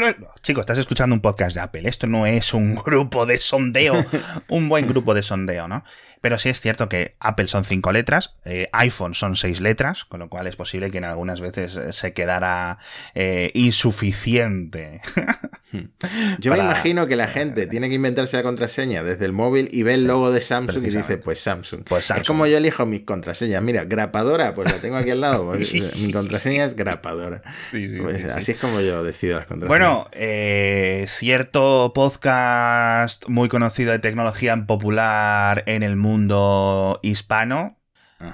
Chicos, 0.43 0.63
estás 0.63 0.79
escuchando 0.79 1.15
un 1.15 1.21
podcast 1.21 1.57
de 1.57 1.63
Apple. 1.63 1.89
Esto 1.89 2.07
no 2.07 2.27
es 2.27 2.55
un 2.55 2.75
grupo 2.75 3.27
de 3.27 3.39
sondeo, 3.39 4.05
un 4.49 4.69
buen 4.69 4.87
grupo 4.87 5.15
de 5.15 5.23
sondeo, 5.23 5.69
¿no? 5.69 5.85
Pero 6.27 6.39
sí 6.39 6.49
es 6.49 6.61
cierto 6.61 6.89
que 6.89 7.15
Apple 7.21 7.47
son 7.47 7.65
cinco 7.65 7.93
letras, 7.93 8.35
eh, 8.45 8.69
iPhone 8.73 9.15
son 9.15 9.37
seis 9.37 9.61
letras, 9.61 10.05
con 10.05 10.19
lo 10.19 10.29
cual 10.29 10.49
es 10.49 10.57
posible 10.57 10.91
que 10.91 10.99
en 10.99 11.05
algunas 11.05 11.41
veces 11.41 11.77
eh, 11.77 11.93
se 11.93 12.15
quedara 12.15 12.79
eh, 13.15 13.53
insuficiente. 13.55 15.03
Yo 16.41 16.51
me 16.51 16.59
imagino 16.59 17.07
que 17.07 17.15
la 17.15 17.29
gente 17.29 17.69
tiene 17.69 17.89
que 17.89 17.95
inventarse 17.95 18.37
la 18.37 18.43
contraseña 18.43 19.05
desde 19.05 19.25
el 19.25 19.33
móvil 19.33 19.69
y 19.71 19.85
ve 19.85 19.95
el 19.95 20.05
logo 20.05 20.33
de 20.33 20.41
Samsung 20.41 20.85
y 20.85 20.91
dice, 20.91 21.19
pues 21.19 21.39
Samsung. 21.39 21.85
pues 21.85 22.11
Es 22.11 22.27
como 22.27 22.47
yo 22.47 22.57
elijo 22.57 22.87
mis 22.87 23.03
contraseñas. 23.03 23.63
Mira, 23.63 23.85
grapadora, 23.85 24.55
pues 24.55 24.73
la 24.73 24.79
tengo 24.79 24.97
aquí 24.97 25.11
al 25.11 25.21
lado. 25.21 25.53
Mi 25.53 26.13
contraseña 26.13 26.65
es 26.65 26.75
grapadora. 26.75 27.43
Pues 27.71 28.25
así 28.25 28.53
es 28.53 28.59
como 28.59 28.81
yo 28.81 29.05
decido 29.05 29.37
las 29.37 29.47
contraseñas. 29.47 29.69
Bueno, 29.69 31.07
cierto 31.07 31.93
podcast 31.95 33.29
muy 33.29 33.49
conocido 33.49 33.93
de 33.93 33.99
tecnología 33.99 34.57
popular 34.67 35.63
en 35.67 35.83
el 35.83 35.97
mundo 35.97 36.16
mundo 36.17 36.99
hispano 37.03 37.77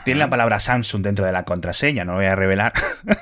tiene 0.05 0.21
la 0.21 0.31
palabra 0.31 0.61
Samsung 0.61 1.03
dentro 1.03 1.25
de 1.25 1.33
la 1.33 1.45
contraseña, 1.45 2.05
no 2.05 2.13
lo 2.13 2.19
voy 2.19 2.27
a 2.27 2.37
revelar. 2.37 2.73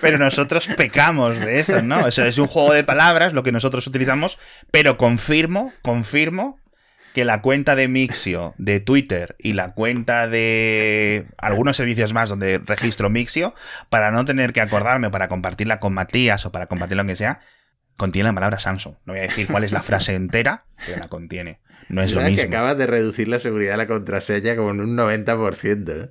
pero 0.00 0.16
nosotros 0.16 0.68
pecamos 0.74 1.40
de 1.40 1.60
eso, 1.60 1.82
¿no? 1.82 2.06
Eso 2.06 2.24
es 2.24 2.38
un 2.38 2.46
juego 2.46 2.72
de 2.72 2.82
palabras 2.82 3.34
lo 3.34 3.42
que 3.42 3.52
nosotros 3.52 3.86
utilizamos, 3.86 4.38
pero 4.70 4.96
confirmo, 4.96 5.70
confirmo 5.82 6.58
que 7.12 7.26
la 7.26 7.42
cuenta 7.42 7.76
de 7.76 7.88
Mixio 7.88 8.54
de 8.56 8.80
Twitter 8.80 9.36
y 9.38 9.52
la 9.52 9.74
cuenta 9.74 10.28
de 10.28 11.26
algunos 11.36 11.76
servicios 11.76 12.14
más 12.14 12.30
donde 12.30 12.58
registro 12.64 13.10
Mixio, 13.10 13.54
para 13.90 14.10
no 14.10 14.24
tener 14.24 14.54
que 14.54 14.62
acordarme 14.62 15.10
para 15.10 15.28
compartirla 15.28 15.78
con 15.78 15.92
Matías 15.92 16.46
o 16.46 16.52
para 16.52 16.68
compartir 16.68 16.96
lo 16.96 17.04
que 17.04 17.16
sea, 17.16 17.40
contiene 17.96 18.28
la 18.28 18.34
palabra 18.34 18.58
Samsung. 18.58 18.94
No 19.04 19.12
voy 19.12 19.20
a 19.20 19.22
decir 19.22 19.46
cuál 19.46 19.64
es 19.64 19.72
la 19.72 19.82
frase 19.82 20.14
entera, 20.16 20.58
pero 20.86 20.98
la 20.98 21.08
contiene. 21.08 21.60
No 21.88 22.02
es 22.02 22.12
lo 22.12 22.22
mismo. 22.22 22.36
que 22.36 22.42
acabas 22.42 22.78
de 22.78 22.86
reducir 22.86 23.28
la 23.28 23.38
seguridad 23.38 23.72
de 23.72 23.76
la 23.78 23.86
contraseña 23.86 24.56
como 24.56 24.70
en 24.70 24.80
un 24.80 24.96
90%. 24.96 26.10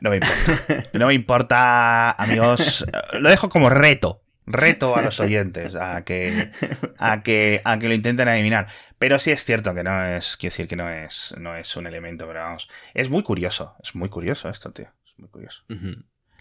¿no? 0.00 0.10
no 0.10 0.10
me 0.10 0.16
importa. 0.16 0.84
No 0.98 1.06
me 1.06 1.14
importa, 1.14 2.10
amigos. 2.12 2.84
Lo 3.18 3.30
dejo 3.30 3.48
como 3.48 3.70
reto. 3.70 4.22
Reto 4.46 4.96
a 4.96 5.02
los 5.02 5.20
oyentes 5.20 5.76
a 5.76 6.02
que, 6.02 6.50
a 6.98 7.22
que, 7.22 7.60
a 7.64 7.78
que 7.78 7.88
lo 7.88 7.94
intenten 7.94 8.26
adivinar. 8.26 8.66
Pero 8.98 9.20
sí 9.20 9.30
es 9.30 9.44
cierto 9.44 9.74
que 9.74 9.84
no 9.84 10.04
es, 10.04 10.36
quiero 10.36 10.52
decir 10.52 10.66
que 10.66 10.76
no 10.76 10.88
es, 10.88 11.34
no 11.38 11.54
es 11.54 11.76
un 11.76 11.86
elemento, 11.86 12.26
pero 12.26 12.40
vamos. 12.40 12.68
Es 12.92 13.10
muy 13.10 13.22
curioso, 13.22 13.76
es 13.82 13.94
muy 13.94 14.08
curioso 14.08 14.48
esto, 14.48 14.72
tío. 14.72 14.88
Es 15.06 15.18
muy 15.18 15.28
curioso. 15.28 15.62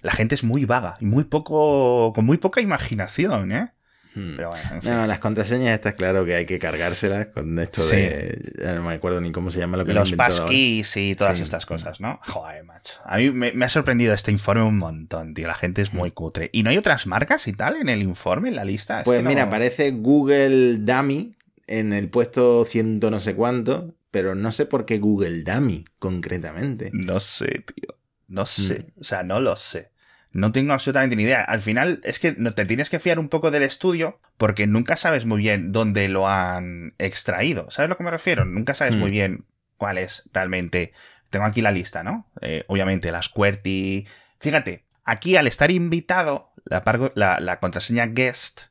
La 0.01 0.11
gente 0.11 0.33
es 0.33 0.43
muy 0.43 0.65
vaga 0.65 0.95
y 0.99 1.05
muy 1.05 1.25
poco, 1.25 2.11
con 2.13 2.25
muy 2.25 2.37
poca 2.37 2.61
imaginación, 2.61 3.51
¿eh? 3.51 3.73
Hmm. 4.19 4.37
No, 4.83 5.07
las 5.07 5.19
contraseñas 5.19 5.73
está 5.73 5.93
claro 5.93 6.25
que 6.25 6.35
hay 6.35 6.45
que 6.45 6.59
cargárselas 6.59 7.27
con 7.27 7.57
esto 7.57 7.85
de. 7.87 8.51
no 8.75 8.83
me 8.83 8.93
acuerdo 8.93 9.21
ni 9.21 9.31
cómo 9.31 9.49
se 9.49 9.59
llama 9.59 9.77
lo 9.77 9.85
que 9.85 9.93
Los 9.93 10.11
passkeys 10.13 10.97
y 10.97 11.15
todas 11.15 11.39
estas 11.39 11.65
cosas, 11.65 12.01
¿no? 12.01 12.19
Joder, 12.27 12.63
macho. 12.65 12.99
A 13.05 13.17
mí 13.17 13.31
me, 13.31 13.53
ha 13.63 13.69
sorprendido 13.69 14.13
este 14.13 14.31
informe 14.31 14.63
un 14.63 14.77
montón, 14.77 15.33
tío. 15.33 15.47
La 15.47 15.55
gente 15.55 15.81
es 15.81 15.93
muy 15.93 16.11
cutre. 16.11 16.49
¿Y 16.51 16.63
no 16.63 16.69
hay 16.69 16.77
otras 16.77 17.07
marcas 17.07 17.47
y 17.47 17.53
tal 17.53 17.77
en 17.77 17.87
el 17.87 18.01
informe, 18.01 18.49
en 18.49 18.55
la 18.55 18.65
lista? 18.65 19.03
pues 19.05 19.23
mira, 19.23 19.43
aparece 19.43 19.91
Google 19.91 20.77
Dummy 20.79 21.35
en 21.67 21.93
el 21.93 22.09
puesto 22.09 22.65
ciento 22.65 23.11
no 23.11 23.19
sé 23.19 23.35
cuánto, 23.35 23.93
pero 24.11 24.35
no 24.35 24.51
sé 24.51 24.65
por 24.65 24.85
qué 24.85 24.97
Google 24.97 25.43
Dummy 25.43 25.85
concretamente. 25.99 26.89
No 26.93 27.19
sé, 27.19 27.63
tío. 27.73 27.95
No 28.27 28.45
sé. 28.45 28.79
Hmm. 28.79 29.01
O 29.01 29.03
sea, 29.03 29.23
no 29.23 29.39
lo 29.39 29.55
sé. 29.55 29.91
No 30.31 30.51
tengo 30.51 30.73
absolutamente 30.73 31.15
ni 31.15 31.23
idea. 31.23 31.41
Al 31.41 31.61
final 31.61 32.01
es 32.03 32.19
que 32.19 32.33
te 32.33 32.65
tienes 32.65 32.89
que 32.89 32.99
fiar 32.99 33.17
un 33.19 33.29
poco 33.29 33.49
del 33.49 33.63
estudio 33.63 34.19
porque 34.37 34.67
nunca 34.67 34.95
sabes 34.95 35.25
muy 35.25 35.41
bien 35.41 35.71
dónde 35.71 36.07
lo 36.07 36.29
han 36.29 36.93
extraído. 36.99 37.71
¿Sabes 37.71 37.87
a 37.87 37.89
lo 37.89 37.97
que 37.97 38.03
me 38.03 38.11
refiero? 38.11 38.45
Nunca 38.45 38.73
sabes 38.73 38.95
muy 38.95 39.09
mm. 39.09 39.13
bien 39.13 39.45
cuál 39.77 39.97
es 39.97 40.29
realmente. 40.31 40.93
Tengo 41.31 41.45
aquí 41.45 41.61
la 41.61 41.71
lista, 41.71 42.03
¿no? 42.03 42.27
Eh, 42.41 42.63
obviamente, 42.67 43.11
las 43.11 43.29
QWERTY. 43.29 44.07
Fíjate, 44.39 44.85
aquí 45.03 45.35
al 45.35 45.47
estar 45.47 45.71
invitado, 45.71 46.51
la, 46.65 47.39
la, 47.39 47.59
contraseña 47.59 48.05
guest, 48.05 48.61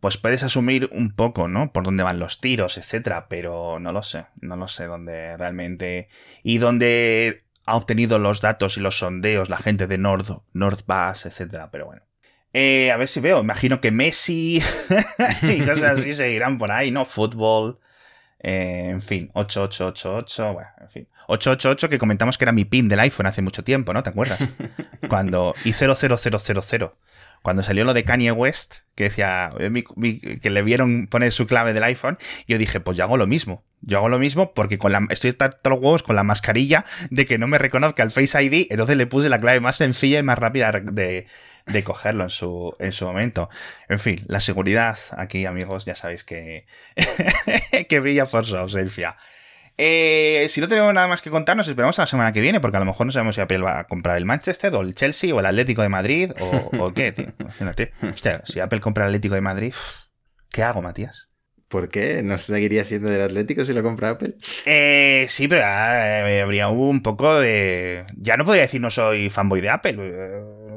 pues 0.00 0.16
puedes 0.16 0.44
asumir 0.44 0.88
un 0.92 1.14
poco, 1.14 1.48
¿no? 1.48 1.72
Por 1.72 1.82
dónde 1.82 2.04
van 2.04 2.20
los 2.20 2.40
tiros, 2.40 2.78
etcétera, 2.78 3.26
pero 3.28 3.78
no 3.80 3.92
lo 3.92 4.04
sé, 4.04 4.26
no 4.40 4.56
lo 4.56 4.68
sé 4.68 4.84
dónde 4.84 5.36
realmente. 5.36 6.08
Y 6.44 6.58
dónde 6.58 7.44
ha 7.68 7.76
obtenido 7.76 8.18
los 8.18 8.40
datos 8.40 8.76
y 8.76 8.80
los 8.80 8.98
sondeos 8.98 9.50
la 9.50 9.58
gente 9.58 9.86
de 9.86 9.98
North, 9.98 10.30
Northbus, 10.52 11.26
etcétera, 11.26 11.70
pero 11.70 11.86
bueno. 11.86 12.02
Eh, 12.52 12.90
a 12.90 12.96
ver 12.96 13.08
si 13.08 13.20
veo, 13.20 13.40
imagino 13.40 13.80
que 13.80 13.90
Messi 13.90 14.62
y 15.42 15.60
cosas 15.60 15.98
así 15.98 16.14
seguirán 16.16 16.58
por 16.58 16.72
ahí, 16.72 16.90
¿no? 16.90 17.04
Fútbol, 17.04 17.78
eh, 18.40 18.88
en 18.90 19.02
fin, 19.02 19.30
8888, 19.34 20.52
bueno, 20.52 20.68
en 20.80 20.90
fin. 20.90 21.08
888 21.28 21.88
que 21.90 21.98
comentamos 21.98 22.38
que 22.38 22.44
era 22.44 22.52
mi 22.52 22.64
pin 22.64 22.88
del 22.88 23.00
iPhone 23.00 23.26
hace 23.26 23.42
mucho 23.42 23.62
tiempo, 23.62 23.92
¿no? 23.92 24.02
¿Te 24.02 24.10
acuerdas? 24.10 24.40
Cuando... 25.08 25.54
Y 25.64 25.72
00000 25.72 26.90
cuando 27.42 27.62
salió 27.62 27.84
lo 27.84 27.94
de 27.94 28.04
Kanye 28.04 28.32
West, 28.32 28.76
que 28.94 29.04
decía 29.04 29.50
que 30.42 30.50
le 30.50 30.62
vieron 30.62 31.06
poner 31.06 31.32
su 31.32 31.46
clave 31.46 31.72
del 31.72 31.84
iPhone, 31.84 32.18
yo 32.46 32.58
dije, 32.58 32.80
pues 32.80 32.96
yo 32.96 33.04
hago 33.04 33.16
lo 33.16 33.26
mismo. 33.26 33.64
Yo 33.80 33.98
hago 33.98 34.08
lo 34.08 34.18
mismo 34.18 34.54
porque 34.54 34.76
la, 34.88 35.06
estoy 35.10 35.32
todos 35.32 35.54
los 35.64 35.78
huevos 35.78 36.02
con 36.02 36.16
la 36.16 36.24
mascarilla 36.24 36.84
de 37.10 37.24
que 37.26 37.38
no 37.38 37.46
me 37.46 37.58
reconozca 37.58 38.02
el 38.02 38.10
Face 38.10 38.42
ID, 38.42 38.66
entonces 38.70 38.96
le 38.96 39.06
puse 39.06 39.28
la 39.28 39.38
clave 39.38 39.60
más 39.60 39.76
sencilla 39.76 40.18
y 40.18 40.22
más 40.24 40.36
rápida 40.36 40.72
de, 40.72 41.26
de 41.66 41.84
cogerlo 41.84 42.24
en 42.24 42.30
su, 42.30 42.72
en 42.80 42.92
su 42.92 43.04
momento. 43.04 43.48
En 43.88 43.98
fin, 43.98 44.24
la 44.26 44.40
seguridad 44.40 44.98
aquí, 45.12 45.46
amigos, 45.46 45.84
ya 45.84 45.94
sabéis 45.94 46.24
que, 46.24 46.66
que 47.88 48.00
brilla 48.00 48.26
por 48.26 48.46
su 48.46 48.56
ausencia. 48.56 49.16
Eh, 49.80 50.46
si 50.50 50.60
no 50.60 50.66
tenemos 50.66 50.92
nada 50.92 51.06
más 51.06 51.22
que 51.22 51.30
contar, 51.30 51.56
nos 51.56 51.68
esperamos 51.68 51.96
a 52.00 52.02
la 52.02 52.06
semana 52.06 52.32
que 52.32 52.40
viene, 52.40 52.58
porque 52.60 52.76
a 52.76 52.80
lo 52.80 52.86
mejor 52.86 53.06
no 53.06 53.12
sabemos 53.12 53.36
si 53.36 53.40
Apple 53.40 53.58
va 53.58 53.78
a 53.78 53.84
comprar 53.84 54.16
el 54.16 54.24
Manchester 54.24 54.74
o 54.74 54.80
el 54.80 54.96
Chelsea 54.96 55.32
o 55.32 55.38
el 55.38 55.46
Atlético 55.46 55.82
de 55.82 55.88
Madrid 55.88 56.32
o, 56.40 56.92
qué, 56.92 57.12
tío. 57.12 57.28
Imagínate. 57.38 57.92
Hostia, 58.02 58.42
si 58.44 58.58
Apple 58.58 58.80
compra 58.80 59.04
el 59.04 59.10
Atlético 59.10 59.36
de 59.36 59.40
Madrid, 59.40 59.72
¿qué 60.50 60.64
hago, 60.64 60.82
Matías? 60.82 61.28
¿Por 61.68 61.90
qué? 61.90 62.22
¿No 62.24 62.38
seguiría 62.38 62.82
siendo 62.82 63.08
del 63.08 63.22
Atlético 63.22 63.64
si 63.64 63.72
lo 63.72 63.82
compra 63.84 64.10
Apple? 64.10 64.34
Eh, 64.64 65.26
sí, 65.28 65.46
pero 65.46 65.62
ah, 65.64 66.42
habría 66.42 66.68
un 66.68 67.02
poco 67.02 67.38
de... 67.38 68.04
Ya 68.16 68.36
no 68.36 68.44
podría 68.44 68.62
decir 68.62 68.80
no 68.80 68.90
soy 68.90 69.30
fanboy 69.30 69.60
de 69.60 69.70
Apple. 69.70 69.96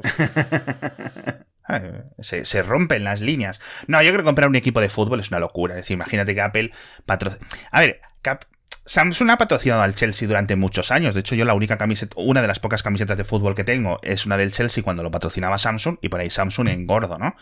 Ah, 1.64 1.80
se, 2.18 2.44
se, 2.44 2.60
rompen 2.60 3.04
las 3.04 3.20
líneas. 3.20 3.60
No, 3.86 4.02
yo 4.02 4.08
creo 4.08 4.22
que 4.22 4.24
comprar 4.24 4.48
un 4.48 4.56
equipo 4.56 4.80
de 4.80 4.88
fútbol 4.88 5.20
es 5.20 5.28
una 5.28 5.38
locura. 5.38 5.74
Es 5.74 5.82
decir, 5.82 5.94
imagínate 5.94 6.34
que 6.34 6.40
Apple 6.40 6.72
patrocina... 7.06 7.46
A 7.70 7.80
ver, 7.80 8.00
Cap 8.20 8.44
Samsung 8.84 9.30
ha 9.30 9.38
patrocinado 9.38 9.82
al 9.82 9.94
Chelsea 9.94 10.26
durante 10.26 10.56
muchos 10.56 10.90
años. 10.90 11.14
De 11.14 11.20
hecho, 11.20 11.34
yo 11.34 11.44
la 11.44 11.54
única 11.54 11.78
camiseta, 11.78 12.14
una 12.18 12.42
de 12.42 12.48
las 12.48 12.58
pocas 12.58 12.82
camisetas 12.82 13.16
de 13.16 13.24
fútbol 13.24 13.54
que 13.54 13.64
tengo 13.64 13.98
es 14.02 14.26
una 14.26 14.36
del 14.36 14.52
Chelsea 14.52 14.82
cuando 14.82 15.02
lo 15.02 15.10
patrocinaba 15.10 15.58
Samsung 15.58 15.98
y 16.02 16.08
por 16.08 16.20
ahí 16.20 16.30
Samsung 16.30 16.68
en 16.68 16.86
gordo, 16.86 17.18
¿no? 17.18 17.36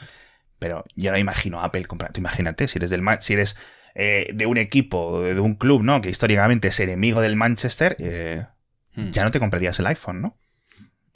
Pero 0.58 0.84
yo 0.94 1.10
no 1.10 1.18
imagino 1.18 1.60
a 1.60 1.64
Apple 1.64 1.86
comprando. 1.86 2.20
Imagínate, 2.20 2.68
si 2.68 2.78
eres 2.78 2.90
del 2.90 3.02
si 3.20 3.32
eres 3.32 3.56
eh, 3.94 4.30
de 4.34 4.46
un 4.46 4.58
equipo, 4.58 5.22
de 5.22 5.40
un 5.40 5.54
club, 5.54 5.82
¿no? 5.82 6.00
Que 6.02 6.10
históricamente 6.10 6.68
es 6.68 6.78
enemigo 6.80 7.22
del 7.22 7.36
Manchester, 7.36 7.96
eh, 7.98 8.44
hmm. 8.94 9.10
ya 9.10 9.24
no 9.24 9.30
te 9.30 9.40
comprarías 9.40 9.78
el 9.78 9.86
iPhone, 9.86 10.20
¿no? 10.20 10.38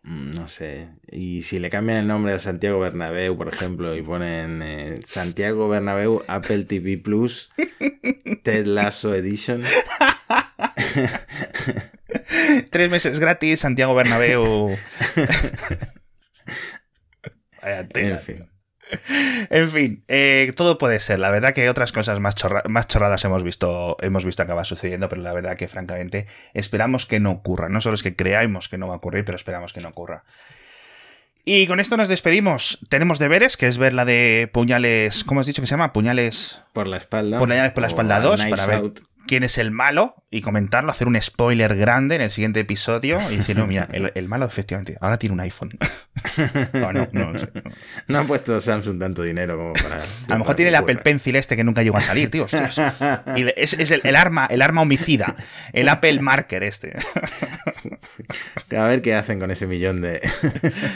Mm, 0.04 0.30
no 0.32 0.48
sé. 0.48 0.90
Y 1.10 1.42
si 1.42 1.58
le 1.58 1.70
cambian 1.70 1.98
el 1.98 2.06
nombre 2.06 2.34
a 2.34 2.38
Santiago 2.38 2.78
Bernabéu, 2.78 3.36
por 3.38 3.48
ejemplo, 3.48 3.96
y 3.96 4.02
ponen 4.02 4.60
eh, 4.62 5.00
Santiago 5.04 5.66
Bernabéu 5.68 6.22
Apple 6.28 6.64
TV 6.64 6.98
Plus 6.98 7.50
Ted 8.42 8.66
Lasso 8.66 9.14
Edition. 9.14 9.62
Tres 12.70 12.90
meses 12.90 13.18
gratis, 13.18 13.60
Santiago 13.60 13.94
Bernabéu. 13.94 14.76
en 17.62 18.20
fin. 18.20 18.53
En 19.50 19.70
fin, 19.70 20.04
eh, 20.08 20.52
todo 20.56 20.78
puede 20.78 21.00
ser. 21.00 21.18
La 21.18 21.30
verdad 21.30 21.52
que 21.52 21.68
otras 21.68 21.92
cosas 21.92 22.20
más, 22.20 22.34
más 22.68 22.86
chorradas 22.86 23.24
hemos 23.24 23.42
visto, 23.42 23.96
hemos 24.00 24.24
visto 24.24 24.42
acabar 24.42 24.66
sucediendo, 24.66 25.08
pero 25.08 25.22
la 25.22 25.32
verdad 25.32 25.56
que 25.56 25.68
francamente 25.68 26.26
esperamos 26.52 27.06
que 27.06 27.20
no 27.20 27.30
ocurra. 27.30 27.68
No 27.68 27.80
solo 27.80 27.94
es 27.94 28.02
que 28.02 28.16
creamos 28.16 28.68
que 28.68 28.78
no 28.78 28.88
va 28.88 28.94
a 28.94 28.96
ocurrir, 28.98 29.24
pero 29.24 29.36
esperamos 29.36 29.72
que 29.72 29.80
no 29.80 29.88
ocurra. 29.88 30.24
Y 31.44 31.66
con 31.66 31.78
esto 31.78 31.96
nos 31.96 32.08
despedimos. 32.08 32.78
Tenemos 32.88 33.18
deberes, 33.18 33.56
que 33.56 33.68
es 33.68 33.76
ver 33.76 33.92
la 33.92 34.06
de 34.06 34.48
puñales. 34.52 35.24
¿Cómo 35.24 35.40
has 35.40 35.46
dicho 35.46 35.60
que 35.60 35.66
se 35.66 35.72
llama? 35.72 35.92
Puñales. 35.92 36.60
Por 36.72 36.86
la 36.86 36.96
espalda. 36.96 37.38
Puñales 37.38 37.72
por 37.72 37.82
la 37.82 37.88
espalda 37.88 38.20
2, 38.20 38.46
para 38.46 38.66
ver 38.66 38.92
quién 39.26 39.42
es 39.42 39.58
el 39.58 39.70
malo 39.70 40.14
y 40.30 40.42
comentarlo, 40.42 40.90
hacer 40.90 41.06
un 41.06 41.20
spoiler 41.20 41.76
grande 41.76 42.16
en 42.16 42.20
el 42.20 42.30
siguiente 42.30 42.60
episodio 42.60 43.20
y 43.30 43.36
decir, 43.36 43.56
no, 43.56 43.66
mira, 43.66 43.88
el, 43.92 44.28
malo 44.28 44.46
efectivamente, 44.46 44.96
ahora 45.00 45.18
tiene 45.18 45.34
un 45.34 45.40
iPhone. 45.40 45.70
no, 46.72 46.92
no, 46.92 47.08
no, 47.12 47.32
no, 48.08 48.18
han 48.18 48.26
puesto 48.26 48.60
Samsung 48.60 48.98
tanto 48.98 49.22
dinero 49.22 49.56
como 49.56 49.72
para... 49.74 49.96
A 49.96 50.32
lo 50.32 50.38
mejor 50.40 50.56
tiene 50.56 50.70
el 50.70 50.74
Apple 50.74 50.96
Pencil 50.96 51.36
este 51.36 51.56
que 51.56 51.64
nunca 51.64 51.82
llegó 51.82 51.98
a 51.98 52.00
salir, 52.00 52.30
tío. 52.30 52.46
Y 53.36 53.46
es, 53.56 53.74
es 53.74 53.90
el, 53.90 54.16
arma, 54.16 54.46
el 54.46 54.62
arma 54.62 54.82
homicida, 54.82 55.36
el 55.72 55.88
Apple 55.88 56.20
Marker 56.20 56.62
este. 56.64 56.96
A 58.76 58.84
ver 58.88 59.02
qué 59.02 59.14
hacen 59.14 59.38
con 59.38 59.50
ese 59.50 59.66
millón 59.66 60.00
de... 60.00 60.20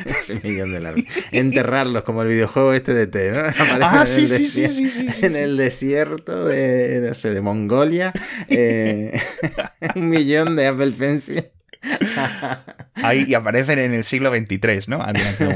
ese 0.07 0.41
millón 0.43 0.73
de. 0.73 1.05
Enterrarlos 1.31 2.03
como 2.03 2.23
el 2.23 2.29
videojuego 2.29 2.73
este 2.73 2.95
de 2.95 3.07
T, 3.07 3.31
¿no? 3.31 3.43
ah, 3.83 4.05
sí, 4.07 4.27
sí, 4.27 4.47
sí, 4.47 4.69
sí, 4.69 5.07
En 5.23 5.37
el 5.37 5.57
desierto 5.57 6.47
de, 6.47 7.05
no 7.07 7.15
sé, 7.15 7.31
de 7.31 7.41
Mongolia 7.41 8.13
eh, 8.49 9.21
un 9.95 10.09
millón 10.09 10.57
de 10.57 10.67
Apple 10.67 10.93
Pencil. 10.93 11.47
Ahí 12.95 13.25
y 13.29 13.35
aparecen 13.35 13.79
en 13.79 13.95
el 13.95 14.05
siglo 14.05 14.31
XXIII, 14.31 14.85
¿no? 14.89 15.05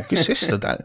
¿qué 0.09 0.15
es 0.15 0.29
esto 0.31 0.61
tal? 0.61 0.85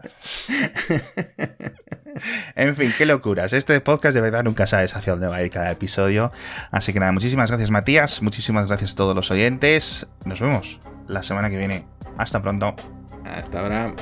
En 2.56 2.76
fin, 2.76 2.92
qué 2.98 3.06
locuras. 3.06 3.54
Este 3.54 3.80
podcast 3.82 4.16
de 4.16 4.22
verdad 4.22 4.44
nunca 4.44 4.66
sabes 4.66 4.96
hacia 4.96 5.14
dónde 5.14 5.28
va 5.28 5.38
a 5.38 5.44
ir 5.44 5.52
cada 5.52 5.72
episodio. 5.72 6.32
Así 6.72 6.94
que 6.94 7.00
nada, 7.00 7.12
muchísimas 7.12 7.52
gracias 7.52 7.72
Matías, 7.72 8.22
muchísimas 8.22 8.68
gracias 8.68 8.94
a 8.94 8.96
todos 8.96 9.16
los 9.16 9.30
oyentes. 9.32 10.08
Nos 10.26 10.42
vemos 10.42 10.80
la 11.08 11.24
semana 11.24 11.50
que 11.50 11.58
viene. 11.58 11.86
Hasta 12.18 12.42
pronto. 12.42 12.76
Hasta 13.24 13.60
ahora. 13.60 13.94